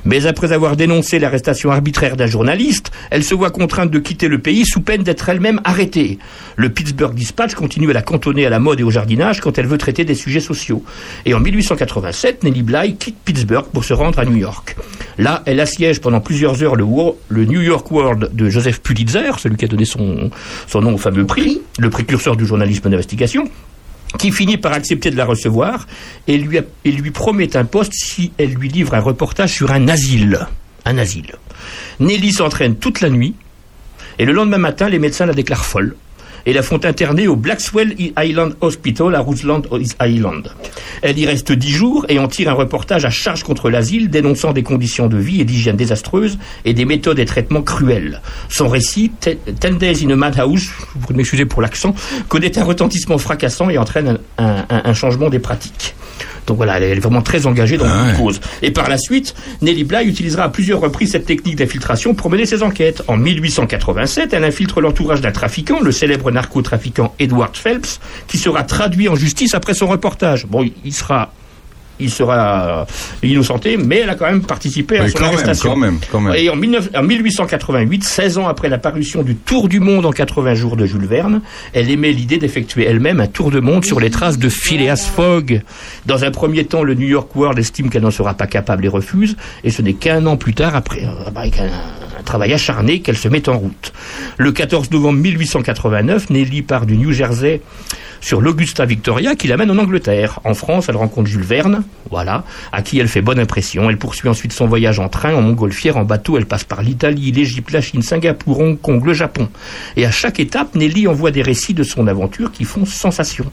[0.05, 4.39] Mais après avoir dénoncé l'arrestation arbitraire d'un journaliste, elle se voit contrainte de quitter le
[4.39, 6.19] pays sous peine d'être elle-même arrêtée.
[6.57, 9.67] Le Pittsburgh Dispatch continue à la cantonner à la mode et au jardinage quand elle
[9.67, 10.85] veut traiter des sujets sociaux.
[11.25, 14.77] Et en 1887, Nellie Bly quitte Pittsburgh pour se rendre à New York.
[15.19, 19.65] Là, elle assiège pendant plusieurs heures le, New York World de Joseph Pulitzer, celui qui
[19.65, 20.31] a donné son,
[20.67, 23.49] son nom au fameux prix, le précurseur du journalisme d'investigation
[24.19, 25.87] qui finit par accepter de la recevoir
[26.27, 29.71] et lui, promet un poste si elle lui livre un reportage sur.
[30.87, 31.33] Un asile.
[31.99, 33.35] Nelly s'entraîne toute la nuit
[34.19, 35.97] et le lendemain matin, les médecins la déclarent folle
[36.47, 39.63] et la font interner au Blackswell Island Hospital à Roseland
[40.01, 40.51] Island.
[41.03, 44.53] Elle y reste dix jours et en tire un reportage à charge contre l'asile dénonçant
[44.53, 48.21] des conditions de vie et d'hygiène désastreuses et des méthodes et traitements cruels.
[48.49, 49.31] Son récit, Te-
[49.61, 51.95] Ten Days in a Madhouse, vous m'excusez pour l'accent,
[52.29, 55.95] connaît un retentissement fracassant et entraîne un changement des pratiques.
[56.47, 58.41] Donc voilà, elle est vraiment très engagée dans la cause.
[58.63, 62.47] Et par la suite, Nelly Bly utilisera à plusieurs reprises cette technique d'infiltration pour mener
[62.47, 63.03] ses enquêtes.
[63.09, 69.09] En 1887, elle infiltre l'entourage d'un trafiquant, le célèbre narcotrafiquant Edward Phelps, qui sera traduit
[69.09, 70.47] en justice après son reportage.
[70.47, 71.33] Bon, il sera
[72.01, 72.87] il sera
[73.23, 75.71] innocenté, mais elle a quand même participé à son quand même, arrestation.
[75.71, 76.35] quand même, quand même.
[76.35, 80.11] Et en, 19 en 1888, 16 ans après la parution du Tour du monde en
[80.11, 81.41] 80 jours de Jules Verne,
[81.73, 85.63] elle émet l'idée d'effectuer elle-même un tour de monde sur les traces de Phileas Fogg.
[86.07, 88.89] Dans un premier temps, le New York World estime qu'elle n'en sera pas capable et
[88.89, 91.67] refuse, et ce n'est qu'un an plus tard, après euh, avec un,
[92.19, 93.93] un travail acharné, qu'elle se met en route.
[94.39, 97.61] Le 14 novembre 1889, Nelly part du New Jersey
[98.25, 100.41] sur l'Augusta Victoria qui l'amène en Angleterre.
[100.45, 103.91] En France, elle rencontre Jules Verne, voilà, à qui elle fait bonne impression.
[103.91, 106.39] Elle poursuit ensuite son voyage en train, en montgolfière, en bateau.
[106.39, 109.51] Elle passe par l'Italie, l'Égypte, la Chine, Singapour, Hong Kong, le Japon.
[109.97, 113.45] Et à chaque étape, Nelly envoie des récits de son aventure qui font sensation.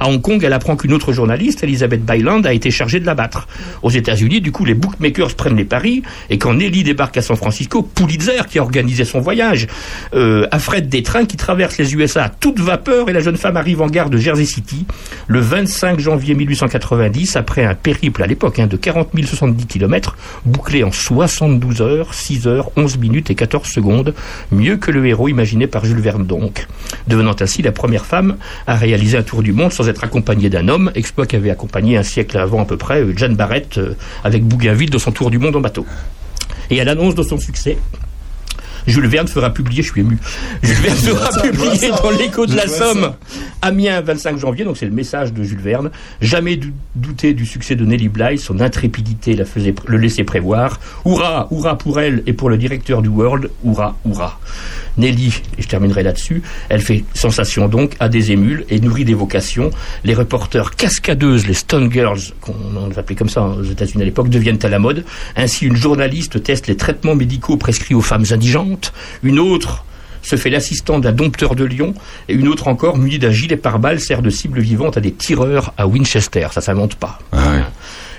[0.00, 3.14] À Hong Kong, elle apprend qu'une autre journaliste, Elizabeth Byland, a été chargée de la
[3.14, 3.46] battre.
[3.82, 6.02] Aux États-Unis, du coup, les bookmakers prennent les paris.
[6.30, 9.68] Et quand Nelly débarque à San Francisco, Pulitzer, qui a organisé son voyage,
[10.14, 13.56] euh, affrète des trains qui traversent les USA à toute vapeur et la jeune femme
[13.56, 14.86] arrive en gare de Jersey City
[15.26, 20.84] le 25 janvier 1890 après un périple à l'époque hein, de 40 070 km bouclé
[20.84, 24.14] en 72 heures, 6 heures, 11 minutes et 14 secondes,
[24.50, 26.66] mieux que le héros imaginé par Jules Verne donc,
[27.06, 28.36] devenant ainsi la première femme
[28.66, 32.02] à réaliser un tour du monde sans être accompagnée d'un homme, exploit qu'avait accompagné un
[32.02, 33.94] siècle avant à peu près Jane Barrett euh,
[34.24, 35.86] avec Bougainville dans son tour du monde en bateau.
[36.70, 37.78] Et à l'annonce de son succès,
[38.86, 40.18] Jules Verne fera publier, je suis ému,
[40.62, 43.12] Jules Verne fera publier dans l'écho de la Somme.
[43.62, 45.90] Amiens, 25 janvier, donc c'est le message de Jules Verne.
[46.20, 50.80] Jamais dou- douter du succès de Nelly Bly, son intrépidité la faisait, le laissait prévoir.
[51.04, 54.38] Hurrah, hurrah pour elle et pour le directeur du World, hurrah, hurrah.
[54.98, 59.14] Nelly, et je terminerai là-dessus, elle fait sensation donc, a des émules et nourrit des
[59.14, 59.70] vocations.
[60.04, 64.58] Les reporters cascadeuses, les Stone Girls, qu'on appelait comme ça aux États-Unis à l'époque, deviennent
[64.62, 65.04] à la mode.
[65.36, 68.92] Ainsi, une journaliste teste les traitements médicaux prescrits aux femmes indigentes.
[69.22, 69.84] Une autre
[70.22, 71.94] se fait l'assistant d'un dompteur de lion,
[72.28, 75.72] et une autre encore, munie d'un gilet pare-balles, sert de cible vivante à des tireurs
[75.78, 76.48] à Winchester.
[76.50, 77.18] Ça s'invente pas.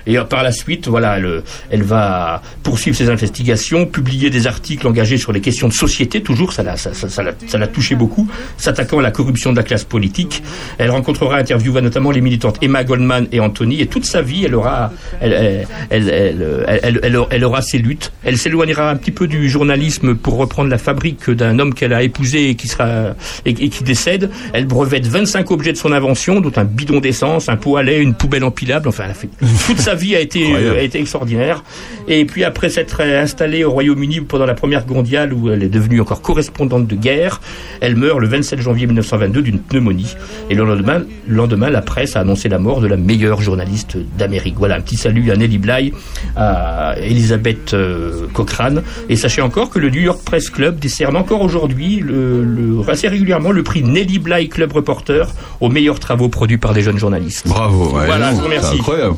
[0.06, 4.86] Et euh, par la suite, voilà, elle, elle va poursuivre ses investigations, publier des articles
[4.86, 8.28] engagés sur les questions de société, toujours, ça l'a, ça, ça- ça l'a, touché beaucoup,
[8.56, 10.42] s'attaquant à la corruption de la classe politique.
[10.78, 14.54] Elle rencontrera, interviewera notamment les militantes Emma Goldman et Anthony, et toute sa vie, elle
[14.54, 18.12] aura, elle, elle, elle, elle, elle- elle- elle aura ses luttes.
[18.24, 22.02] Elle s'éloignera un petit peu du journalisme pour reprendre la fabrique d'un homme qu'elle a
[22.02, 24.30] épousé et qui sera, et, et qui décède.
[24.52, 28.00] Elle brevette 25 objets de son invention, dont un bidon d'essence, un pot à lait,
[28.00, 29.28] une poubelle empilable, enfin, elle a fait
[29.66, 30.78] toute sa vie a été, Incroyable.
[30.78, 31.62] a été extraordinaire.
[32.08, 35.62] Et puis après s'être euh, installée au Royaume-Uni pendant la Première Guerre mondiale, où elle
[35.62, 37.40] est devenue encore correspondante de guerre,
[37.80, 40.14] elle meurt le 27 janvier 1922 d'une pneumonie.
[40.48, 43.96] Et le lendemain, le lendemain, la presse a annoncé la mort de la meilleure journaliste
[44.18, 44.54] d'Amérique.
[44.58, 45.92] Voilà, un petit salut à Nelly Bly,
[46.36, 48.82] à Elisabeth euh, Cochrane.
[49.08, 53.08] Et sachez encore que le New York Press Club décerne encore aujourd'hui, le, le- assez
[53.08, 55.28] régulièrement, le prix Nelly Bly Club Reporter
[55.60, 57.46] aux meilleurs travaux produits par des jeunes journalistes.
[57.46, 58.68] Bravo, ouais, voilà, je vous remercie.
[58.72, 59.16] c'est incroyable.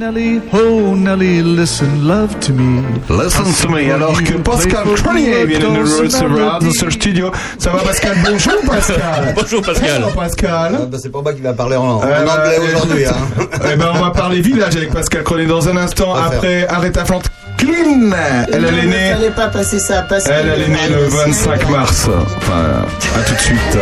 [0.00, 2.80] Nelly, oh Nelly, listen, love to me.
[3.10, 7.30] Listen to me, alors que Pascal Cronier vient de nous recevoir dans ce studio.
[7.58, 8.16] Ça va Pascal?
[8.24, 11.82] Bonjour Pascal Bonjour Pascal Hello Pascal Ah, bah, c'est pas moi qui va parler en,
[11.98, 13.04] en Euh, anglais euh, aujourd'hui.
[13.04, 13.12] Hein.
[13.70, 17.28] Eh ben on va parler village avec Pascal Cronier dans un instant après Aretha Franklin.
[17.58, 20.50] Elle, elle est ne née, pas passer ça à Pascal.
[20.54, 22.08] elle est née le 25 mars.
[22.38, 22.86] Enfin,
[23.18, 23.78] à tout de suite.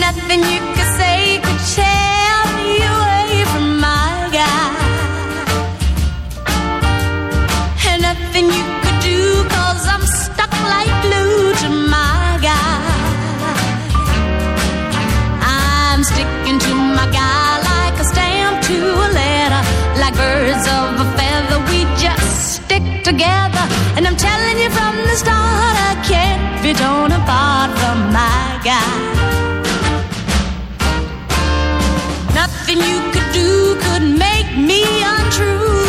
[0.00, 0.77] Nothing you
[23.12, 23.64] together.
[23.96, 28.96] And I'm telling you from the start, I can't be torn apart from my guy.
[32.40, 34.82] Nothing you could do could make me
[35.14, 35.87] untrue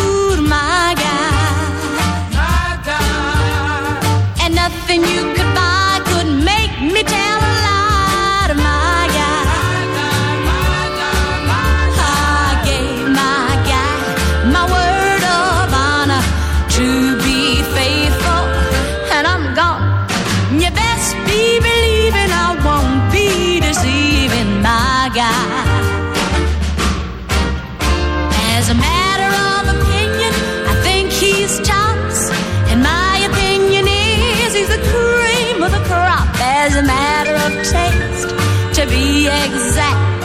[37.74, 38.30] taste,
[38.76, 40.22] to be exact,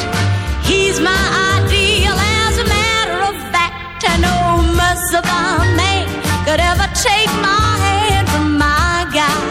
[0.70, 1.24] he's my
[1.58, 2.16] ideal.
[2.42, 4.44] As a matter of fact, I know
[4.82, 6.06] merciful man
[6.46, 9.42] could ever take my hand from my guy.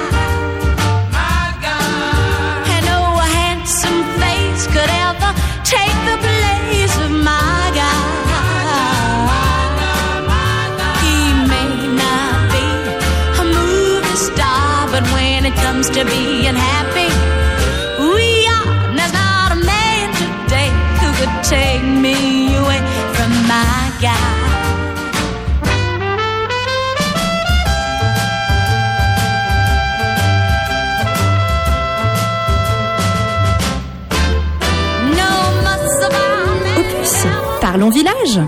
[2.75, 3.03] And no
[3.39, 5.31] handsome face could ever
[5.75, 8.03] take the place of my guy.
[11.05, 11.19] He
[11.53, 11.71] may
[12.03, 12.67] not be
[13.43, 16.34] a movie star, but when it comes to being
[36.77, 37.27] Opus,
[37.61, 38.41] parlons village.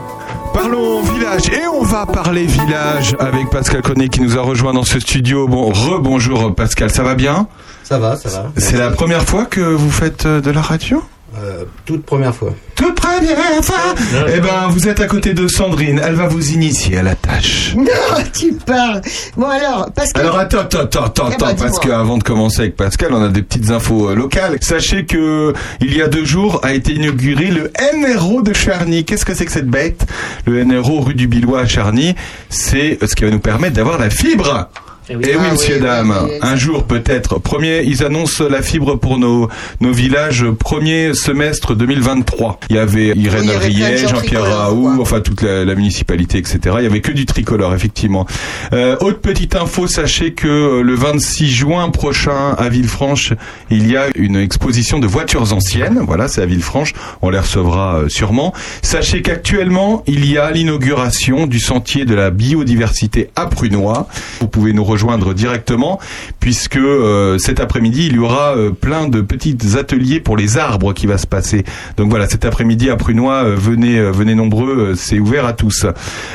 [0.52, 4.84] Parlons village et on va parler village avec Pascal Cronier qui nous a rejoint dans
[4.84, 5.46] ce studio.
[5.48, 7.46] Bon, rebonjour Pascal, ça va bien?
[7.84, 8.50] Ça va, ça va.
[8.56, 11.02] C'est la première fois que vous faites euh, de la radio?
[11.38, 12.54] Euh, toute première fois.
[12.76, 13.94] Toute première fois
[14.34, 17.74] Eh ben, vous êtes à côté de Sandrine, elle va vous initier à la tâche.
[17.86, 19.00] Non, tu parles.
[19.36, 20.22] Bon alors, Pascal.
[20.22, 23.28] Alors attends, attends, attends, attends, Eh ben, parce qu'avant de commencer avec Pascal, on a
[23.28, 24.56] des petites infos euh, locales.
[24.60, 29.04] Sachez que il y a deux jours a été inauguré le NRO de Charny.
[29.04, 30.06] Qu'est-ce que c'est que cette bête?
[30.46, 32.14] Le NRO rue du Billois à Charny,
[32.48, 34.68] c'est euh, ce qui va nous permettre d'avoir la fibre.
[35.08, 36.12] Eh oui, monsieur, dame.
[36.42, 37.38] Un jour, peut-être.
[37.38, 39.48] Premier, ils annoncent la fibre pour nos,
[39.80, 42.58] nos villages, premier semestre 2023.
[42.70, 46.58] Il y avait Irène Oui, Riet, Jean-Pierre Raoult, enfin toute la, la municipalité, etc.
[46.78, 48.26] Il y avait que du tricolore, effectivement.
[48.72, 53.32] Euh, autre petite info, sachez que euh, le 26 juin prochain, à Villefranche,
[53.70, 56.00] il y a une exposition de voitures anciennes.
[56.04, 56.94] Voilà, c'est à Villefranche.
[57.22, 58.52] On les recevra euh, sûrement.
[58.82, 64.08] Sachez qu'actuellement, il y a l'inauguration du sentier de la biodiversité à Prunois.
[64.40, 64.95] Vous pouvez nous rejoindre
[65.34, 65.98] directement
[66.40, 70.92] puisque euh, cet après-midi, il y aura euh, plein de petits ateliers pour les arbres
[70.92, 71.64] qui va se passer.
[71.96, 75.86] Donc voilà, cet après-midi à Prunois, euh, venez venez nombreux, c'est ouvert à tous.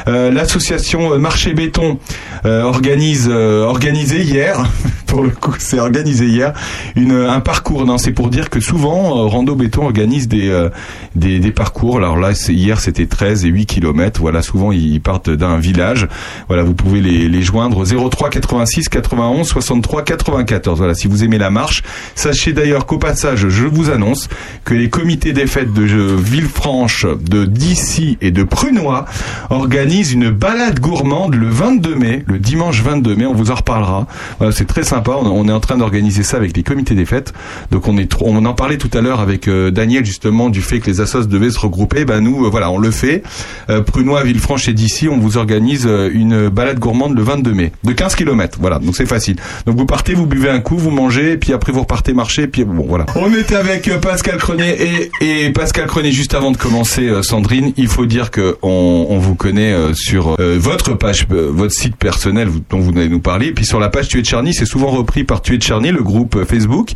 [0.08, 2.00] L'association Marché Béton
[2.44, 4.64] organise organisé hier
[5.12, 6.54] pour le coup, c'est organisé hier
[6.96, 7.86] une un parcours.
[7.86, 10.70] Non, c'est pour dire que souvent euh, Rando Béton organise des euh,
[11.16, 11.98] des, des parcours.
[11.98, 14.22] Alors là, hier c'était 13 et 8 kilomètres.
[14.22, 16.08] Voilà, souvent ils partent d'un village.
[16.48, 20.78] Voilà, vous pouvez les, les joindre au 03 86 91 63 94.
[20.78, 21.84] Voilà, si vous aimez la marche.
[22.16, 24.30] Sachez d'ailleurs qu'au passage, je vous annonce
[24.64, 29.04] que les comités des fêtes de Villefranche, de Dissy et de Prunois
[29.50, 33.26] organisent une balade gourmande le 22 mai, le dimanche 22 mai.
[33.26, 34.08] On vous en reparlera.
[34.38, 35.01] Voilà, c'est très sympa.
[35.08, 37.34] On, est en train d'organiser ça avec les comités des fêtes.
[37.72, 40.80] Donc on est on en parlait tout à l'heure avec euh, Daniel justement du fait
[40.80, 42.06] que les assos devaient se regrouper.
[42.06, 43.24] Ben nous, euh, voilà, on le fait.
[43.70, 47.92] Euh, Prunois, Villefranche et d'ici, on vous organise une balade gourmande le 22 mai de
[47.92, 48.58] 15 km.
[48.62, 49.38] Voilà, donc c'est facile.
[49.66, 52.64] Donc vous partez, vous buvez un coup, vous mangez, puis après vous repartez marcher, puis
[52.64, 53.06] bon voilà.
[53.16, 58.06] On était avec Pascal Cronier et, Pascal Cronier juste avant de commencer, Sandrine, il faut
[58.06, 63.20] dire que on, vous connaît sur votre page, votre site personnel dont vous allez nous
[63.20, 66.04] parler, puis sur la page Tuer de Charny, c'est souvent repris par de Charny, le
[66.04, 66.92] groupe euh, Facebook,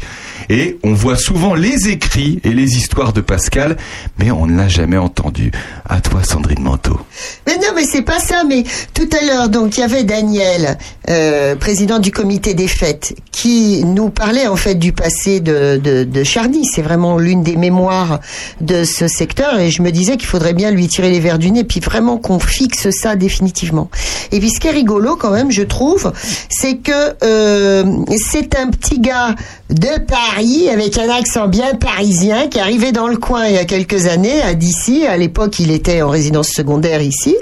[0.49, 3.77] et on voit souvent les écrits et les histoires de Pascal,
[4.19, 5.51] mais on ne l'a jamais entendu.
[5.87, 6.99] À toi, Sandrine Manteau.
[7.47, 8.43] Mais non, mais c'est pas ça.
[8.47, 8.63] Mais
[8.93, 10.77] tout à l'heure, donc il y avait Daniel,
[11.09, 16.03] euh, président du comité des fêtes, qui nous parlait en fait du passé de, de,
[16.03, 16.65] de Charny.
[16.65, 18.19] C'est vraiment l'une des mémoires
[18.61, 21.51] de ce secteur, et je me disais qu'il faudrait bien lui tirer les verres du
[21.51, 23.89] nez, puis vraiment qu'on fixe ça définitivement.
[24.31, 26.11] Et puis ce qui est rigolo quand même, je trouve,
[26.49, 27.84] c'est que euh,
[28.17, 29.35] c'est un petit gars
[29.69, 33.57] de Paris avec un accent bien parisien qui est arrivé dans le coin il y
[33.57, 35.05] a quelques années à d'ici.
[35.05, 37.35] À l'époque, il était en résidence secondaire ici,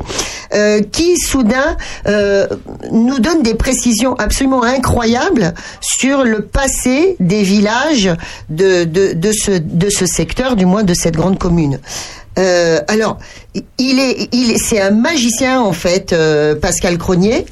[0.54, 2.48] euh, qui soudain euh,
[2.92, 8.10] nous donne des précisions absolument incroyables sur le passé des villages
[8.50, 11.80] de, de, ce, de ce secteur, du moins de cette grande commune.
[12.40, 13.20] Euh, alors,
[13.78, 17.46] il est, il est, c'est un magicien en fait, euh, Pascal Cronier.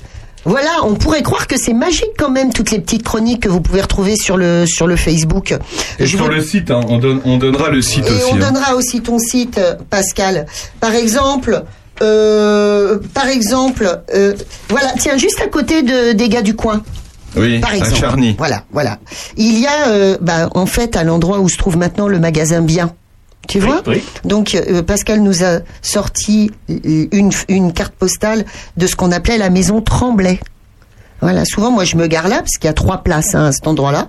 [0.45, 3.61] Voilà, on pourrait croire que c'est magique quand même toutes les petites chroniques que vous
[3.61, 5.51] pouvez retrouver sur le sur le Facebook.
[5.99, 8.23] Et Je sur vous- le site, hein, on, donne- on donnera le site et aussi.
[8.31, 8.39] on hein.
[8.51, 10.47] donnera aussi ton site, euh, Pascal.
[10.79, 11.63] Par exemple,
[12.01, 14.33] euh, par exemple, euh,
[14.69, 16.81] voilà, tiens, juste à côté de, des gars du coin.
[17.37, 17.95] Oui, Par à exemple.
[18.01, 18.35] Charny.
[18.37, 18.97] Voilà, voilà.
[19.37, 22.61] Il y a, euh, bah, en fait, à l'endroit où se trouve maintenant le magasin
[22.61, 22.93] Bien.
[23.51, 23.83] Tu vois
[24.23, 28.45] Donc euh, Pascal nous a sorti euh, une, une carte postale
[28.77, 30.39] de ce qu'on appelait la maison Tremblay.
[31.19, 33.51] Voilà, souvent moi je me gare là parce qu'il y a trois places hein, à
[33.51, 34.07] cet endroit-là.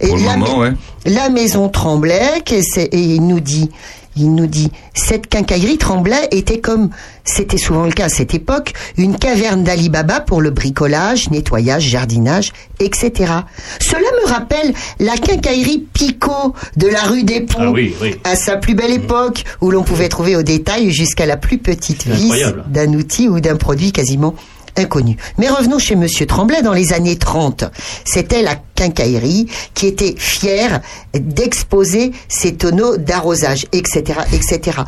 [0.00, 0.72] Et Pour le la, moment, ouais.
[1.06, 3.70] la maison Tremblay, et il nous dit,
[4.16, 6.90] il nous dit, cette quincaillerie Tremblay était comme,
[7.24, 11.84] c'était souvent le cas à cette époque, une caverne d'Ali Baba pour le bricolage, nettoyage,
[11.84, 13.32] jardinage, etc.
[13.80, 18.14] Cela me rappelle la quincaillerie Picot de la rue des Ponts, Ah oui, oui.
[18.24, 22.06] à sa plus belle époque, où l'on pouvait trouver au détail jusqu'à la plus petite
[22.06, 22.32] vis
[22.68, 24.34] d'un outil ou d'un produit quasiment
[24.76, 25.16] inconnu.
[25.38, 27.64] Mais revenons chez Monsieur Tremblay dans les années 30.
[28.04, 30.80] C'était la quincaillerie qui était fière
[31.14, 34.78] d'exposer ses tonneaux d'arrosage, etc., etc.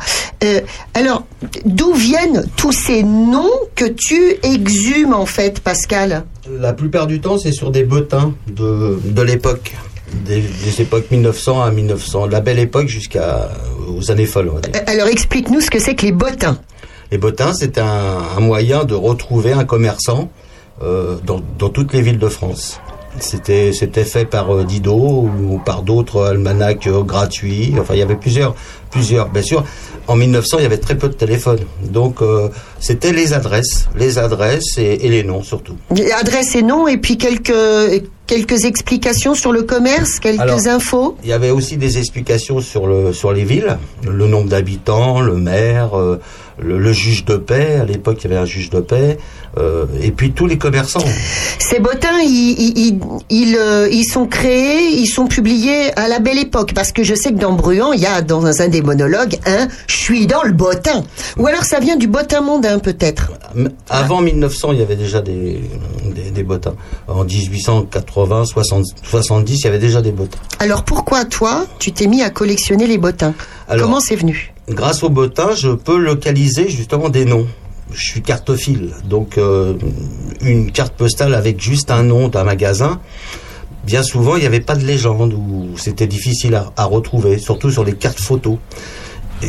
[0.43, 0.61] Euh,
[0.93, 1.23] alors,
[1.65, 6.25] d'où viennent tous ces noms que tu exhumes en fait, Pascal?
[6.59, 9.75] La plupart du temps, c'est sur des bottins de, de l'époque.
[10.25, 12.27] Des, des époques 1900 à 1900.
[12.27, 13.49] De la belle époque jusqu'à
[13.87, 14.71] aux années folles, on va dire.
[14.75, 16.59] Euh, Alors, explique-nous ce que c'est que les bottins.
[17.15, 20.29] Les bottins, c'est un, un moyen de retrouver un commerçant
[20.83, 22.81] euh, dans, dans toutes les villes de France.
[23.21, 27.73] C'était c'était fait par euh, Didot ou par d'autres almanachs euh, gratuits.
[27.79, 28.53] Enfin, il y avait plusieurs
[28.91, 29.29] plusieurs.
[29.29, 29.63] Bien sûr,
[30.09, 31.61] en 1900, il y avait très peu de téléphones.
[31.83, 32.49] Donc, euh,
[32.81, 35.77] c'était les adresses, les adresses et, et les noms surtout.
[36.19, 37.53] Adresse et nom, et puis quelques,
[38.27, 41.17] quelques explications sur le commerce, quelques Alors, infos.
[41.23, 45.35] Il y avait aussi des explications sur le sur les villes, le nombre d'habitants, le
[45.35, 45.91] maire,
[46.59, 47.77] le, le juge de paix.
[47.81, 49.17] À l'époque, il y avait un juge de paix,
[49.57, 51.03] euh, et puis tous les commerçants.
[51.59, 52.99] Ces bottins, ils, ils, ils,
[53.29, 57.15] ils, euh, ils sont créés, ils sont publiés à la belle époque, parce que je
[57.15, 60.43] sais que dans Bruant, il y a dans un des monologues un «je suis dans
[60.43, 61.03] le bottin».
[61.37, 63.31] Ou alors ça vient du bottin mondain peut-être.
[63.89, 65.61] Avant 1900, il y avait déjà des,
[66.13, 66.75] des, des bottins.
[67.07, 70.39] En 1880, 60, 70, il y avait déjà des bottins.
[70.59, 73.33] Alors pourquoi toi, tu t'es mis à collectionner les bottins?
[73.67, 74.53] Alors- Comment c'est venu?
[74.69, 77.47] Grâce aux bottins, je peux localiser justement des noms.
[77.93, 79.75] Je suis cartophile, donc euh,
[80.41, 82.99] une carte postale avec juste un nom d'un magasin.
[83.85, 87.83] Bien souvent, il n'y avait pas de légende ou c'était difficile à, retrouver, surtout sur
[87.83, 88.57] les cartes photos.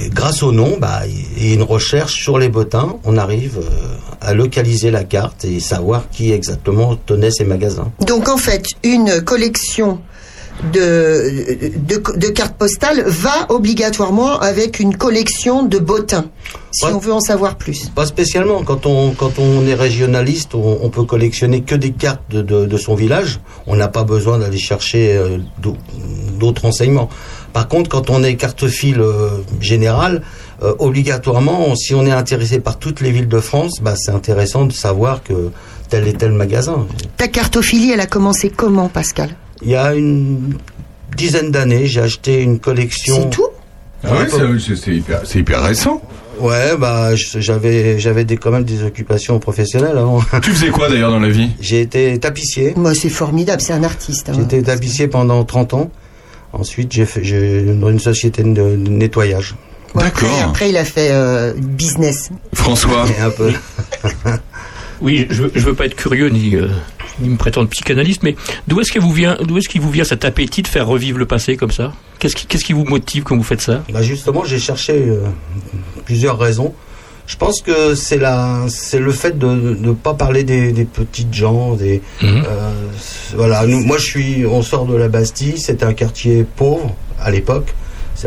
[0.09, 1.03] Grâce au nom bah,
[1.39, 6.11] et une recherche sur les bottins, on arrive euh, à localiser la carte et savoir
[6.11, 7.91] qui exactement tenait ces magasins.
[8.07, 10.01] Donc en fait, une collection
[10.73, 16.27] de, de, de cartes postales va obligatoirement avec une collection de bottins,
[16.73, 16.93] si Ouais.
[16.95, 17.89] on veut en savoir plus.
[17.95, 18.63] Pas spécialement.
[18.63, 22.67] Quand on, quand on est régionaliste, on, on peut collectionner que des cartes de, de,
[22.67, 23.41] de son village.
[23.67, 25.77] On n'a pas besoin d'aller chercher euh, d'au-
[26.39, 27.09] d'autres renseignements.
[27.53, 29.29] Par contre, quand on est cartophile euh,
[29.61, 30.23] général,
[30.63, 34.67] euh, obligatoirement, si on est intéressé par toutes les villes de France, bah, c'est intéressant
[34.67, 35.51] de savoir que
[35.89, 36.87] tel et tel magasin.
[37.17, 39.31] Ta cartophilie, elle a commencé comment, Pascal?
[39.67, 40.55] Il y a une
[41.17, 43.17] dizaine d'années, j'ai acheté une collection.
[43.23, 43.49] C'est tout?
[44.05, 44.29] Ah ouais,
[44.61, 46.01] c'est- c'est hyper, c'est hyper récent.
[46.39, 50.21] Ouais, bah j'avais j'avais des quand même des occupations professionnelles avant.
[50.43, 51.51] Tu faisais quoi d'ailleurs dans la vie?
[51.61, 52.75] J'ai été tapissier.
[52.77, 54.29] Moi, c'est formidable, c'est un artiste.
[54.29, 54.35] hein.
[54.37, 55.91] J'ai été tapissier pendant 30 ans.
[56.53, 59.57] Ensuite, j'ai fait j'ai dans une société de, de nettoyage.
[59.95, 62.29] Bon, après, après, il a fait euh, business.
[62.53, 63.07] François.
[63.21, 63.51] un peu.
[65.01, 66.69] Oui, je, je veux pas être curieux ni, euh,
[67.21, 68.35] ni me prétendre psychanalyste, mais
[68.69, 71.27] d'où est-ce que vous vient, est-ce qu'il vous vient cet appétit de faire revivre le
[71.27, 71.93] passé comme ça?
[72.19, 73.83] Qu'est-ce qui, vous motive quand vous faites ça?
[73.93, 75.21] Bah justement, j'ai cherché euh,
[76.05, 76.75] plusieurs raisons.
[77.27, 82.01] Je pense que c'est le fait de ne pas parler des, des petites gens, des,
[82.23, 82.45] Mhm.
[82.47, 82.71] euh,
[83.35, 83.67] voilà.
[83.67, 85.59] Nous, moi, je suis, on sort de la Bastille.
[85.59, 87.75] C'était un quartier pauvre à l'époque.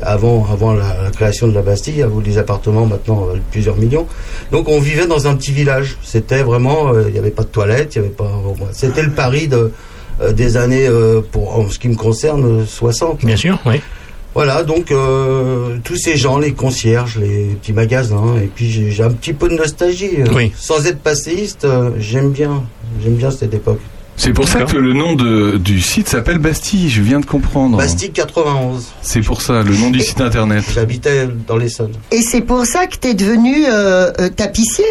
[0.03, 4.05] Avant, avant la, la création de la Bastille, avant des appartements maintenant euh, plusieurs millions.
[4.51, 5.97] Donc, on vivait dans un petit village.
[6.03, 8.29] C'était vraiment, euh, il n'y avait pas de toilettes, il y avait pas.
[8.71, 9.71] C'était le Paris de,
[10.21, 13.25] euh, des années, euh, pour en ce qui me concerne, euh, 60.
[13.25, 13.81] Bien sûr, oui.
[14.35, 19.01] Voilà, donc euh, tous ces gens, les concierges, les petits magasins, et puis j'ai j'ai
[19.03, 20.17] un petit peu de nostalgie.
[20.21, 20.51] euh, Oui.
[20.55, 22.63] Sans être passéiste, euh, j'aime bien,
[23.03, 23.79] j'aime bien cette époque.
[24.21, 27.77] C'est pour ça que le nom de, du site s'appelle Bastille, je viens de comprendre.
[27.77, 28.85] Bastille 91.
[29.01, 30.65] C'est pour ça, le nom du site internet.
[30.73, 31.93] J'habitais dans l'Essonne.
[32.11, 34.83] Et c'est pour ça que tu es devenu euh, euh, tapissier?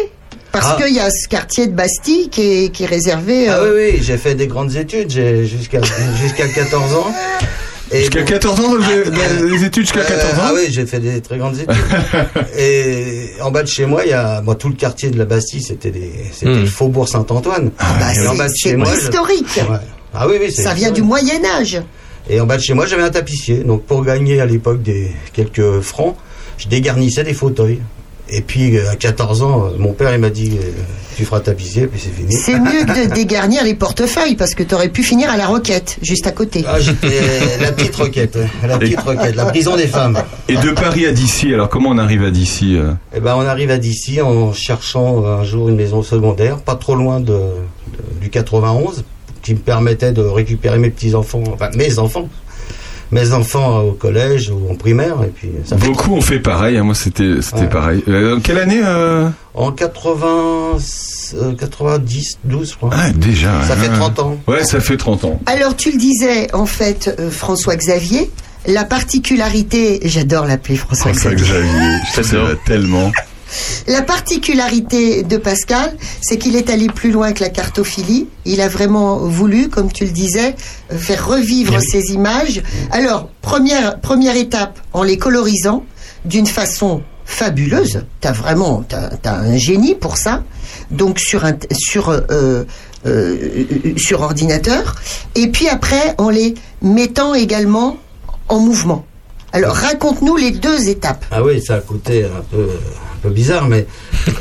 [0.51, 0.77] Parce Ah.
[0.83, 3.47] qu'il y a ce quartier de Bastille qui est, qui est réservé.
[3.49, 5.79] Ah euh, oui, oui, j'ai fait des grandes études, j'ai jusqu'à
[6.19, 7.13] jusqu'à 14 ans.
[7.91, 11.21] Et Jusqu'à bon- 14 ans, des études jusqu'à 14 ans Ah oui, j'ai fait des
[11.21, 11.75] très grandes études.
[12.57, 15.25] et en bas de chez moi, il y a moi tout le quartier de la
[15.25, 16.59] Bastille, c'était des c'était Hmm.
[16.61, 17.71] le faubourg Saint-Antoine.
[17.79, 19.57] bah, et en c'est- historique.
[19.69, 19.77] Ouais.
[20.13, 21.81] Ah oui, oui, c'est Ça vient du Moyen Âge.
[22.29, 23.57] Et en bas de chez moi, j'avais un tapissier.
[23.63, 26.15] Donc pour gagner à l'époque des quelques francs,
[26.57, 27.79] je dégarnissais des fauteuils.
[28.31, 30.69] Et puis euh, à 14 ans, euh, mon père il m'a dit euh,
[31.17, 32.33] tu feras tapissier, puis c'est fini.
[32.33, 35.47] C'est mieux que de dégarnir les portefeuilles parce que tu aurais pu finir à la
[35.47, 36.63] roquette, juste à côté.
[36.67, 37.09] Ah, j'étais
[37.59, 38.47] la petite roquette, ouais.
[38.67, 40.21] la petite roquette, la prison des femmes.
[40.47, 42.77] Et de Paris à d'ici, alors comment on arrive à d'ici
[43.15, 46.95] Et ben on arrive à d'ici en cherchant un jour une maison secondaire, pas trop
[46.95, 49.03] loin de, de- du 91,
[49.41, 52.29] qui me permettait de récupérer mes petits enfants, enfin mes enfants,
[53.11, 55.15] mes enfants au collège ou en primaire.
[55.23, 57.67] Et puis ça fait Beaucoup ont fait pareil, hein, moi c'était c'était Ouais.
[57.69, 58.03] pareil.
[58.07, 60.77] Euh, en quelle année euh En 80,
[61.35, 62.89] euh, 90, 12, je crois.
[62.93, 63.61] Ah, déjà.
[63.67, 63.95] Ça fait ouais.
[63.95, 64.37] 30 ans.
[64.47, 65.39] Ouais, ça fait 30 ans.
[65.45, 68.29] Alors tu le disais, en fait, euh, François Xavier,
[68.67, 71.61] la particularité, j'adore l'appeler François François Xavier.
[71.63, 73.11] Xavier, ça ça va tellement.
[73.87, 78.27] La particularité de Pascal, c'est qu'il est allé plus loin que la cartophilie.
[78.45, 80.55] Il a vraiment voulu, comme tu le disais,
[80.89, 82.61] faire revivre ces images.
[82.91, 85.83] Alors, première, première étape, en les colorisant
[86.25, 88.03] d'une façon fabuleuse.
[88.21, 90.43] T'as vraiment, t'as, un génie pour ça.
[90.91, 92.65] Donc sur un, sur euh,
[93.05, 93.35] euh,
[93.97, 94.95] sur ordinateur.
[95.35, 97.97] Et puis après, en les mettant également
[98.49, 99.05] en mouvement.
[99.51, 101.25] Alors raconte-nous les deux étapes.
[101.31, 103.87] Ah oui, ça a coûté un peu, un peu bizarre, mais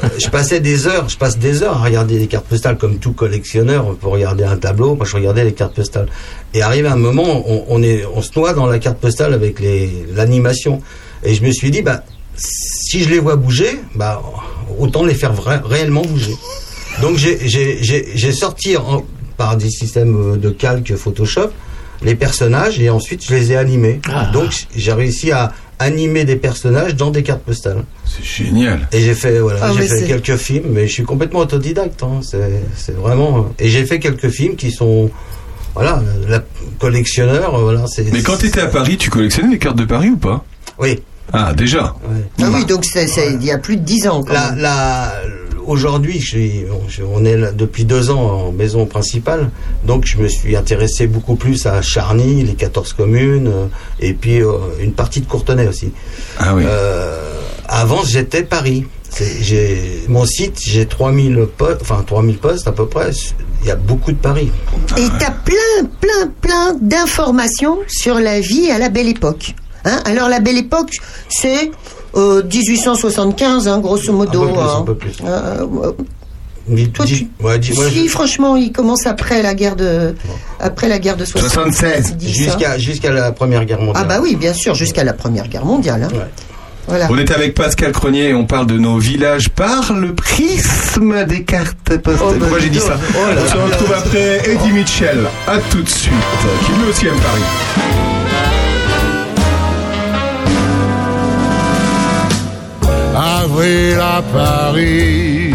[0.04, 2.98] euh, je passais des heures, je passe des heures à regarder les cartes postales comme
[2.98, 4.94] tout collectionneur pour regarder un tableau.
[4.96, 6.08] Moi, je regardais les cartes postales.
[6.54, 9.62] Et arrive un moment, on, on est, on se noie dans la carte postale avec
[10.14, 10.82] l'animation.
[11.24, 12.02] Et je me suis dit, bah,
[12.36, 14.22] si je les vois bouger, bah,
[14.78, 15.32] autant les faire
[15.64, 16.34] réellement bouger.
[17.00, 19.04] Donc j'ai sorti en-
[19.36, 21.50] par des systèmes euh, de calque Photoshop
[22.02, 24.00] les personnages et ensuite je les ai animés.
[24.32, 27.84] Donc j'ai réussi à animer des personnages dans des cartes postales.
[28.04, 28.88] C'est génial.
[28.92, 32.02] Et j'ai fait voilà, Ah, j'ai fait quelques films, mais je suis complètement autodidacte.
[32.02, 32.20] hein.
[32.22, 33.50] C'est c'est vraiment.
[33.60, 35.10] Et j'ai fait quelques films qui sont
[35.74, 36.42] voilà, la
[36.80, 37.60] collectionneur.
[37.60, 38.10] Voilà, c'est.
[38.12, 40.44] Mais quand tu étais à Paris, tu collectionnais les cartes de Paris ou pas?
[40.80, 41.00] Oui.
[41.32, 41.94] Ah, déjà.
[42.42, 44.22] Ah oui, donc c'est, c'est- il y a plus de dix ans.
[44.24, 44.60] quand La, même.
[44.60, 45.12] la,
[45.68, 46.66] aujourd'hui,
[47.14, 49.50] on est là depuis deux ans en maison principale,
[49.84, 53.66] donc je me suis intéressé beaucoup plus à Charny, les 14 communes, euh,
[54.00, 55.92] et puis euh, une partie de Courtenay aussi.
[56.38, 56.64] Ah oui.
[56.66, 58.86] Euh, avant, j'étais Paris.
[59.40, 63.10] J'ai mon site, j'ai 3000 postes, enfin 3000 postes à peu près.
[63.62, 64.50] Il y a beaucoup de Paris.
[64.96, 69.54] Et t'as plein, plein, plein d'informations sur la vie à la belle époque.
[69.84, 70.00] Hein?
[70.04, 70.92] Alors la belle époque,
[71.28, 71.70] c'est
[72.16, 74.42] euh, 1875, hein, grosso modo.
[74.44, 74.76] Un peu plus, hein.
[74.78, 75.12] un peu plus.
[75.24, 75.66] Euh,
[76.70, 77.72] euh, Toi, dis- ouais, si,
[78.06, 80.14] je- franchement, il commence après la guerre de,
[80.60, 82.16] après la guerre de 76.
[82.16, 82.78] Dis ça.
[82.78, 84.04] Jusqu'à la Première Guerre mondiale.
[84.04, 86.08] Ah bah oui, bien sûr, jusqu'à la Première Guerre mondiale.
[86.12, 86.18] hein.
[86.88, 87.06] Voilà.
[87.10, 91.44] On est avec Pascal Cronier et on parle de nos villages par le prisme des
[91.44, 92.28] cartes postales.
[92.28, 92.96] Oh, bah, Pourquoi j'ai dit dis ça.
[93.14, 93.64] Oh là On se là.
[93.66, 95.26] retrouve après Eddie Mitchell.
[95.46, 96.12] À tout de suite.
[96.64, 98.07] Qui lui aussi aime Paris.
[103.18, 105.52] Avril à Paris,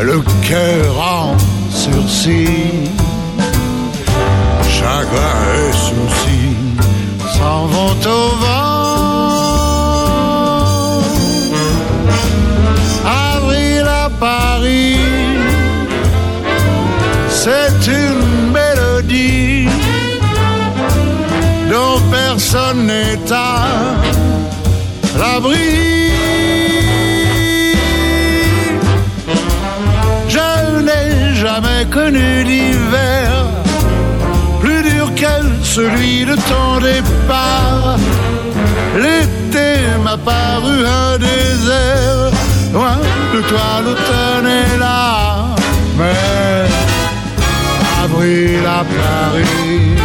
[0.00, 1.36] le cœur en
[1.70, 2.90] sursis,
[4.70, 6.56] chagrin et soucis
[7.36, 8.74] s'en vont au vent.
[13.34, 14.98] Avril à Paris,
[17.30, 19.68] c'est une mélodie
[21.68, 24.03] dont personne n'est à
[25.18, 26.10] l'abri.
[30.28, 33.44] Je n'ai jamais connu l'hiver
[34.60, 37.96] plus dur que celui de ton départ.
[39.02, 39.72] L'été
[40.04, 42.30] m'a paru un désert,
[42.72, 42.98] loin
[43.34, 45.46] de toi l'automne est là.
[45.98, 46.68] Mais
[48.04, 49.96] avril à Paris,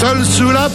[0.00, 0.69] seul sous la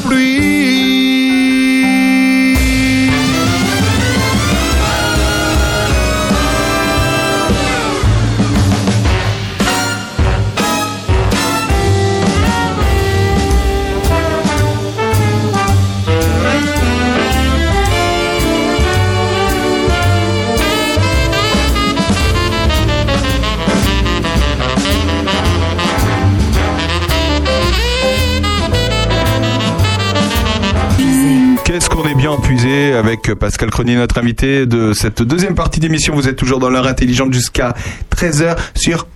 [32.76, 36.14] avec Pascal Cronier, notre invité de cette deuxième partie d'émission.
[36.14, 37.73] Vous êtes toujours dans l'heure intelligente jusqu'à
[38.15, 39.07] 13h sur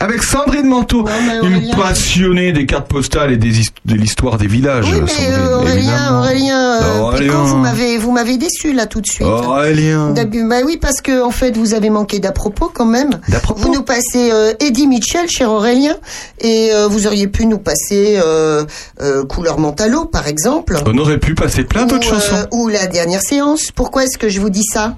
[0.00, 1.04] Avec Sandrine Manteau,
[1.42, 3.52] une passionnée des cartes postales et des
[3.84, 4.86] de l'histoire des villages.
[4.92, 6.18] Oui, mais euh, Aurélien.
[6.18, 7.26] Aurélien, euh, Aurélien.
[7.26, 9.26] Pécan, vous m'avez, vous m'avez déçu là tout de suite.
[9.26, 10.14] Aurélien.
[10.48, 13.10] Bah oui, parce que en fait, vous avez manqué d'à propos quand même.
[13.56, 15.96] Vous nous passez euh, Eddie Mitchell, cher Aurélien,
[16.40, 18.20] et vous auriez pu nous passer
[19.28, 20.78] Couleur Mentalo, par exemple.
[20.86, 22.46] On aurait pu passer plein d'autres chansons.
[22.52, 23.70] ou la dernière séance.
[23.74, 24.96] Pourquoi est-ce que je vous dis ça?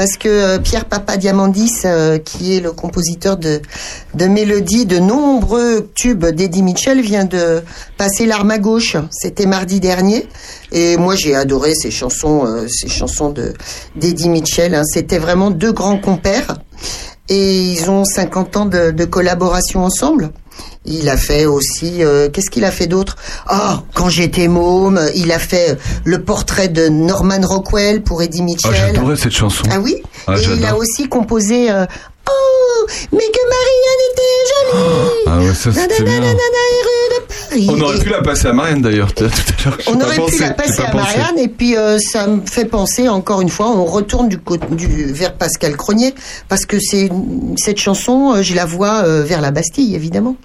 [0.00, 3.60] Parce que euh, Pierre Papa Diamandis, euh, qui est le compositeur de,
[4.14, 7.60] de mélodies de nombreux tubes d'Eddie Mitchell, vient de
[7.98, 8.96] passer l'arme à gauche.
[9.10, 10.26] C'était mardi dernier.
[10.72, 13.52] Et moi, j'ai adoré ces chansons, euh, ces chansons de
[13.94, 14.74] d'Eddie Mitchell.
[14.74, 14.84] hein.
[14.86, 16.56] C'était vraiment deux grands compères.
[17.28, 20.32] Et ils ont 50 ans de collaboration ensemble.
[20.86, 23.16] Il a fait aussi, euh, qu'est-ce qu'il a fait d'autre?
[23.46, 28.44] Ah, quand j'étais môme, il a fait le portrait de Norman Rockwell pour Eddie Ah,
[28.44, 28.74] Mitchell.
[28.74, 29.64] j'adorais cette chanson.
[29.70, 29.96] Ah oui?
[30.26, 31.84] Ah, Et il a aussi composé euh,
[32.28, 32.69] Oh,
[33.12, 36.20] mais que Marianne était jolie Ah ouais, ça c'était bien.
[36.20, 36.34] Nanana,
[36.84, 37.66] rue de Paris.
[37.70, 39.78] On aurait pu la passer à Marianne d'ailleurs tout à l'heure.
[39.88, 41.18] On aurait pensé, pu la passer pas à pensé.
[41.18, 44.66] Marianne et puis euh, ça me fait penser encore une fois, on retourne du, côté
[44.70, 46.14] du vers Pascal Cronier
[46.48, 47.10] parce que c'est
[47.56, 50.36] cette chanson, euh, je la vois euh, vers la Bastille évidemment.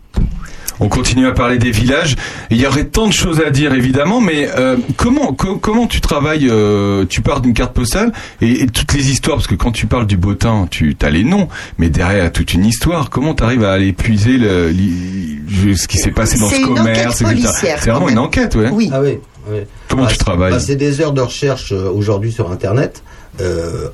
[0.80, 2.16] On continue à parler des villages.
[2.50, 6.02] Il y aurait tant de choses à dire évidemment, mais euh, comment co- comment tu
[6.02, 8.12] travailles euh, Tu pars d'une carte postale
[8.42, 11.24] et, et toutes les histoires, parce que quand tu parles du bottin, tu as les
[11.24, 11.48] noms,
[11.78, 13.10] mais derrière il y a toute une histoire.
[13.10, 15.40] Comment tu arrives à aller puiser le, li-
[15.78, 17.24] ce qui s'est passé dans ce une commerce
[17.54, 18.70] C'est vraiment une enquête, ouais.
[18.72, 18.90] Oui.
[18.94, 19.20] Ah oui.
[19.50, 19.60] oui.
[19.90, 23.02] Comment Bah, tu travailles bah, C'est des heures de recherche euh, aujourd'hui sur Internet.
[23.42, 23.88] Euh,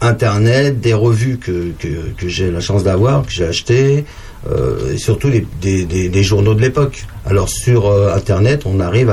[0.00, 4.04] Internet, des revues que, que, que j'ai la chance d'avoir, que j'ai achetées,
[4.92, 7.06] et surtout des, journaux de l'époque.
[7.26, 9.10] Alors sur euh, Internet, on arrive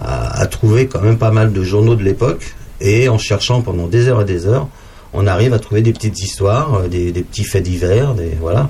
[0.00, 4.08] à trouver quand même pas mal de journaux de l'époque, et en cherchant pendant des
[4.08, 4.68] heures et des heures,
[5.14, 8.68] on arrive à trouver des petites histoires, euh, des, des petits faits divers, des voilà,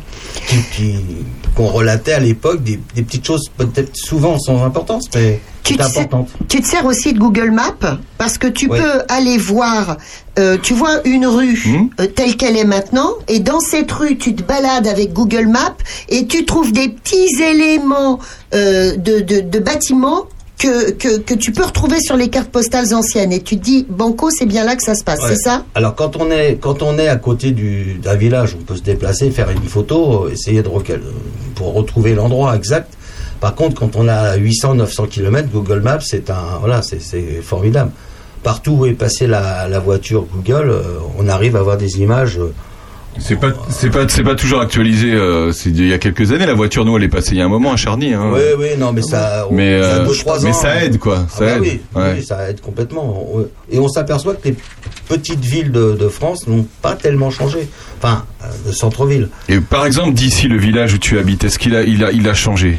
[1.56, 5.82] qu'on relatait à l'époque, des, des petites choses peut-être souvent sans importance, mais Tu te,
[5.82, 6.28] importantes.
[6.48, 8.80] tu te sers aussi de Google Maps parce que tu Ouais.
[8.80, 9.96] peux aller voir,
[10.38, 11.58] euh, tu vois une rue
[12.00, 15.76] euh, telle qu'elle est maintenant et dans cette rue tu te balades avec Google Maps
[16.08, 18.18] et tu trouves des petits éléments
[18.54, 20.24] euh, de, de, de bâtiments
[20.58, 23.86] que, que, que tu peux retrouver sur les cartes postales anciennes et tu te dis
[23.88, 25.30] Banco c'est bien là que ça se passe, Ouais.
[25.30, 25.64] c'est ça?
[25.74, 28.82] Alors quand on est quand on est à côté du d'un village, on peut se
[28.82, 30.68] déplacer, faire une photo, euh, essayer de
[31.54, 32.94] pour retrouver l'endroit exact.
[33.40, 37.00] Par contre, quand on a 800 900 km, Google Maps c'est un voilà, c'est
[37.42, 37.90] formidable.
[38.42, 40.82] Partout où est passée la, la voiture Google, euh,
[41.18, 42.38] on arrive à avoir des images.
[43.16, 45.12] Euh, C'est pas, c'est pas, c'est pas toujours actualisé.
[45.12, 46.46] euh, c'est il y a quelques années.
[46.46, 48.12] La voiture, nous, elle est passée il y a un moment à Charny.
[48.14, 48.30] Hein.
[48.32, 49.46] Oui, oui, non, mais ça.
[49.50, 51.20] Mais, il y a euh, deux, trois mais ans, ça aide, quoi.
[51.26, 51.60] Ah Ça bah aide.
[51.62, 52.14] Oui, Ouais.
[52.18, 53.26] oui, ça aide complètement.
[53.70, 54.56] Et on s'aperçoit que les
[55.08, 57.68] petites villes de, de France n'ont pas tellement changé.
[58.02, 59.28] Enfin, euh, le centre-ville.
[59.48, 62.28] Et par exemple, d'ici le village où tu habites, est-ce qu'il a, il a, il
[62.28, 62.78] a changé?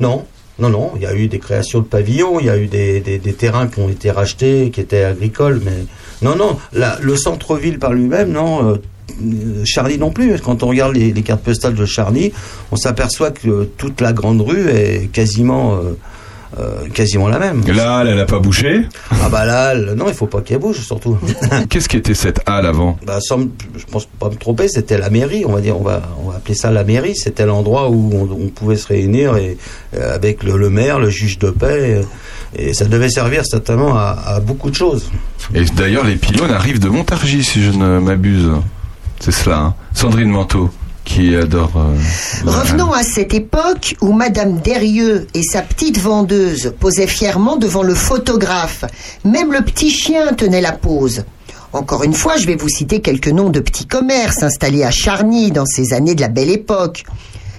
[0.00, 0.24] Non,
[0.58, 0.92] non, non.
[0.96, 3.32] Il y a eu des créations de pavillons, il y a eu des, des- des
[3.32, 5.84] terrains qui ont été rachetés, qui étaient agricoles, mais
[6.22, 6.58] non, non.
[6.72, 8.72] La- le centre-ville par lui-même, non.
[8.72, 8.76] euh,
[9.10, 10.38] euh, Charny non plus.
[10.40, 12.32] Quand on regarde les, les cartes postales de Charny,
[12.72, 15.96] on s'aperçoit que toute la grande rue est quasiment, euh,
[16.58, 17.62] euh, quasiment la même.
[17.66, 18.82] Là, elle, elle a pas bougé.
[19.10, 21.18] Ah bah là, le- non, il faut pas qu'elle bouge surtout.
[21.68, 22.98] Qu'est-ce qui était cette halle avant?
[23.06, 26.02] Bah, sans, je pense pas me tromper, c'était la mairie, on va dire, on va,
[26.24, 27.14] on va appeler ça la mairie.
[27.16, 29.56] C'était l'endroit où on, on pouvait se réunir et,
[29.96, 32.00] euh, avec le, le maire, le juge de paix,
[32.56, 35.10] et ça devait servir certainement à, à beaucoup de choses.
[35.54, 38.50] Et d'ailleurs, les pylônes arrivent de Montargis, si je ne m'abuse.
[39.20, 39.74] C'est cela, hein.
[39.92, 40.70] Sandrine Manteau,
[41.04, 41.72] qui adore.
[41.76, 41.96] euh,
[42.50, 47.94] Revenons à cette époque où Madame Derieux et sa petite vendeuse posaient fièrement devant le
[47.94, 48.84] photographe.
[49.24, 51.24] Même le petit chien tenait la pose.
[51.72, 55.50] Encore une fois, je vais vous citer quelques noms de petits commerces installés à Charny
[55.50, 57.04] dans ces années de la belle époque.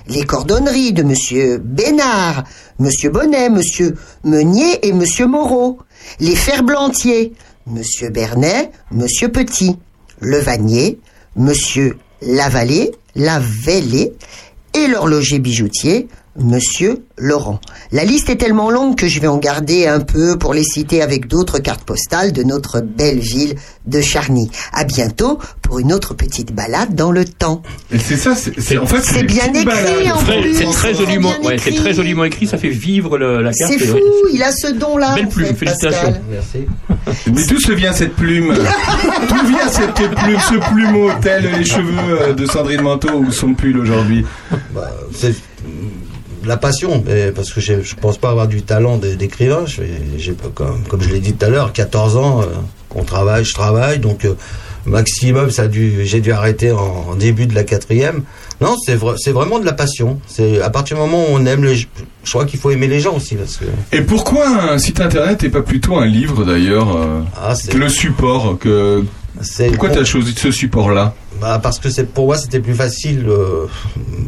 [0.07, 2.45] Les cordonneries de Monsieur Bénard,
[2.79, 5.79] Monsieur Bonnet, Monsieur Meunier et Monsieur Moreau.
[6.21, 7.33] Les ferblantiers,
[7.67, 9.77] Monsieur Bernet, Monsieur Petit.
[10.19, 10.99] Le Vanier,
[11.37, 14.13] Monsieur Lavallée, Lavellé
[14.73, 16.07] et l'horloger bijoutier,
[16.39, 17.59] Monsieur Laurent.
[17.91, 21.01] La liste est tellement longue que je vais en garder un peu pour les citer
[21.01, 23.55] avec d'autres cartes postales de notre belle ville
[23.87, 24.51] de Charny.
[24.71, 27.63] À bientôt pour une autre petite balade dans le temps.
[27.97, 30.11] C'est ça, c'est, en fait, C'est bien écrit, balades.
[30.13, 30.53] en plus.
[30.53, 31.75] C'est très joliment, ouais, c'est écrit.
[31.75, 32.45] très joliment écrit.
[32.45, 33.71] Ça fait vivre le- la carte.
[33.71, 34.01] C'est fou, ouais.
[34.33, 35.15] il a ce don-là.
[35.15, 36.11] Belle en plume, fait, félicitations.
[36.13, 36.21] Pascal.
[36.29, 36.67] Merci.
[37.33, 38.53] Mais d'où se vient cette plume?
[38.53, 43.53] D'où vient cette plume, ce plumeau tel les cheveux euh, de Sandrine Manteau ou son
[43.55, 44.23] pull aujourd'hui?
[44.75, 44.91] Bah,
[46.45, 47.03] la passion,
[47.35, 49.65] parce que je pense pas avoir du talent d'écrivain.
[49.65, 52.45] J'ai, comme, comme je l'ai dit tout à l'heure, 14 ans, euh,
[52.95, 54.33] on travaille, je travaille, donc euh,
[54.85, 58.23] maximum, ça j'ai dû arrêter en, en début de la quatrième.
[58.59, 60.19] Non, c'est vrai, c'est vraiment de la passion.
[60.27, 61.85] C'est à partir du moment où on aime les, je
[62.29, 63.65] crois qu'il faut aimer les gens aussi parce que.
[63.91, 68.57] Et pourquoi un site internet et pas plutôt un livre d'ailleurs euh, Ah, Le support
[68.59, 69.03] que.
[69.69, 71.13] Pourquoi tu as choisi ce support-là?
[71.39, 73.67] Bah, parce que c'est pour moi c'était plus facile euh,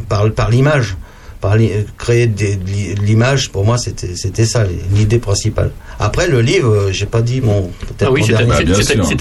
[0.08, 0.96] par par l'image,
[1.40, 3.50] par l'i- créer des- de l'i- de l'image.
[3.50, 4.64] Pour moi c'était c'était ça
[4.94, 5.70] l'idée principale.
[5.98, 8.34] Après le livre, euh, j'ai pas dit mon peut-être Ah oui, c'est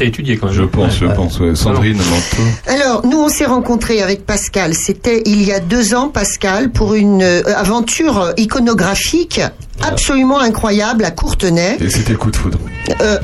[0.01, 0.55] à étudier quand même.
[0.55, 1.13] Je pense, je Ouais.
[1.13, 1.39] pense.
[1.39, 1.55] ouais.
[1.55, 2.43] Sandrine Manteau.
[2.67, 4.73] Alors, nous, on s'est rencontrés avec Pascal.
[4.73, 9.41] C'était il y a deux ans, Pascal, pour une euh, aventure iconographique
[9.81, 11.77] absolument incroyable à Courtenay.
[11.81, 12.59] Et c'était coup de foudre.
[13.01, 13.17] Euh,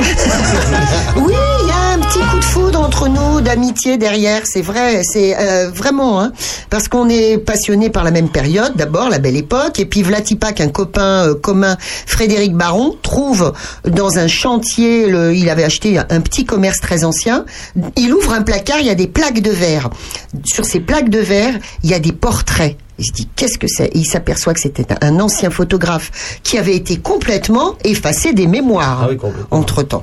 [1.16, 5.34] oui, il y a petit coup de foudre entre nous, d'amitié derrière, c'est vrai, c'est
[5.38, 6.32] euh, vraiment, hein,
[6.68, 10.60] parce qu'on est passionné par la même période, d'abord la belle époque, et puis Vlatipak,
[10.60, 11.76] un copain euh, commun,
[12.06, 13.52] Frédéric Baron, trouve
[13.88, 17.46] dans un chantier, le- il avait acheté un, petit commerce très ancien,
[17.96, 19.88] il ouvre un placard, il y a des plaques de verre.
[20.44, 22.76] Sur ces plaques de verre, il y a des portraits.
[22.98, 23.86] Il se dit qu'est-ce que c'est?
[23.86, 29.08] Et Il s'aperçoit que c'était un ancien photographe qui avait été complètement effacé des mémoires
[29.50, 30.02] entre temps.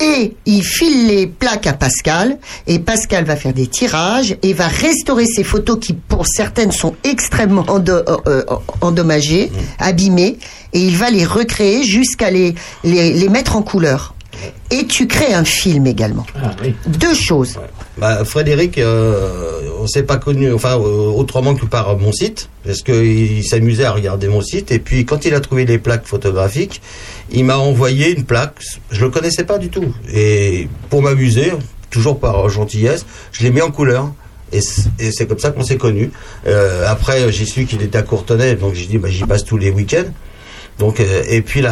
[0.00, 2.38] Et il file les plaques à Pascal.
[2.66, 6.94] Et Pascal va faire des tirages et va restaurer ces photos qui pour certaines sont
[7.04, 8.42] extrêmement euh, euh,
[8.80, 10.38] endommagées, abîmées.
[10.72, 14.13] Et il va les recréer jusqu'à les, les, les mettre en couleur.
[14.70, 16.26] Et tu crées un film également.
[16.86, 17.58] Deux choses.
[17.98, 22.82] Bah, Frédéric, euh, on s'est pas connu, enfin euh, autrement que par mon site, parce
[22.82, 24.72] qu'il il s'amusait à regarder mon site.
[24.72, 26.82] Et puis quand il a trouvé les plaques photographiques,
[27.30, 28.54] il m'a envoyé une plaque.
[28.90, 29.94] Je le connaissais pas du tout.
[30.12, 31.52] Et pour m'amuser,
[31.90, 34.12] toujours par gentillesse, je l'ai mis en couleur.
[34.52, 36.12] Et c'est comme ça qu'on s'est connus.
[36.46, 39.56] Euh, après, j'ai su qu'il était à Courtenay, donc j'ai dit, bah, j'y passe tous
[39.56, 40.12] les week-ends.
[40.78, 41.62] Donc, euh, et puis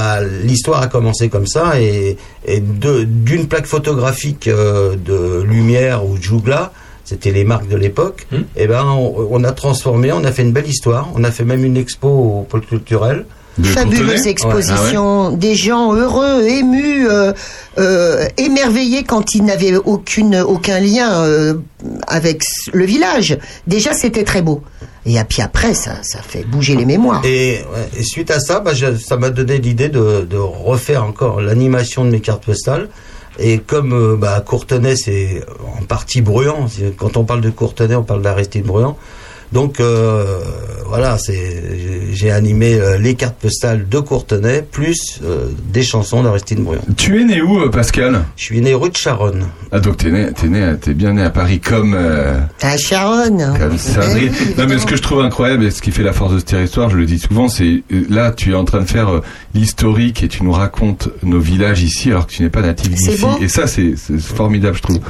[0.44, 2.16] l'histoire a commencé comme ça, et,
[2.46, 6.72] d'une plaque photographique euh, de Lumière ou de Jougla,
[7.04, 8.26] c'était les marques de l'époque,
[8.56, 11.44] et ben on, on a transformé, on a fait une belle histoire, on a fait
[11.44, 13.26] même une expo au pôle culturel.
[13.62, 17.32] Fabuleuse exposition, des gens heureux, émus, euh,
[17.78, 21.54] euh, émerveillés quand ils n'avaient aucune, aucun lien euh,
[22.06, 22.42] avec
[22.72, 23.38] le village.
[23.66, 24.62] Déjà, c'était très beau.
[25.04, 27.22] Et puis après, ça, ça fait bouger les mémoires.
[27.24, 27.58] Et,
[28.02, 32.10] suite à ça, bah, je- ça m'a donné l'idée de, de refaire encore l'animation de
[32.10, 32.88] mes cartes postales.
[33.38, 35.42] Et comme bah, Courtenay, c'est
[35.78, 36.66] en partie bruyant,
[36.98, 38.96] quand on parle de Courtenay, on parle d'Aristide Bruyant.
[39.52, 40.38] Donc euh,
[40.86, 41.62] voilà, c'est
[42.12, 46.82] j'ai animé euh, les cartes postales de Courtenay plus euh, des chansons d'Aristide Bruyant.
[46.96, 48.22] Tu es né où, Pascal?
[48.36, 49.44] Je suis né rue de Charonne.
[49.70, 51.94] Ah, donc t'es né, t'es né, t'es bien né à Paris comme.
[51.94, 53.54] euh, À Charonne.
[53.58, 54.32] Comme Sandrine.
[54.58, 56.52] Non, mais ce que je trouve incroyable et ce qui fait la force de cette
[56.64, 59.20] histoire, je le dis souvent, c'est là, tu es en train de faire euh,
[59.54, 63.10] l'historique et tu nous racontes nos villages ici alors que tu n'es pas natif C'est
[63.12, 63.22] d'ici.
[63.22, 63.28] beau.
[63.40, 65.00] Et ça, c'est formidable, je trouve.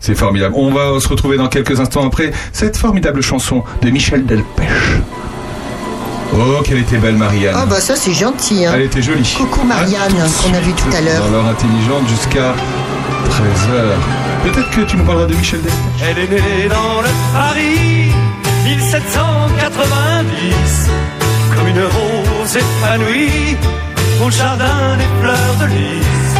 [0.00, 0.54] C'est formidable.
[0.58, 4.68] On va se retrouver dans quelques instants après cette formidable chanson de Michel Delpech.
[6.32, 7.54] Oh, qu'elle était belle, Marianne.
[7.56, 8.64] Ah bah ça c'est gentil.
[8.66, 8.72] Hein.
[8.74, 9.34] Elle était jolie.
[9.36, 11.22] Coucou Marianne, qu'on a vu tout à l'heure.
[11.24, 12.54] Dans l'heure intelligente jusqu'à
[13.30, 13.96] 13h.
[14.44, 15.78] Peut-être que tu nous parleras de Michel Delpech.
[16.02, 18.10] Elle est née dans le Paris
[18.64, 20.90] 1790
[21.54, 23.56] Comme une rose épanouie
[24.24, 26.34] Au jardin des fleurs de lys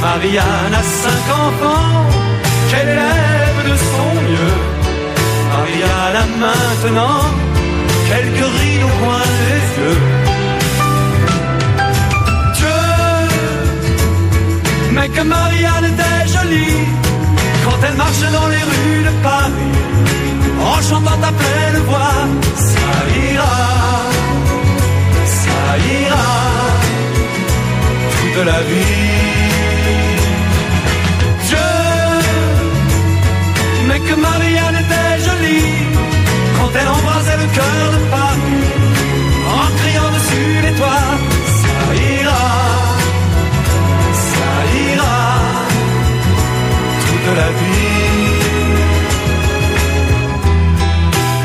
[0.00, 2.06] Marianne a cinq enfants
[2.70, 3.35] Qu'elle élève
[3.68, 4.56] de son mieux
[5.52, 7.22] Marianne a maintenant
[8.10, 9.98] Quelques rides au coin des yeux
[12.58, 12.80] Dieu
[14.92, 16.78] mais que Marianne était jolie
[17.64, 19.76] quand elle marche dans les rues de Paris
[20.60, 22.18] en chantant à pleine voix.
[22.56, 22.88] Ça
[23.30, 23.66] ira,
[25.26, 25.62] ça
[26.00, 26.28] ira
[28.16, 29.15] toute la vie.
[33.96, 35.72] Mais que Marianne était jolie
[36.56, 38.64] quand elle embrasait le cœur de Paris
[39.56, 41.12] en criant dessus les toits.
[41.60, 42.46] Ça ira
[44.28, 44.50] ça
[44.88, 45.18] ira
[47.06, 47.96] toute la vie.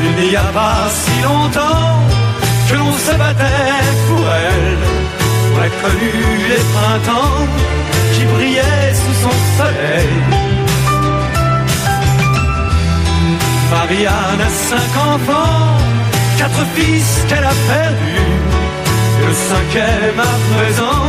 [0.04, 1.88] Il n'y a pas si longtemps
[2.68, 4.91] que l'on se battait pour elle.
[14.70, 15.76] Cinq enfants,
[16.38, 18.32] quatre fils qu'elle a perdus.
[19.20, 21.04] Et le cinquième à présent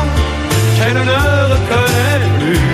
[0.76, 1.24] qu'elle ne
[1.54, 2.70] reconnaît plus.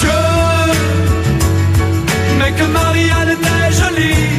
[0.00, 0.22] Dieu,
[2.38, 4.32] mais que Marianne était jolie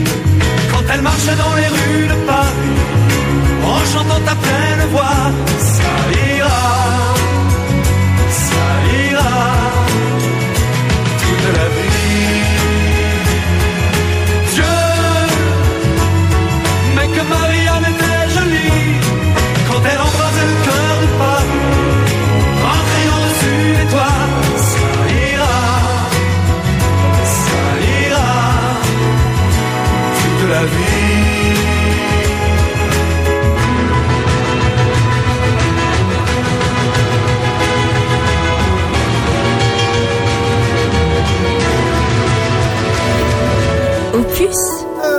[0.71, 2.77] quand elle marchait dans les rues de Paris
[3.71, 5.23] en chantant à pleine voix.
[5.59, 6.32] Ça ça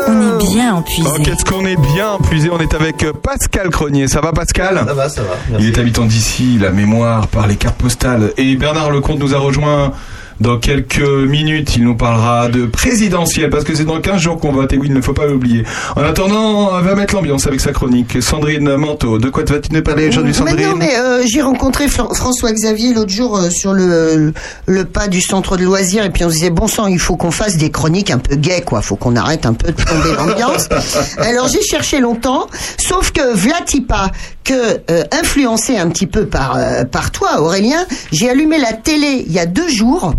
[0.06, 1.08] On est bien empuisé.
[1.08, 2.50] Oh, qu'est-ce qu'on est bien puisé.
[2.50, 4.08] On est avec euh, Pascal Cronier.
[4.08, 5.58] Ça va, Pascal Ça va, ça va.
[5.58, 8.32] Il est habitant d'ici, la mémoire par les cartes postales.
[8.36, 9.92] Et Bernard Lecomte nous a rejoint
[10.40, 11.76] dans quelques minutes.
[11.76, 14.72] Il nous parlera de présidentielle parce que c'est dans 15 jours qu'on vote.
[14.72, 15.64] Et oui, il ne faut pas l'oublier.
[15.96, 18.22] En attendant, on va mettre l'ambiance avec sa chronique.
[18.22, 21.88] Sandrine Manteau, de quoi vas-tu nous parler aujourd'hui, Mais Sandrine non, mais euh, j'ai rencontré
[21.88, 24.32] Fran- François Xavier l'autre jour euh, sur le,
[24.66, 27.16] le pas du centre de loisirs et puis on se disait bon sang, il faut
[27.16, 30.12] qu'on fasse des chroniques un peu gays quoi, faut qu'on arrête un peu de tomber
[30.16, 30.68] l'ambiance.
[31.18, 32.46] Alors j'ai cherché longtemps,
[32.78, 34.10] sauf que Vlatipa,
[34.44, 34.52] que
[34.90, 39.32] euh, influencé un petit peu par euh, par toi Aurélien, j'ai allumé la télé il
[39.32, 40.14] y a deux jours.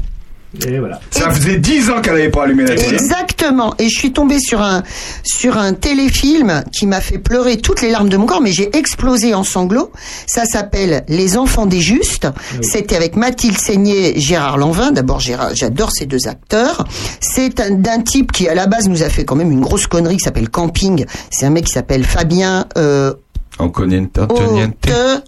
[0.68, 1.00] Et voilà.
[1.12, 2.94] Ça faisait 10 ans qu'elle n'avait pas allumé la télé.
[2.96, 3.74] Exactement.
[3.80, 4.84] Et je suis tombée sur un
[5.24, 8.76] sur un téléfilm qui m'a fait pleurer toutes les larmes de mon corps, mais j'ai
[8.76, 9.92] explosé en sanglots.
[10.28, 12.28] Ça s'appelle Les Enfants des Justes.
[12.62, 14.92] C'était avec Mathilde Seigné, Gérard Lanvin.
[14.92, 16.86] D'abord, j'adore ces deux acteurs.
[17.20, 19.88] C'est un- d'un type qui à la base nous a fait quand même une grosse
[19.88, 21.06] connerie qui s'appelle Camping.
[21.32, 22.66] C'est un mec qui s'appelle Fabien.
[22.78, 23.14] Euh,
[23.58, 24.18] Antoniente.
[24.18, 24.76] Antoniente.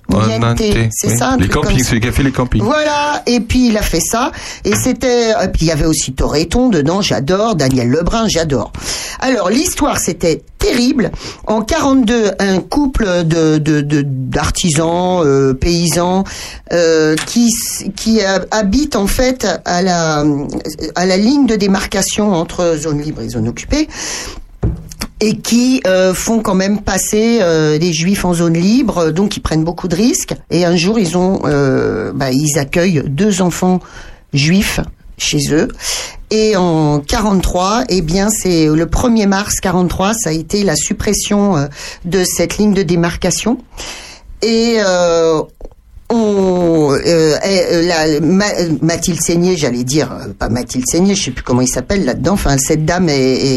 [0.09, 2.61] Niente, c'est ça, Les campings, celui qui a fait les campings.
[2.63, 4.31] Voilà, et puis il a fait ça,
[4.65, 8.71] et c'était, et puis il y avait aussi Toreton dedans, j'adore, Daniel Lebrun, j'adore.
[9.19, 11.11] Alors l'histoire c'était terrible.
[11.45, 16.23] En 42, un couple de de- de- d'artisans euh, paysans
[16.73, 17.49] euh, qui
[17.95, 18.19] qui
[18.51, 20.23] habitent en fait à la
[20.95, 23.87] à la ligne de démarcation entre zone libre et zone occupée
[25.19, 29.35] et qui euh, font quand même passer euh, les juifs en zone libre, euh, donc
[29.35, 30.35] ils prennent beaucoup de risques.
[30.51, 33.79] Et un jour, ils ont, euh, bah, ils accueillent deux enfants
[34.33, 34.79] juifs
[35.17, 35.69] chez eux.
[36.29, 41.57] Et en 43, eh bien, c'est le 1er mars 43, ça a été la suppression
[41.57, 41.67] euh,
[42.05, 43.57] de cette ligne de démarcation.
[44.41, 45.41] Et euh,
[46.09, 51.23] on, euh, euh, la- Ma- euh, Mathilde Seigné, j'allais dire, euh, pas Mathilde Seigné, je
[51.25, 52.33] sais plus comment il s'appelle là-dedans.
[52.33, 53.13] Enfin, cette dame est,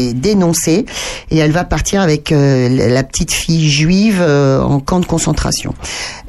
[0.09, 0.85] est dénoncée
[1.29, 5.73] et elle va partir avec euh, la petite fille juive euh, en camp de concentration.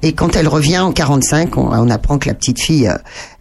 [0.02, 2.88] Et quand elle revient en 45, on, on apprend que la petite fille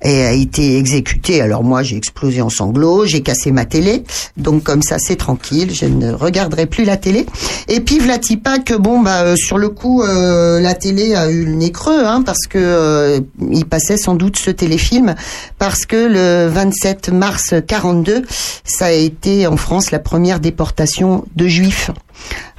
[0.05, 1.41] euh, a été exécutée.
[1.41, 4.03] Alors moi, j'ai explosé en sanglots, j'ai cassé ma télé.
[4.37, 7.25] Donc comme ça, c'est tranquille, je ne regarderai plus la télé.
[7.67, 11.45] Et puis Vlatipa que bon, bah euh, sur le coup, euh, la télé a eu
[11.45, 13.19] le nez creux, hein, parce que euh,
[13.51, 15.15] il passait sans doute ce téléfilm,
[15.57, 18.23] parce que le 27 mars 42,
[18.63, 21.91] ça a été en France la première déportation de juifs.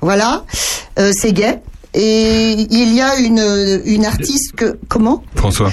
[0.01, 0.45] Voilà,
[0.99, 1.61] euh, c'est gay.
[1.95, 5.23] Et il y a une, une artiste que comment?
[5.37, 5.71] François.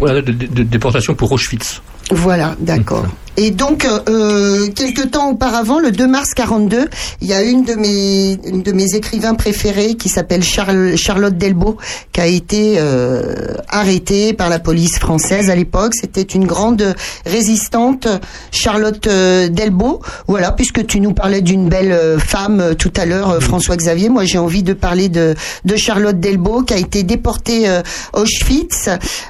[0.00, 1.82] De- déportation pour Auschwitz.
[2.10, 3.06] Voilà, d'accord.
[3.40, 6.88] Et donc, euh, euh, quelques temps auparavant, le 2 mars 42,
[7.20, 11.38] il y a une de mes, une de mes écrivains préférés qui s'appelle Charl- Charlotte
[11.38, 11.76] Delbo,
[12.12, 15.94] qui a été euh, arrêtée par la police française à l'époque.
[15.94, 16.96] C'était une grande
[17.26, 18.08] résistante,
[18.50, 20.02] Charlotte euh, Delbo.
[20.26, 24.08] Voilà, puisque tu nous parlais d'une belle euh, femme tout à l'heure, euh, François Xavier.
[24.08, 27.82] Moi, j'ai envie de parler de, de Charlotte Delbo, qui a été déportée euh,
[28.14, 28.88] Auschwitz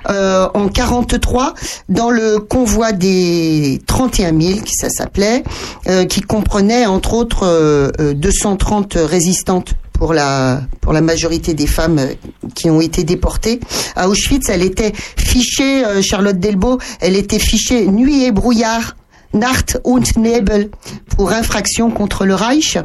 [0.08, 1.52] euh, en 43
[1.90, 5.42] dans le convoi des 31 000, qui ça s'appelait,
[5.88, 10.60] euh, qui comprenait entre autres euh, euh, 230 résistantes pour la
[11.02, 12.14] majorité des femmes euh,
[12.54, 13.58] qui ont été déportées
[13.96, 14.50] à Auschwitz.
[14.50, 18.94] Elle était fichée, euh, Charlotte Delbo, elle était fichée nuit et brouillard,
[19.32, 20.70] Nacht und Nebel,
[21.16, 22.78] pour infraction contre le Reich.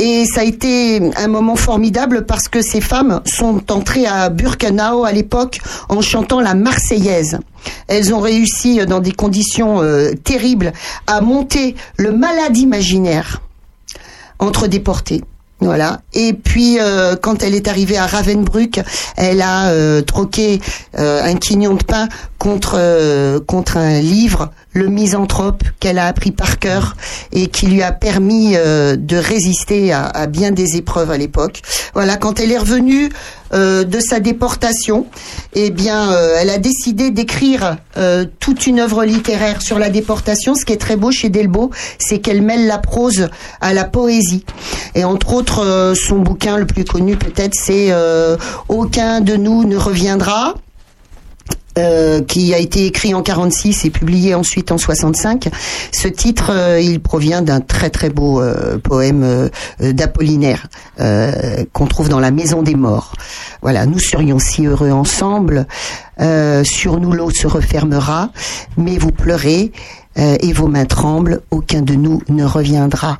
[0.00, 5.04] Et ça a été un moment formidable parce que ces femmes sont entrées à Burkenau
[5.04, 5.58] à l'époque
[5.88, 7.40] en chantant la Marseillaise.
[7.88, 10.72] Elles ont réussi euh, dans des conditions euh, terribles
[11.08, 13.42] à monter le malade imaginaire
[14.38, 15.22] entre déportés.
[15.60, 16.02] Voilà.
[16.14, 18.80] Et puis euh, quand elle est arrivée à Ravensbrück,
[19.16, 20.60] elle a euh, troqué
[20.96, 22.08] euh, un quignon de pain
[22.38, 26.96] contre euh, contre un livre, Le Misanthrope, qu'elle a appris par cœur
[27.32, 31.62] et qui lui a permis euh, de résister à, à bien des épreuves à l'époque.
[31.92, 32.16] Voilà.
[32.16, 33.10] Quand elle est revenue
[33.52, 35.06] euh, de sa déportation,
[35.54, 40.54] eh bien, euh, elle a décidé d'écrire euh, toute une œuvre littéraire sur la déportation.
[40.54, 43.28] Ce qui est très beau chez Delbo, c'est qu'elle mêle la prose
[43.60, 44.44] à la poésie.
[44.94, 48.36] Et entre autres, euh, son bouquin le plus connu peut-être, c'est euh,
[48.68, 50.54] Aucun de nous ne reviendra.
[51.78, 55.48] Euh, qui a été écrit en 46 et publié ensuite en 65.
[55.92, 59.50] Ce titre, euh, il provient d'un très très beau euh, poème
[59.80, 60.66] d'Apollinaire
[61.72, 63.14] qu'on trouve dans La Maison des Morts.
[63.62, 65.66] Voilà, nous serions si heureux ensemble.
[66.64, 68.30] sur nous l'eau se refermera,
[68.76, 69.72] mais vous pleurez
[70.18, 71.40] euh, et vos mains tremblent.
[71.50, 73.18] Aucun de nous ne reviendra.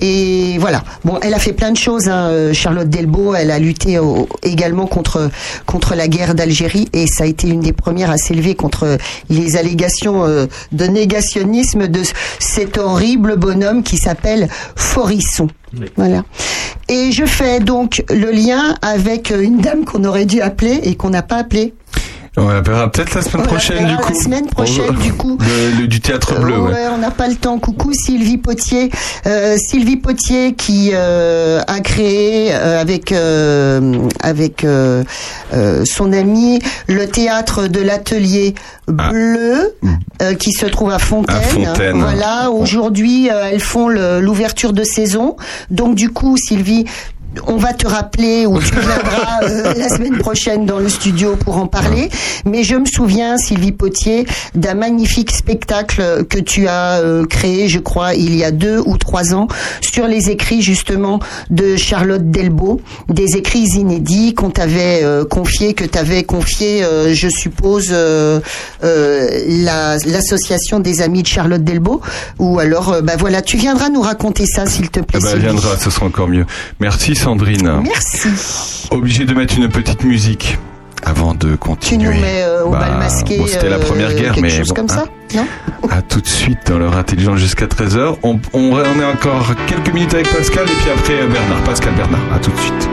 [0.00, 0.82] Et voilà.
[1.04, 2.08] Bon, elle a fait plein de choses.
[2.08, 5.30] hein, euh, Charlotte Delbo, elle a lutté au- également contre
[5.66, 8.98] contre la guerre d'Algérie et ça a été une des premières à s'élever contre
[9.30, 12.02] les allégations euh, de négationnisme de
[12.40, 15.46] cet horrible bonhomme qui s'appelle Forisson.
[15.96, 16.22] Voilà.
[16.88, 21.10] Et je fais donc le lien avec une dame qu'on aurait dû appeler et qu'on
[21.10, 21.72] n'a pas appelée.
[22.36, 24.12] On la verra peut-être la semaine On prochaine, du coup.
[24.12, 25.38] la semaine prochaine, du coup.
[25.40, 26.72] Le- le- du théâtre bleu, ouais.
[26.72, 27.58] Ouais, on n'a pas le temps.
[27.60, 28.90] Coucou Sylvie Potier.
[29.26, 35.04] Euh, Sylvie Potier qui euh, a créé euh, avec euh, avec euh,
[35.52, 36.58] euh, son ami
[36.88, 38.54] le théâtre de l'atelier
[38.88, 39.76] bleu
[40.20, 41.36] euh, qui se trouve à Fontaine.
[41.36, 41.38] Ah.
[41.38, 41.42] À
[41.74, 42.00] Fontaine.
[42.00, 42.50] Voilà.
[42.50, 45.36] Aujourd'hui, euh, elles font l'ouverture de saison.
[45.70, 46.84] Donc du coup, Sylvie.
[47.46, 51.56] On va te rappeler ou tu viendras euh, la semaine prochaine dans le studio pour
[51.56, 52.08] en parler.
[52.44, 57.78] Mais je me souviens, Sylvie Potier, d'un magnifique spectacle que tu as euh, créé, je
[57.78, 59.48] crois, il y a deux ou trois ans,
[59.80, 61.20] sur les écrits justement
[61.50, 67.28] de Charlotte Delbo, des écrits inédits qu'on t'avait euh, confiés, que t'avais confié, euh, je
[67.28, 68.40] suppose, euh,
[68.84, 72.00] euh, la- l'association des amis de Charlotte Delbo.
[72.38, 75.18] Ou alors, euh, bah voilà, tu viendras nous raconter ça, s'il te plaît.
[75.22, 76.46] Eh ben, viendra, ce sera encore mieux.
[76.80, 77.80] Merci Sandrine.
[77.82, 78.86] Merci.
[78.90, 80.58] Obligé de mettre une petite musique
[81.02, 82.04] avant de Tu continuer.
[82.14, 83.38] nous mets euh, au Bah, bal masqué.
[83.38, 85.04] bon, c'était la euh, première guerre, quelque mais chose bon, comme hein.
[85.32, 85.88] ça, non?
[85.90, 88.16] À tout de suite dans l'heure intelligente jusqu'à 13h.
[88.22, 91.62] On, on, on est encore quelques minutes avec Pascal et puis après euh, Bernard.
[91.64, 92.88] Pascal Bernard, à tout de suite.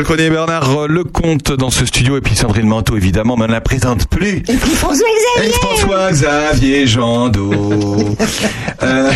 [0.00, 3.48] Pascal et Bernard euh, Lecomte dans ce studio et puis Sandrine Manteau évidemment, mais on
[3.48, 4.38] ne la présente plus.
[4.38, 5.04] Et puis François
[5.36, 8.16] Xavier Et François Xavier Jandot.
[8.82, 9.10] Euh,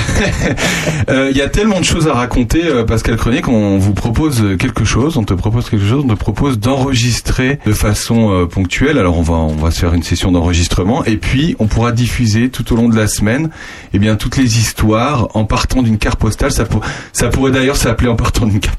[1.09, 4.45] euh, Il y a tellement de choses à raconter, euh, Pascal Cronier, qu'on vous propose
[4.59, 5.17] quelque chose.
[5.17, 6.05] On te propose quelque chose.
[6.05, 8.99] On te propose d'enregistrer de façon euh, ponctuelle.
[8.99, 12.51] Alors on va on va se faire une session d'enregistrement et puis on pourra diffuser
[12.51, 13.49] tout au long de la semaine,
[13.95, 16.53] eh bien toutes les histoires en partant d'une carte postale.
[16.53, 16.83] Ça, pour-
[17.15, 18.77] ça pourrait d'ailleurs s'appeler en partant d'une carte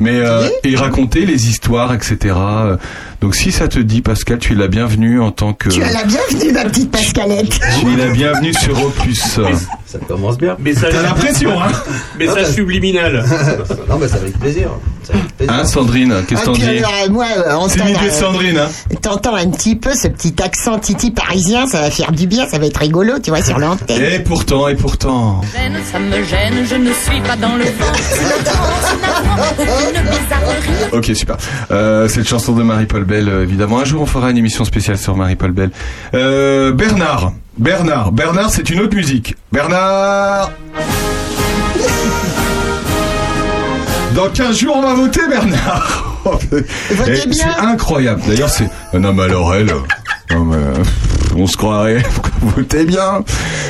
[0.00, 2.34] mais euh, et raconter les histoires, etc.
[3.20, 5.92] Donc si ça te dit, Pascal, tu es la bienvenue en tant que Tu as
[5.92, 7.58] la bienvenue, ma petite Pascalette.
[7.80, 9.40] tu es la bienvenue sur Opus.
[9.90, 10.54] Ça commence bien.
[10.58, 11.72] Mais ça, T'as l'impression, hein
[12.18, 13.24] Message subliminal.
[13.88, 14.68] non, mais ça avec plaisir.
[15.02, 15.54] Ça avec plaisir.
[15.54, 18.58] Hein, Sandrine Qu'est-ce Ah, que t'en puis dis alors, moi, euh, on l'idée de Sandrine,
[18.58, 18.68] hein
[19.00, 22.58] T'entends un petit peu ce petit accent titi parisien, ça va faire du bien, ça
[22.58, 24.02] va être rigolo, tu vois, sur l'antenne.
[24.02, 25.40] Et pourtant, et pourtant.
[25.56, 27.92] gêne, ça me gêne, je ne suis pas dans le vent.
[30.92, 31.36] Ok, super.
[31.70, 33.78] Euh, cette chanson de Marie-Paul Bell, euh, évidemment.
[33.80, 35.70] Un jour, on fera une émission spéciale sur Marie-Paul Bell.
[36.14, 37.32] Euh, Bernard.
[37.58, 38.12] Bernard.
[38.12, 39.34] Bernard, c'est une autre musique.
[39.50, 40.52] Bernard
[44.14, 47.46] Dans 15 jours, on va voter, Bernard Oh, Votez Eh, bien.
[47.56, 48.22] C'est incroyable.
[48.26, 48.68] D'ailleurs, c'est...
[48.94, 49.72] Non, mais alors, elle...
[50.32, 50.56] non, mais,
[51.36, 52.02] On se croirait.
[52.42, 53.24] Votez bien.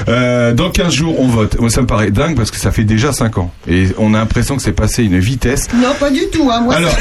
[0.09, 1.59] Euh, dans 15 jours, on vote.
[1.61, 3.51] Moi, ça me paraît dingue parce que ça fait déjà 5 ans.
[3.69, 5.69] Et on a l'impression que c'est passé une vitesse.
[5.75, 6.61] Non, pas du tout, hein.
[6.61, 6.95] Moi, Alors,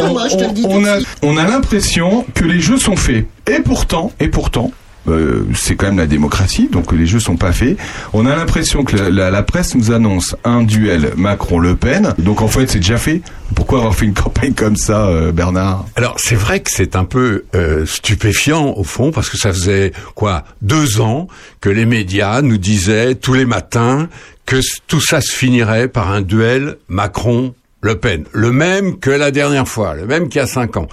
[0.00, 3.26] on a, on a l'impression que les jeux sont faits.
[3.48, 4.70] Et pourtant, et pourtant,
[5.08, 7.76] euh, c'est quand même la démocratie, donc les jeux sont pas faits.
[8.12, 12.14] On a l'impression que la, la- la presse nous annonce un duel Macron-Le Pen.
[12.18, 13.20] Donc en fait, c'est déjà fait.
[13.54, 15.86] Pourquoi avoir fait une campagne comme ça, euh, Bernard?
[15.96, 19.92] Alors c'est vrai que c'est un peu euh, stupéfiant au fond parce que ça faisait
[20.14, 21.28] quoi deux ans
[21.60, 24.08] que les médias nous disaient tous les matins
[24.46, 24.56] que
[24.86, 27.54] tout ça se finirait par un duel Macron.
[27.82, 30.88] Le Pen, le même que la dernière fois, le même qu'il y a cinq ans.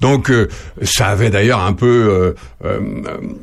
[0.00, 0.48] Donc euh,
[0.82, 2.34] ça avait d'ailleurs un peu euh,
[2.64, 2.80] euh,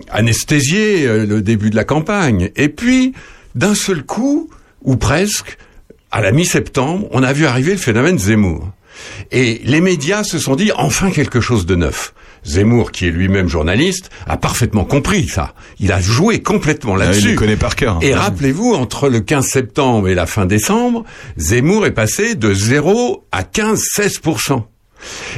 [0.10, 2.52] anesthésié euh, le début de la campagne.
[2.56, 3.14] Et puis
[3.56, 4.50] d'un seul coup,
[4.84, 5.58] ou presque,
[6.12, 8.72] à la mi-septembre, on a vu arriver le phénomène Zemmour.
[9.32, 12.14] Et les médias se sont dit enfin quelque chose de neuf.
[12.46, 15.54] Zemmour, qui est lui-même journaliste, a parfaitement compris ça.
[15.80, 17.28] Il a joué complètement Ah, il là-dessus.
[17.30, 18.00] les connaît par cœur.
[18.02, 18.16] Et Ouais.
[18.16, 21.04] rappelez-vous, entre le 15 septembre et la fin décembre,
[21.38, 24.66] Zemmour est passé de 0 à 15-16%.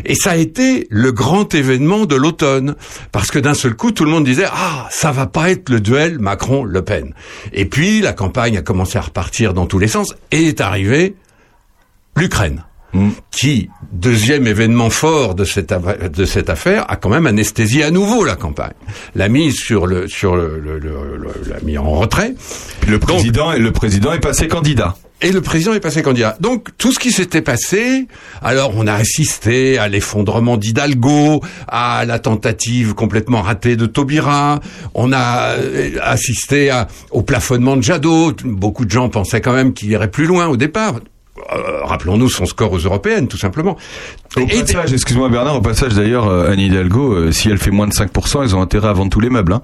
[0.06, 2.76] Et ça a été le grand événement de l'automne,
[3.12, 5.80] parce que d'un seul coup, tout le monde disait ah ça va pas être le
[5.80, 7.14] duel Macron-Le Pen.
[7.52, 11.16] Et puis la campagne a commencé à repartir dans tous les sens et est arrivée
[12.16, 12.64] l'Ukraine,
[13.32, 15.74] qui deuxième événement fort de cette
[16.14, 18.74] de cette affaire a quand même anesthésié à nouveau la campagne,
[19.16, 22.34] l'a mise sur le sur le, le- le- le- l'a mis en retrait.
[22.88, 24.96] Le président et le président est passé candidat.
[25.22, 26.36] Et le président est passé candidat.
[26.42, 28.08] Donc tout ce qui s'était passé,
[28.42, 34.60] alors on a assisté à l'effondrement d'Hidalgo, à la tentative complètement ratée de Taubira,
[34.94, 38.34] on a euh, assisté à- au plafonnement de Jadot.
[38.44, 40.96] Beaucoup de gens pensaient quand même qu'il irait plus loin au départ.
[41.38, 43.78] Euh, Rappelons-nous son score aux européennes, tout simplement.
[44.38, 47.88] Au passage, excuse-moi Bernard, au passage d'ailleurs, euh, Anne Hidalgo, euh, si elle fait moins
[47.88, 49.54] de 5%, ils ont intérêt à vendre tous les meubles.
[49.54, 49.62] Hein.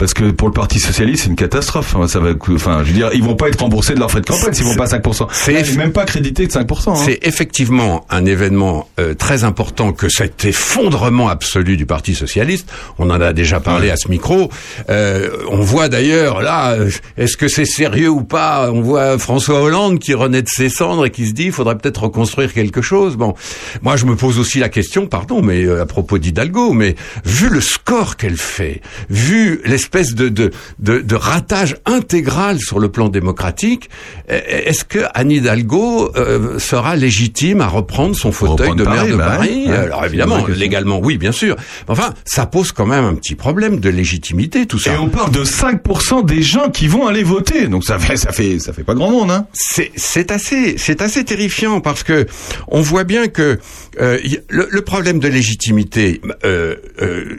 [0.00, 1.94] Parce que pour le Parti Socialiste, c'est une catastrophe.
[1.94, 2.08] hein.
[2.08, 4.26] Ça va, enfin, je veux dire, ils vont pas être remboursés de leurs frais de
[4.26, 5.28] campagne s'ils vont pas à 5%.
[5.30, 6.92] C'est- même pas crédité de 5%.
[6.92, 7.02] hein.
[7.04, 12.68] C'est effectivement un événement euh, très important que cet effondrement absolu du Parti socialiste.
[12.98, 14.50] On en a déjà parlé à ce micro.
[14.88, 18.70] Euh, on voit d'ailleurs là, euh, est-ce que c'est sérieux ou pas?
[18.72, 21.76] On voit François Hollande qui renaît de ses cendres et qui se dit, il faudrait
[21.76, 23.16] peut-être reconstruire quelque chose.
[23.16, 23.34] Bon,
[23.82, 26.94] moi je me pose aussi la question, pardon, mais euh, à propos d'Hidalgo, mais
[27.26, 29.60] vu le score qu'elle fait, vu
[29.92, 33.90] l'espèce de, de, de, de ratage intégral sur le plan démocratique,
[34.30, 38.96] euh, est-ce que Anne Hidalgo euh, sera légitime à reprendre son fauteuil Reprendre de maire
[38.96, 39.76] Paris, de bah Paris ouais.
[39.76, 41.56] Alors évidemment, légalement, oui, bien sûr.
[41.88, 44.94] Mais Enfin, ça pose quand même un petit problème de légitimité, tout ça.
[44.94, 47.66] Et on parle de 5% des gens qui vont aller voter.
[47.66, 49.46] Donc ça fait, ça fait, ça fait pas grand monde, hein.
[49.52, 52.26] C'est c'est assez c'est assez terrifiant parce que
[52.68, 53.58] on voit bien que
[54.00, 54.18] euh,
[54.48, 56.20] le, le problème de légitimité.
[56.44, 57.36] Euh, euh,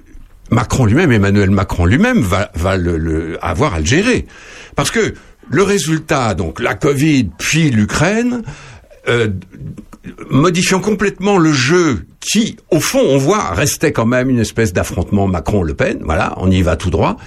[0.51, 4.25] Macron lui-même, Emmanuel Macron lui-même, va, va le, le- avoir à le gérer.
[4.75, 5.13] Parce que
[5.49, 8.43] le résultat, donc la Covid puis l'Ukraine,
[9.09, 9.29] euh,
[10.29, 15.27] modifiant complètement le jeu qui, au fond, on voit, restait quand même une espèce d'affrontement
[15.27, 15.99] Macron-Le Pen.
[16.03, 17.17] Voilà, on y va tout droit.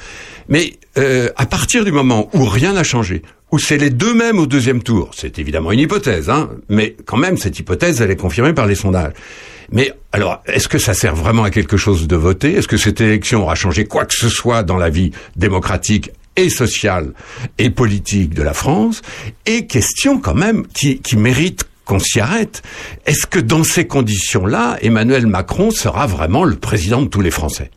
[0.48, 4.38] Mais euh, à partir du moment où rien n'a changé, où c'est les deux mêmes
[4.38, 8.16] au deuxième tour, c'est évidemment une hypothèse, hein, mais quand même cette hypothèse, elle est
[8.16, 9.12] confirmée par les sondages.
[9.72, 12.54] Mais alors, est-ce que ça sert vraiment à quelque chose de voter?
[12.54, 16.50] Est-ce que cette élection aura changé quoi que ce soit dans la vie démocratique et
[16.50, 17.12] sociale
[17.58, 19.02] et politique de la France?
[19.46, 22.62] Et question quand même qui, qui mérite qu'on s'y arrête.
[23.06, 27.70] Est-ce que dans ces conditions-là, Emmanuel Macron sera vraiment le président de tous les Français?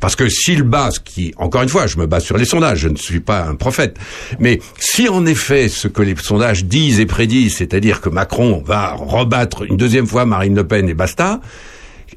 [0.00, 2.80] Parce que s'il bat, ce qui, encore une fois, je me base sur les sondages,
[2.80, 3.98] je ne suis pas un prophète,
[4.38, 8.94] mais si en effet ce que les sondages disent et prédisent, c'est-à-dire que Macron va
[8.94, 11.40] rebattre une deuxième fois Marine Le Pen et basta,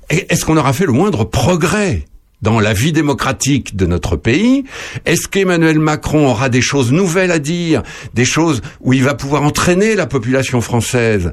[0.10, 2.06] est-ce qu'on aura fait le moindre progrès
[2.41, 4.65] dans la vie démocratique de notre pays?
[5.06, 7.82] Est-ce qu'Emmanuel Macron aura des choses nouvelles à dire,
[8.14, 11.32] des choses où il va pouvoir entraîner la population française?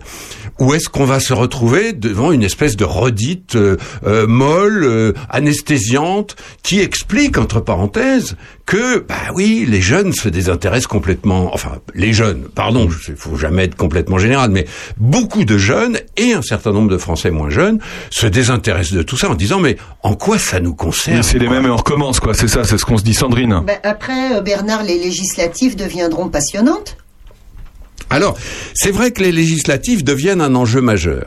[0.59, 3.77] Ou est-ce qu'on va se retrouver devant une espèce de redite euh,
[4.07, 10.87] euh, molle, euh, anesthésiante, qui explique, entre parenthèses, que, bah oui, les jeunes se désintéressent
[10.87, 14.67] complètement, enfin, les jeunes, pardon, il faut jamais être complètement général, mais
[14.99, 17.81] beaucoup de jeunes, et un certain nombre de Français moins jeunes,
[18.11, 21.19] se désintéressent de tout ça en disant, mais en quoi ça nous concerne?
[21.19, 22.35] Mais c'est les mêmes et on recommence, quoi.
[22.35, 23.63] C'est ça, c'est ce qu'on se dit, Sandrine.
[23.67, 26.97] Ben, après, euh, Bernard, les législatives deviendront passionnantes.
[28.13, 28.37] Alors,
[28.75, 31.27] c'est vrai que les législatives deviennent un enjeu majeur,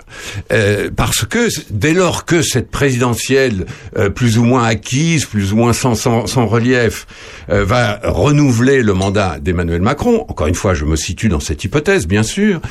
[0.52, 3.66] Euh, parce que dès lors que cette présidentielle,
[3.98, 7.08] euh, plus ou moins acquise, plus ou moins sans, relief,
[7.50, 11.64] euh, va renouveler le mandat d'Emmanuel Macron, encore une fois, je me situe dans cette
[11.64, 12.62] hypothèse, bien sûr,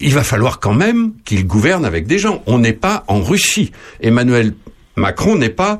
[0.00, 2.42] il va falloir quand même qu'il gouverne avec des gens.
[2.46, 3.72] On n'est pas en Russie.
[4.00, 4.54] Emmanuel
[4.96, 5.78] Macron n'est pas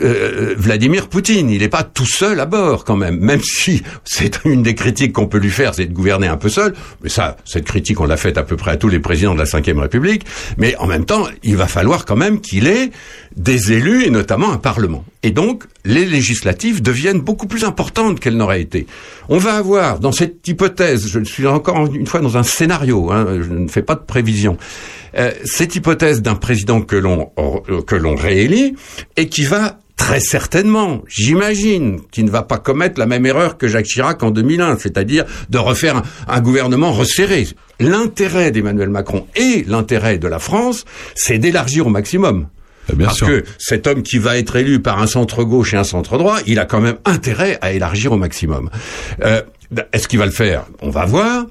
[0.00, 1.50] euh, Vladimir Poutine.
[1.50, 5.12] Il n'est pas tout seul à bord quand même, même si c'est une des critiques
[5.12, 6.74] qu'on peut lui faire, c'est de gouverner un peu seul.
[7.02, 9.38] Mais ça, cette critique, on l'a faite à peu près à tous les présidents de
[9.38, 10.24] la Ve République.
[10.56, 12.90] Mais en même temps, il va falloir quand même qu'il ait
[13.36, 15.04] des élus et notamment un parlement.
[15.22, 18.86] Et donc, les législatives deviennent beaucoup plus importantes qu'elles n'auraient été.
[19.28, 23.26] On va avoir, dans cette hypothèse, je suis encore une fois dans un scénario, hein,
[23.40, 24.58] je ne fais pas de prévision,
[25.16, 28.76] euh, cette hypothèse d'un président que l'on euh, que l'on réélit
[29.16, 33.66] et qui va très certainement, j'imagine, qui ne va pas commettre la même erreur que
[33.66, 37.48] Jacques Chirac en 2001, c'est-à-dire de refaire un gouvernement resserré.
[37.80, 40.84] L'intérêt d'Emmanuel Macron et l'intérêt de la France,
[41.14, 42.46] c'est d'élargir au maximum.
[43.06, 46.18] Parce que cet homme qui va être élu par un centre gauche et un centre
[46.18, 48.70] droit, il a quand même intérêt à élargir au maximum.
[49.24, 49.42] Euh,
[49.92, 50.64] Est-ce qu'il va le faire?
[50.80, 51.44] On va voir.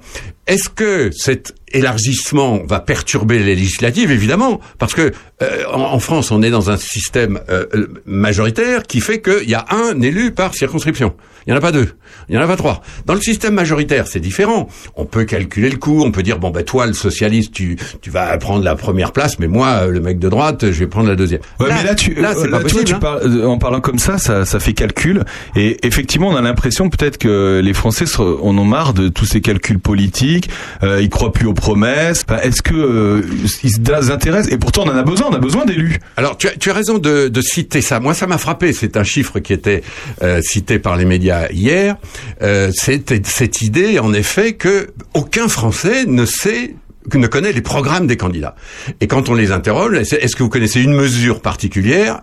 [0.48, 5.12] Est-ce que cet élargissement va perturber les législatives Évidemment, parce que
[5.42, 7.66] euh, en, en France, on est dans un système euh,
[8.06, 11.14] majoritaire qui fait qu'il y a un élu par circonscription.
[11.46, 11.88] Il n'y en a pas deux,
[12.28, 12.82] il n'y en a pas trois.
[13.06, 14.68] Dans le système majoritaire, c'est différent.
[14.96, 18.10] On peut calculer le coût, on peut dire bon ben toi le socialiste, tu tu
[18.10, 21.08] vas prendre la première place, mais moi euh, le mec de droite, je vais prendre
[21.08, 21.40] la deuxième.
[21.60, 22.98] Ouais, mais là, tu, là, c'est pas tu hein.
[22.98, 25.24] parles- euh, en parlant comme ça, ça, ça fait calcul.
[25.56, 29.24] Et effectivement, on a l'impression peut-être que les Français se- en ont marre de tous
[29.26, 30.37] ces calculs politiques.
[30.82, 32.24] Euh, ils croient plus aux promesses.
[32.42, 33.22] Est-ce que euh,
[33.64, 35.28] ils Et pourtant, on en a besoin.
[35.30, 35.98] On a besoin d'élus.
[36.16, 38.00] Alors, tu as, tu raison de, citer ça.
[38.00, 38.72] Moi, ça m'a frappé.
[38.72, 39.82] C'est un chiffre qui était
[40.22, 41.96] euh, cité par les médias hier.
[42.42, 46.74] Euh, C'était cette idée, en effet, que aucun Français ne sait
[47.14, 48.54] ne connaît les programmes des candidats.
[49.00, 52.20] Et quand on les interroge, est-ce que vous connaissez une mesure particulière?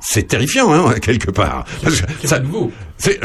[0.00, 1.64] C'est terrifiant, hein, quelque part.
[2.22, 2.72] C'est pas nouveau.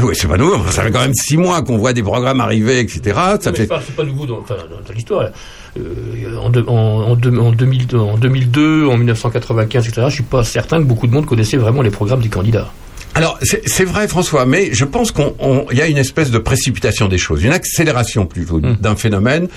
[0.02, 0.58] Oui, c'est pas nouveau.
[0.72, 3.02] Ça fait quand même six mois qu'on voit des programmes arriver, etc.
[3.42, 5.30] Ça fait c'est pas, pas nouveau dans, enfin, dans- l'histoire.
[5.78, 10.24] Euh, en, deux- en, en deux- en 2000 en 2002, en 1995, etc., je suis
[10.24, 12.72] pas certain que beaucoup de monde connaissait vraiment les programmes des candidats.
[13.14, 16.38] Alors, c'est vrai, François, mais je pense qu'on on- il y a une espèce de
[16.38, 19.48] précipitation des choses, une accélération plutôt d'un phénomène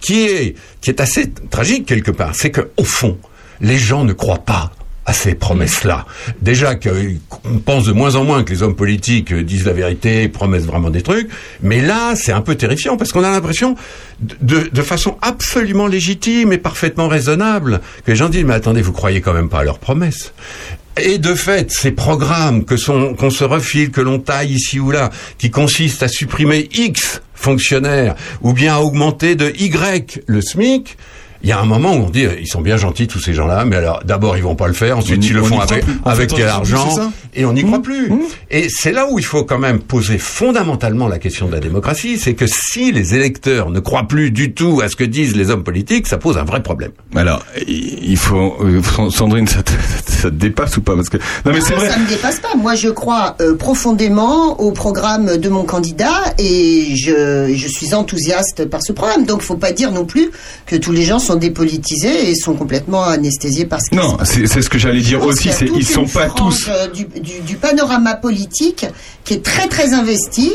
[0.00, 2.34] qui est qui est assez tragique quelque part.
[2.34, 3.18] C'est que au fond,
[3.60, 4.70] les gens ne croient pas
[5.08, 6.04] à ces promesses-là.
[6.42, 10.28] Déjà qu'on pense de moins en moins que les hommes politiques euh, disent la vérité,
[10.28, 11.30] promettent vraiment des trucs,
[11.62, 13.74] mais là, c'est un peu terrifiant parce qu'on a l'impression,
[14.20, 18.82] de, de, de façon absolument légitime et parfaitement raisonnable, que les gens disent, mais attendez,
[18.82, 20.34] vous croyez quand même pas à leurs promesses.
[21.00, 24.90] Et de fait, ces programmes que sont qu'on se refile, que l'on taille ici ou
[24.90, 25.08] là,
[25.38, 30.98] qui consistent à supprimer X fonctionnaires ou bien à augmenter de Y le SMIC,
[31.42, 33.64] il y a un moment où on dit ils sont bien gentils tous ces gens-là,
[33.64, 36.30] mais alors d'abord ils vont pas le faire, ensuite On ils le font avec, avec
[36.34, 38.10] quel argent et on n'y croit plus.
[38.50, 42.18] Et c'est là où il faut quand même poser fondamentalement la question de la démocratie,
[42.18, 45.50] c'est que si les électeurs ne croient plus du tout à ce que disent les
[45.50, 46.90] hommes politiques, ça pose un vrai problème.
[47.14, 49.70] Alors, il il faut, euh, Sandrine, ça te,
[50.06, 51.88] ça te dépasse ou pas Parce que non, mais c'est Ah, vrai.
[51.90, 52.54] Ça me dépasse pas.
[52.56, 58.64] Moi, je crois euh, profondément au programme de mon candidat et je, je suis enthousiaste
[58.64, 59.24] par ce programme.
[59.24, 60.30] Donc, faut pas dire non plus
[60.66, 64.68] que tous les gens sont dépolitisés et sont complètement anesthésiés par ce Non, c'est ce
[64.68, 65.48] que j'allais dire aussi.
[65.50, 66.66] toute ils sont pas tous.
[66.68, 68.86] euh, du, du- du panorama politique
[69.24, 70.52] qui est très très investi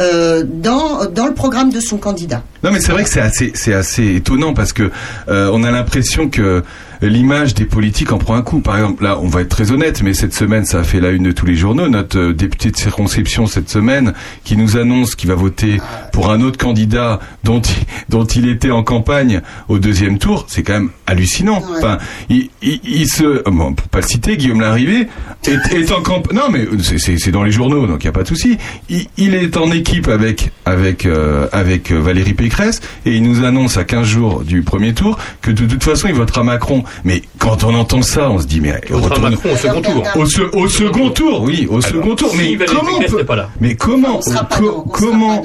[0.00, 2.42] euh, dans dans le programme de son candidat.
[2.64, 4.90] Non, mais c'est vrai que c'est assez, c'est assez étonnant parce que
[5.28, 6.64] euh, on a l'impression que
[7.02, 8.60] l'image des politiques en prend un coup.
[8.60, 11.10] Par exemple, là, on va être très honnête, mais cette semaine, ça a fait la
[11.10, 11.88] une de tous les journaux.
[11.88, 14.12] Notre euh, député de circonscription cette semaine,
[14.44, 15.80] qui nous annonce qu'il va voter
[16.12, 17.74] pour un autre candidat dont il,
[18.08, 21.62] dont il était en campagne au deuxième tour, c'est quand même hallucinant.
[21.76, 21.98] Enfin,
[22.30, 25.08] il, il, il se, euh, bon, pour pas le citer, Guillaume Larrivé
[25.46, 26.36] est, est en campagne.
[26.36, 28.58] Non, mais c'est- dans les journaux, donc il y a pas de souci.
[28.88, 33.44] Il, il est en équipe avec avec euh, avec euh, Valérie Pécresse et il nous
[33.44, 36.83] annonce à 15 jours du premier tour que de toute façon il votera Macron.
[37.04, 40.02] Mais quand on entend ça, on se dit mais votera retourne- Macron au second tour.
[40.16, 42.30] Au, se- au second tour, oui, au second tour.
[42.30, 43.48] si Mais Valérie comment on Pécresse peut- n'est pas là.
[43.60, 44.20] Mais comment
[44.58, 45.42] co- comment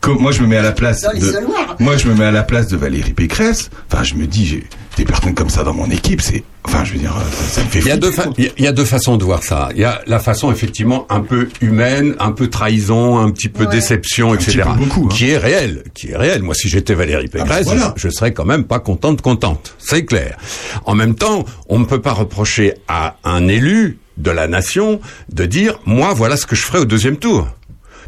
[0.00, 1.08] co- moi je me mets à la place de
[1.80, 3.70] moi je me mets à la place de Valérie Pécresse.
[3.92, 4.64] Enfin, je me dis j'ai
[4.96, 7.68] des personnes comme ça dans mon équipe, c'est enfin je veux dire ça, ça me
[7.68, 9.16] fait Il y, a deux flipper, fa- il y a- il y a deux façons
[9.16, 9.68] de voir ça.
[9.74, 13.66] Il y a la façon effectivement un peu humaine, un peu trahison, un petit peu
[13.66, 14.52] déception, etc.
[14.62, 15.14] petit peu beaucoup, hein.
[15.14, 16.42] Qui est réelle, qui est réelle.
[16.42, 17.94] Moi, si j'étais Valérie Ah, Pécresse, bah, voilà.
[17.96, 19.74] je, je serais quand même pas contente, contente.
[19.78, 20.36] C'est clair.
[20.86, 25.00] En même temps, on ne peut pas reprocher à un élu de la nation
[25.30, 27.46] de dire moi voilà ce que je ferai au deuxième tour.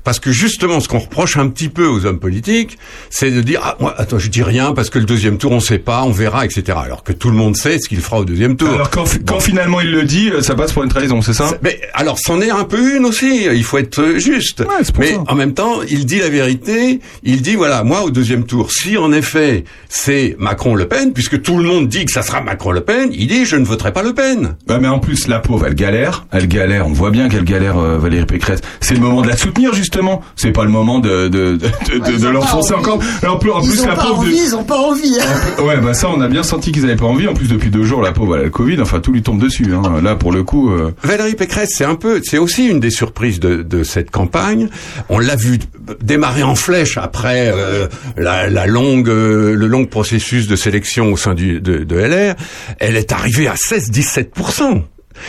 [0.09, 2.79] Parce que justement, ce qu'on reproche un petit peu aux hommes politiques,
[3.11, 5.61] c'est de dire ah moi attends je dis rien parce que le deuxième tour on
[5.61, 6.79] sait pas, on verra, etc.
[6.83, 8.71] Alors que tout le monde sait ce qu'il fera au deuxième tour.
[8.71, 11.35] Alors quand, fi- quand finalement il le dit, euh, ça passe pour une trahison, c'est
[11.35, 11.51] ça?
[11.63, 13.45] Mais alors, c'en est un peu une aussi.
[13.53, 14.63] Il faut être euh, juste.
[14.99, 17.01] Mais en même temps, il dit la vérité.
[17.23, 21.59] Il dit voilà, moi au deuxième tour, si en effet c'est Macron-Le Pen, puisque tout
[21.59, 24.15] le monde dit que ça sera Macron-Le Pen, il dit je ne voterai pas Le
[24.15, 24.57] Pen.
[24.71, 26.25] Ouais, mais en plus, la pauvre, elle galère.
[26.33, 26.87] Elle galère.
[26.87, 28.61] On voit bien qu'elle galère, euh, Valérie Pécresse.
[28.81, 29.98] C'est le moment de la soutenir, justement.
[30.37, 33.01] C'est pas le moment de, de, de, de, de l'enfoncer encore.
[33.23, 33.51] Alors, en plus,
[33.81, 34.23] Ils la pas pauvre.
[34.23, 35.19] de- envie, ils ont pas envie.
[35.21, 35.63] hein.
[35.63, 37.27] Ouais, bah ça, on a bien senti qu'ils avaient pas envie.
[37.29, 38.81] En plus, depuis deux jours, la pauvre, elle a le Covid.
[38.81, 39.73] Enfin, tout lui tombe dessus.
[39.75, 40.01] Hein.
[40.03, 40.71] Là, pour le coup.
[40.71, 44.69] euh, Valérie Pécresse, c'est un peu, c'est aussi une des surprises de, de cette campagne.
[45.09, 45.59] On l'a vu
[46.03, 51.17] démarrer en flèche après euh, la, la longue, euh, le long processus de sélection au
[51.17, 52.35] sein du, de, de LR.
[52.79, 54.31] Elle est arrivée à 16-17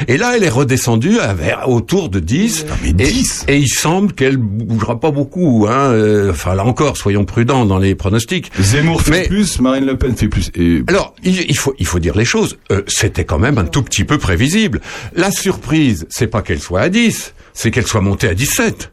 [0.07, 2.66] et là, elle est redescendue à vers autour de 10.
[2.99, 5.68] et, et il semble qu'elle bougera pas beaucoup.
[5.70, 5.91] Hein.
[5.91, 8.52] euh, Enfin, là encore, soyons prudents dans les pronostics.
[8.60, 10.52] Zemmour fait Mais- plus, Marine Le Pen fait plus.
[10.56, 12.57] Et alors, il, il faut il faut dire les choses.
[12.72, 14.82] Euh, C'était quand même un tout petit peu prévisible.
[15.16, 18.91] La surprise, c'est pas qu'elle soit à 10, c'est qu'elle soit montée à 17.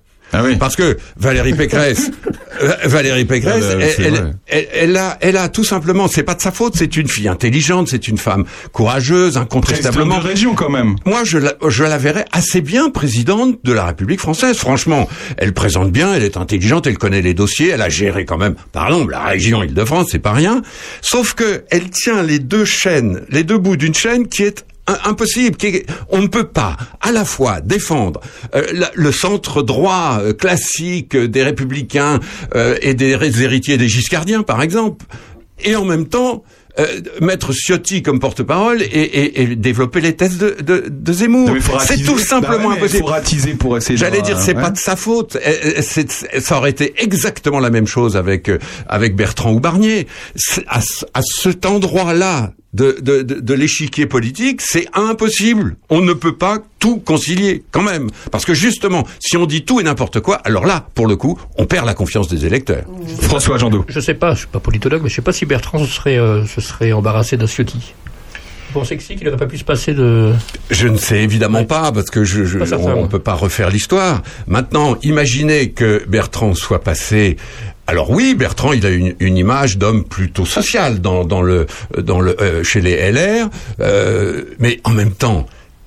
[0.59, 2.11] Parce que Valérie Pécresse,
[2.63, 6.35] euh, Valérie Pécresse, Ah bah, elle, elle- elle- a, elle a tout simplement, c'est pas
[6.35, 10.19] de sa faute, c'est une fille intelligente, c'est une femme courageuse, incontestablement.
[10.19, 10.97] De région quand même.
[11.07, 14.57] Moi, je la, je la verrais assez bien présidente de la République française.
[14.57, 15.09] Franchement,
[15.39, 18.57] elle présente bien, elle est intelligente, elle connaît les dossiers, elle a géré quand même,
[18.73, 20.61] pardon, la région Île-de-France, c'est pas rien.
[21.01, 24.65] Sauf que elle tient les deux chaînes, les deux bouts d'une chaîne qui est
[25.05, 25.57] impossible.
[26.11, 28.21] On ne peut pas à la fois défendre
[28.55, 28.65] euh,
[28.95, 32.21] le centre droit euh, classique des républicains
[32.55, 35.05] euh, et des héritiers des giscardiens, par exemple,
[35.65, 36.45] et en même temps
[36.79, 36.87] euh,
[37.23, 41.49] mettre Ciotti comme porte-parole et, et- et développer les thèses de, de, de Zemmour.
[41.81, 43.57] C'est tout Bah simplement ouais, mais impossible.
[43.57, 44.61] pour essayer J'allais dire, c'est ouais.
[44.63, 45.39] pas de sa faute.
[46.41, 48.51] Ça aurait été exactement la même chose avec
[48.87, 50.07] avec Bertrand ou Barnier.
[50.69, 50.81] À,
[51.15, 55.77] à cet endroit-là de, de, de, de l'échiquier politique, c'est impossible.
[55.89, 58.11] On ne peut pas tout concilier, quand même.
[58.31, 61.39] Parce que justement, si on dit tout et n'importe quoi, alors là, pour le coup,
[61.57, 62.85] on perd la confiance des électeurs.
[63.23, 63.85] François Jandot.
[63.89, 66.19] Je sais pas, je suis pas politologue, mais je sais pas si Bertrand se serait,
[66.19, 67.37] euh, se serait embarrassé.
[67.37, 70.33] Vous pensez que si, qu'il n'aurait pas pu se passer de...
[70.71, 73.09] Je ne sais évidemment pas parce que je, je- Pas certain, on, moi.
[73.09, 74.23] peut pas refaire l'histoire.
[74.47, 77.37] Maintenant, imaginez que Bertrand soit passé.
[77.87, 82.21] Alors oui, Bertrand, il a une, une image d'homme plutôt social dans, dans le dans
[82.21, 83.49] le euh, chez les LR,
[83.81, 85.47] euh, mais en même temps.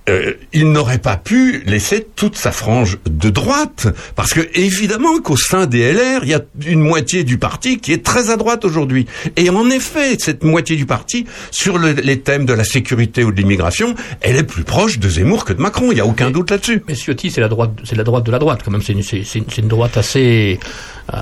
[0.10, 5.38] euh, il n'aurait pas pu laisser toute sa frange de droite, parce que évidemment qu'au
[5.38, 8.66] sein des LR, il y a une moitié du parti qui est très à droite
[8.66, 9.06] aujourd'hui.
[9.36, 13.32] Et en effet, cette moitié du parti, sur le- les thèmes de la sécurité ou
[13.32, 15.92] de l'immigration, elle est plus proche de Zemmour que de Macron.
[15.92, 16.82] Il n'y a aucun doute là-dessus.
[16.88, 18.82] Mais Ciotti, c'est la droite, c'est la droite de la droite quand même.
[18.82, 20.60] C'est une, c'est, c'est une- c'est une droite assez,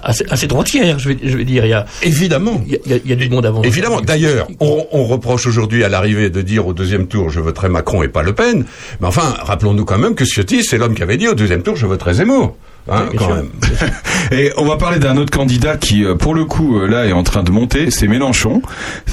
[0.04, 1.66] assez, assez droitière, je vais, je vais dire.
[1.66, 3.62] Il y a, évidemment, il y a, il y a- du monde avant.
[3.64, 4.02] Évidemment.
[4.02, 8.04] D'ailleurs, on, on reproche aujourd'hui à l'arrivée de dire au deuxième tour je voterai Macron
[8.04, 8.66] et pas Le Pen.
[9.02, 11.76] Mais enfin, rappelons-nous quand même que Ciotti, c'est l'homme qui avait dit au deuxième tour
[11.76, 12.56] je voterai Zemmour.
[12.90, 13.50] Hein, Oui, quand même.
[14.32, 17.12] Et on va parler d'un autre candidat qui, euh, pour le coup, euh, là, est
[17.12, 17.92] en train de monter.
[17.92, 18.62] C'est Mélenchon.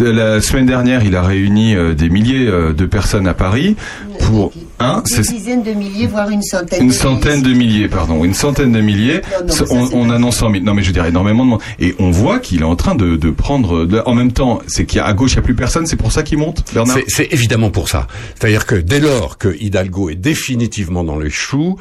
[0.00, 3.74] Euh, La semaine dernière, il a réuni des milliers de personnes à Paris
[4.20, 6.82] pour Des c'est dizaines de milliers, voire une centaine.
[6.82, 9.20] une de centaine de milliers, pardon, une centaine de milliers.
[9.32, 10.64] Non, non, mais ça, on, on annonce 100 000.
[10.64, 11.60] Non, mais je dirais énormément de monde.
[11.78, 13.86] Et on voit qu'il est en train de, de prendre.
[13.86, 15.86] de- en même temps, c'est qu'il y a à gauche, il n'y a plus personne.
[15.86, 16.96] C'est pour ça qu'il monte, Bernard.
[16.96, 18.08] C'est- C'est évidemment pour ça.
[18.38, 21.76] C'est-à-dire que dès lors que Hidalgo est définitivement dans les choux,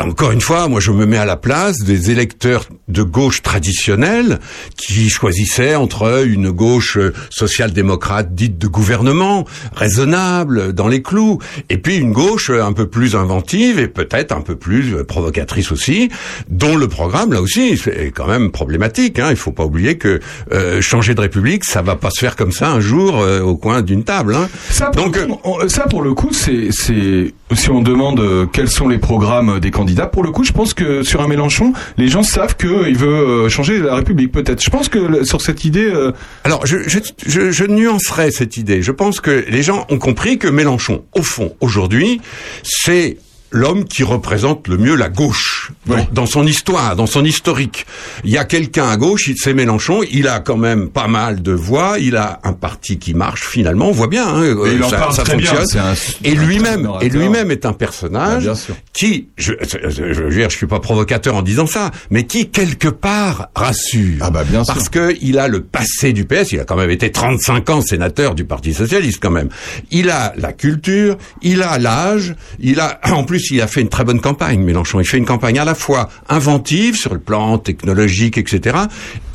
[0.00, 4.38] encore une fois, moi je me mets à la place des électeurs de gauche traditionnelle
[4.76, 6.96] qui choisissaient entre une gauche
[7.30, 9.44] social-démocrate dite de gouvernement,
[9.74, 11.38] raisonnable, dans les clous,
[11.68, 15.04] et puis une gauche euh, un peu plus inventive et peut-être un peu plus euh,
[15.04, 16.08] provocatrice aussi,
[16.48, 19.18] dont le programme là aussi c'est quand même problématique.
[19.18, 19.28] Hein.
[19.30, 20.20] Il faut pas oublier que
[20.52, 23.56] euh, changer de république, ça va pas se faire comme ça un jour euh, au
[23.56, 24.34] coin d'une table.
[24.36, 24.48] Hein.
[24.70, 26.70] Ça, pour Donc, on- ça, pour le coup, c'est,
[27.54, 30.74] si on demande euh, quels sont les programmes des candidats, pour le coup, je pense
[30.74, 34.62] que sur un Mélenchon, les gens savent qu'il veut euh, changer la République, peut-être.
[34.62, 36.12] Je pense que sur cette idée, euh,
[36.44, 38.82] Alors, je, je, je, je nuancerai cette idée.
[38.82, 42.20] Je pense que les gens ont compris que Mélenchon, au fond, aujourd'hui,
[42.62, 43.16] c'est
[43.52, 47.86] l'homme qui représente le mieux la gauche dans, dans son histoire, dans son historique.
[48.24, 50.00] Il y a quelqu'un à gauche, c'est Mélenchon.
[50.10, 51.98] Il a quand même pas mal de voix.
[52.00, 53.88] Il a un parti qui marche finalement.
[53.88, 55.82] On voit bien, hein, il en ça, parle ça très bien, fonctionne.
[55.82, 58.54] un- et lui-même, et lui-même est un personnage bien
[58.92, 62.24] qui, je, je, je, je veux dire, je suis pas provocateur en disant ça, mais
[62.24, 64.18] qui quelque part rassure.
[64.22, 64.74] Ah bah bien sûr.
[64.74, 67.80] Parce que il a le passé du PS, il a quand même été 35 ans
[67.82, 69.48] sénateur du Parti socialiste quand même.
[69.90, 73.88] Il a la culture, il a l'âge, il a en plus il a fait une
[73.88, 77.58] très bonne campagne Mélenchon, il fait une campagne à la fois inventive sur le plan
[77.58, 78.76] technologique etc.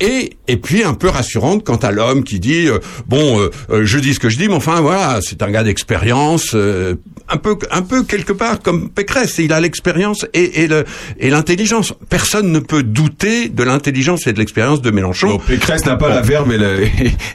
[0.00, 3.84] et et puis un peu rassurante quant à l'homme qui dit euh, bon euh, euh,
[3.84, 6.94] je dis ce que je dis mais enfin voilà, c'est un gars d'expérience euh,
[7.28, 10.84] un peu un peu quelque part comme Pécresse, il a l'expérience et et le
[11.18, 11.92] et l'intelligence.
[12.08, 15.28] Personne ne peut douter de l'intelligence et de l'expérience de Mélenchon.
[15.28, 16.68] bon, Pécresse n'a pas la verbe et la,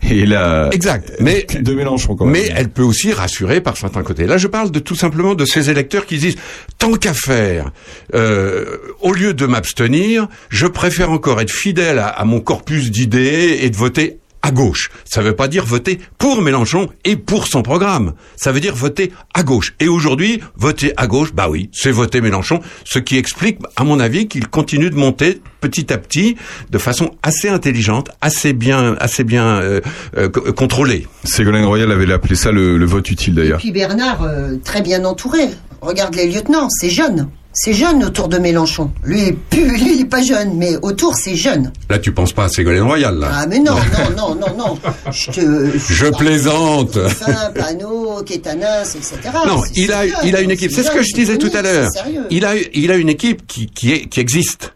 [0.10, 1.14] et la Exact.
[1.20, 2.34] Mais de Mélenchon quand même.
[2.34, 4.26] mais elle peut aussi rassurer par certains côtés.
[4.26, 6.38] Là, je parle de tout simplement de ces électeurs qui disent
[6.78, 7.72] tant qu'à faire,
[8.14, 13.60] euh, au lieu de m'abstenir, je préfère encore être fidèle à, à mon corpus d'idées
[13.62, 14.92] et de voter à gauche.
[15.06, 18.12] Ça ne veut pas dire voter pour Mélenchon et pour son programme.
[18.36, 19.74] Ça veut dire voter à gauche.
[19.80, 24.02] Et aujourd'hui, voter à gauche, bah oui, c'est voter Mélenchon, ce qui explique, à mon
[24.02, 26.36] avis, qu'il continue de monter petit à petit,
[26.72, 29.80] de façon assez intelligente, assez bien, assez bien euh,
[30.18, 31.08] euh, co- contrôlée.
[31.24, 33.60] Ségolène Royal avait appelé ça le, le vote utile d'ailleurs.
[33.60, 35.48] Puis Bernard, euh, très bien entouré.
[35.84, 37.30] Regarde les lieutenants, c'est jeune.
[37.54, 38.92] C'est jeune autour de Mélenchon.
[39.04, 41.72] Lui, il est plus, lui, il est pas jeune, mais autour, c'est jeune.
[41.90, 43.30] Là, tu penses pas à Ségolène Royal, là.
[43.32, 44.80] Ah, mais non, non, non, non, non.
[45.12, 45.94] Je te.
[45.94, 47.00] Je plaisante.
[47.10, 49.18] Fin, Panot, Kétanas, etc.
[49.48, 50.72] Non, il a, jeune, il a une équipe.
[50.72, 51.90] C'est ce que je disais tout à l'heure.
[52.32, 54.74] Il a, il a une équipe qui, qui, est, qui existe.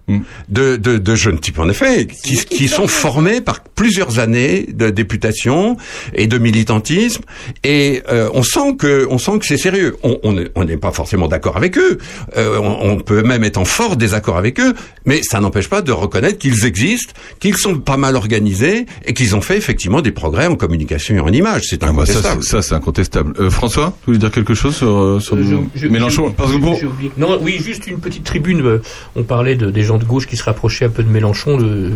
[0.48, 4.90] De, de, de jeunes types, en effet, qui, qui sont formés par plusieurs années de
[4.90, 5.76] députation
[6.14, 7.24] et de militantisme.
[7.66, 9.98] Et euh, on sent que, on sent que c'est sérieux.
[10.04, 11.98] On on n'est on n'est pas forcément d'accord avec eux.
[12.38, 14.74] Euh, on, on peut même être en fort désaccord avec eux.
[15.06, 19.36] Mais ça n'empêche pas de reconnaître qu'ils existent, qu'ils sont pas mal organisés et qu'ils
[19.36, 21.64] ont fait effectivement des progrès en communication et en image.
[21.70, 22.44] C'est Ah bah ça, incontestable.
[22.44, 23.34] c'est- ça, c'est incontestable.
[23.40, 25.38] Euh, François, vous voulez dire quelque chose sur, euh, sur
[25.76, 27.20] Je- Mélenchon je- Parce que.
[27.20, 28.62] Non, oui, juste une petite tribune.
[28.66, 28.82] euh,
[29.16, 31.92] On parlait de, des gens de gauche qui se rapprochaient un peu de Mélenchon de,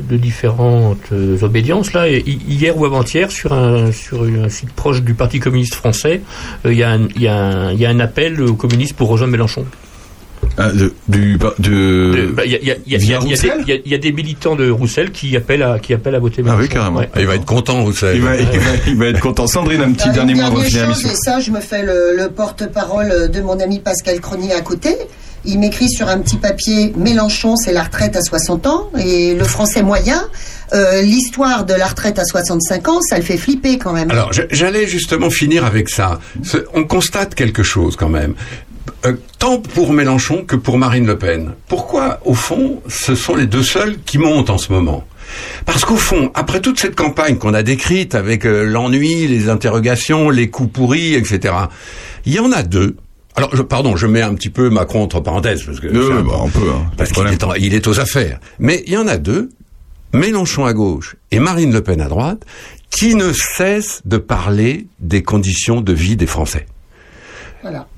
[0.00, 1.92] de différentes euh, obédiences.
[1.92, 6.20] Là, hier ou avant-hier, sur un, sur un site proche du Parti communiste français,
[6.66, 8.54] euh, il y, a un- il y, a un- il y a un appel aux
[8.54, 9.64] communistes pour rejoindre Mélenchon.
[10.58, 12.72] Ah, de, du, de, De- bah, Il y, a- des-
[13.28, 16.58] Roussel militants de Roussel qui appellent à, qui appellent à voter Mélenchon.
[16.60, 16.98] Ah oui, carrément.
[17.00, 17.08] Ouais.
[17.18, 18.16] Il va être content, vous savez.
[18.16, 19.46] il va, il va, il va être content.
[19.46, 20.68] Sandrine, un petit Euh, dernier mot et
[21.14, 24.96] ça, je me fais le, le porte-parole de mon ami Pascal Cronier à côté.
[25.44, 29.44] Il m'écrit sur un petit papier Mélenchon, c'est la retraite à 60 ans, et le
[29.44, 30.24] français moyen,
[30.74, 34.10] euh, l'histoire de la retraite à 65 ans, ça le fait flipper quand même.
[34.10, 36.18] Alors, j'allais justement finir avec ça.
[36.74, 38.34] On constate quelque chose quand même.
[39.06, 41.52] Euh, tant pour Mélenchon que pour Marine Le Pen.
[41.68, 45.04] Pourquoi, au fond, ce sont les deux seuls qui montent en ce moment?
[45.66, 50.30] Parce qu'au fond, après toute cette campagne qu'on a décrite avec euh, l'ennui, les interrogations,
[50.30, 51.54] les coups pourris, etc.,
[52.24, 52.96] il y en a deux.
[53.36, 56.12] Alors, je, pardon, je mets un petit peu Macron entre parenthèses parce que Euh, c'est
[56.14, 58.40] un- bah, on peut, hein, parce qu'il est, en- il est aux affaires.
[58.58, 59.50] Mais il y en a deux,
[60.14, 62.42] Mélenchon à gauche et Marine Le Pen à droite,
[62.90, 66.66] qui ne cessent de parler des conditions de vie des Français.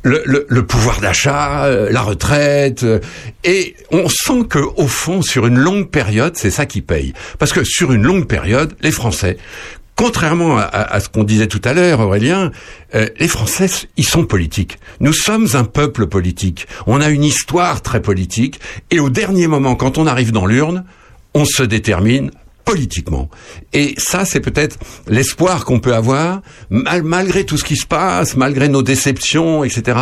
[0.02, 2.98] Le, le- pouvoir d'achat, euh, la retraite, euh,
[3.44, 7.12] et on sent que au fond, sur une longue période, c'est ça qui paye.
[7.38, 9.36] Parce que sur une longue période, les Français,
[9.96, 12.52] contrairement à ce qu'on disait tout à l'heure, Aurélien,
[12.94, 13.68] euh, les Français,
[13.98, 14.78] ils sont politiques.
[15.00, 16.66] Nous sommes un peuple politique.
[16.86, 18.60] On a une histoire très politique,
[18.90, 20.84] et au dernier moment, quand on arrive dans l'urne,
[21.34, 22.30] on se détermine
[22.64, 23.28] politiquement.
[23.72, 28.36] Et ça, c'est peut-être l'espoir qu'on peut avoir, mal- malgré tout ce qui se passe,
[28.36, 29.98] malgré nos déceptions, etc.,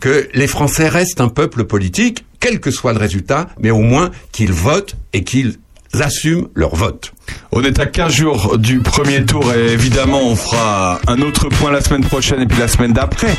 [0.00, 4.10] que les Français restent un peuple politique, quel que soit le résultat, mais au moins
[4.32, 5.56] qu'ils votent et qu'ils
[5.98, 7.12] assument leur vote.
[7.52, 11.70] On est à 15 jours du premier tour et évidemment on fera un autre point
[11.70, 13.34] la semaine prochaine et puis la semaine d'après.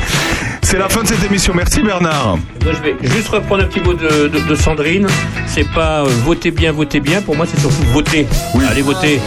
[0.62, 1.52] C'est la fin de cette émission.
[1.54, 2.36] Merci Bernard.
[2.62, 5.06] Moi, je vais juste reprendre un petit mot de, de- de Sandrine.
[5.46, 7.20] C'est pas euh, voter bien, voter bien.
[7.22, 8.26] Pour moi, c'est surtout voter.
[8.70, 9.20] Allez voter.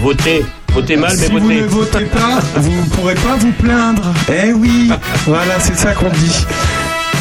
[0.00, 0.44] Voter.
[0.72, 4.02] Voter mal, mais si vous ne votez pas, vous ne pourrez pas vous plaindre.
[4.30, 4.90] Eh oui,
[5.26, 6.44] voilà, c'est ça qu'on dit.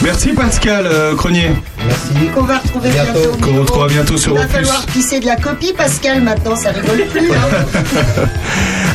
[0.03, 1.49] Merci Pascal euh, Cronier.
[1.87, 2.27] Merci.
[2.33, 3.31] Qu'on va retrouver bientôt.
[3.41, 3.61] Qu'on Miro.
[3.61, 4.53] retrouvera bientôt sur Il va Opus.
[4.55, 7.31] falloir pisser de la copie, Pascal, maintenant, ça rigole plus.
[7.31, 8.25] hein.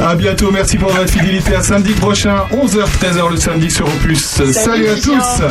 [0.07, 1.55] À bientôt, merci pour votre fidélité.
[1.55, 4.41] À samedi prochain, 11h-13h le samedi sur Opus.
[4.53, 5.43] Salut, à tous.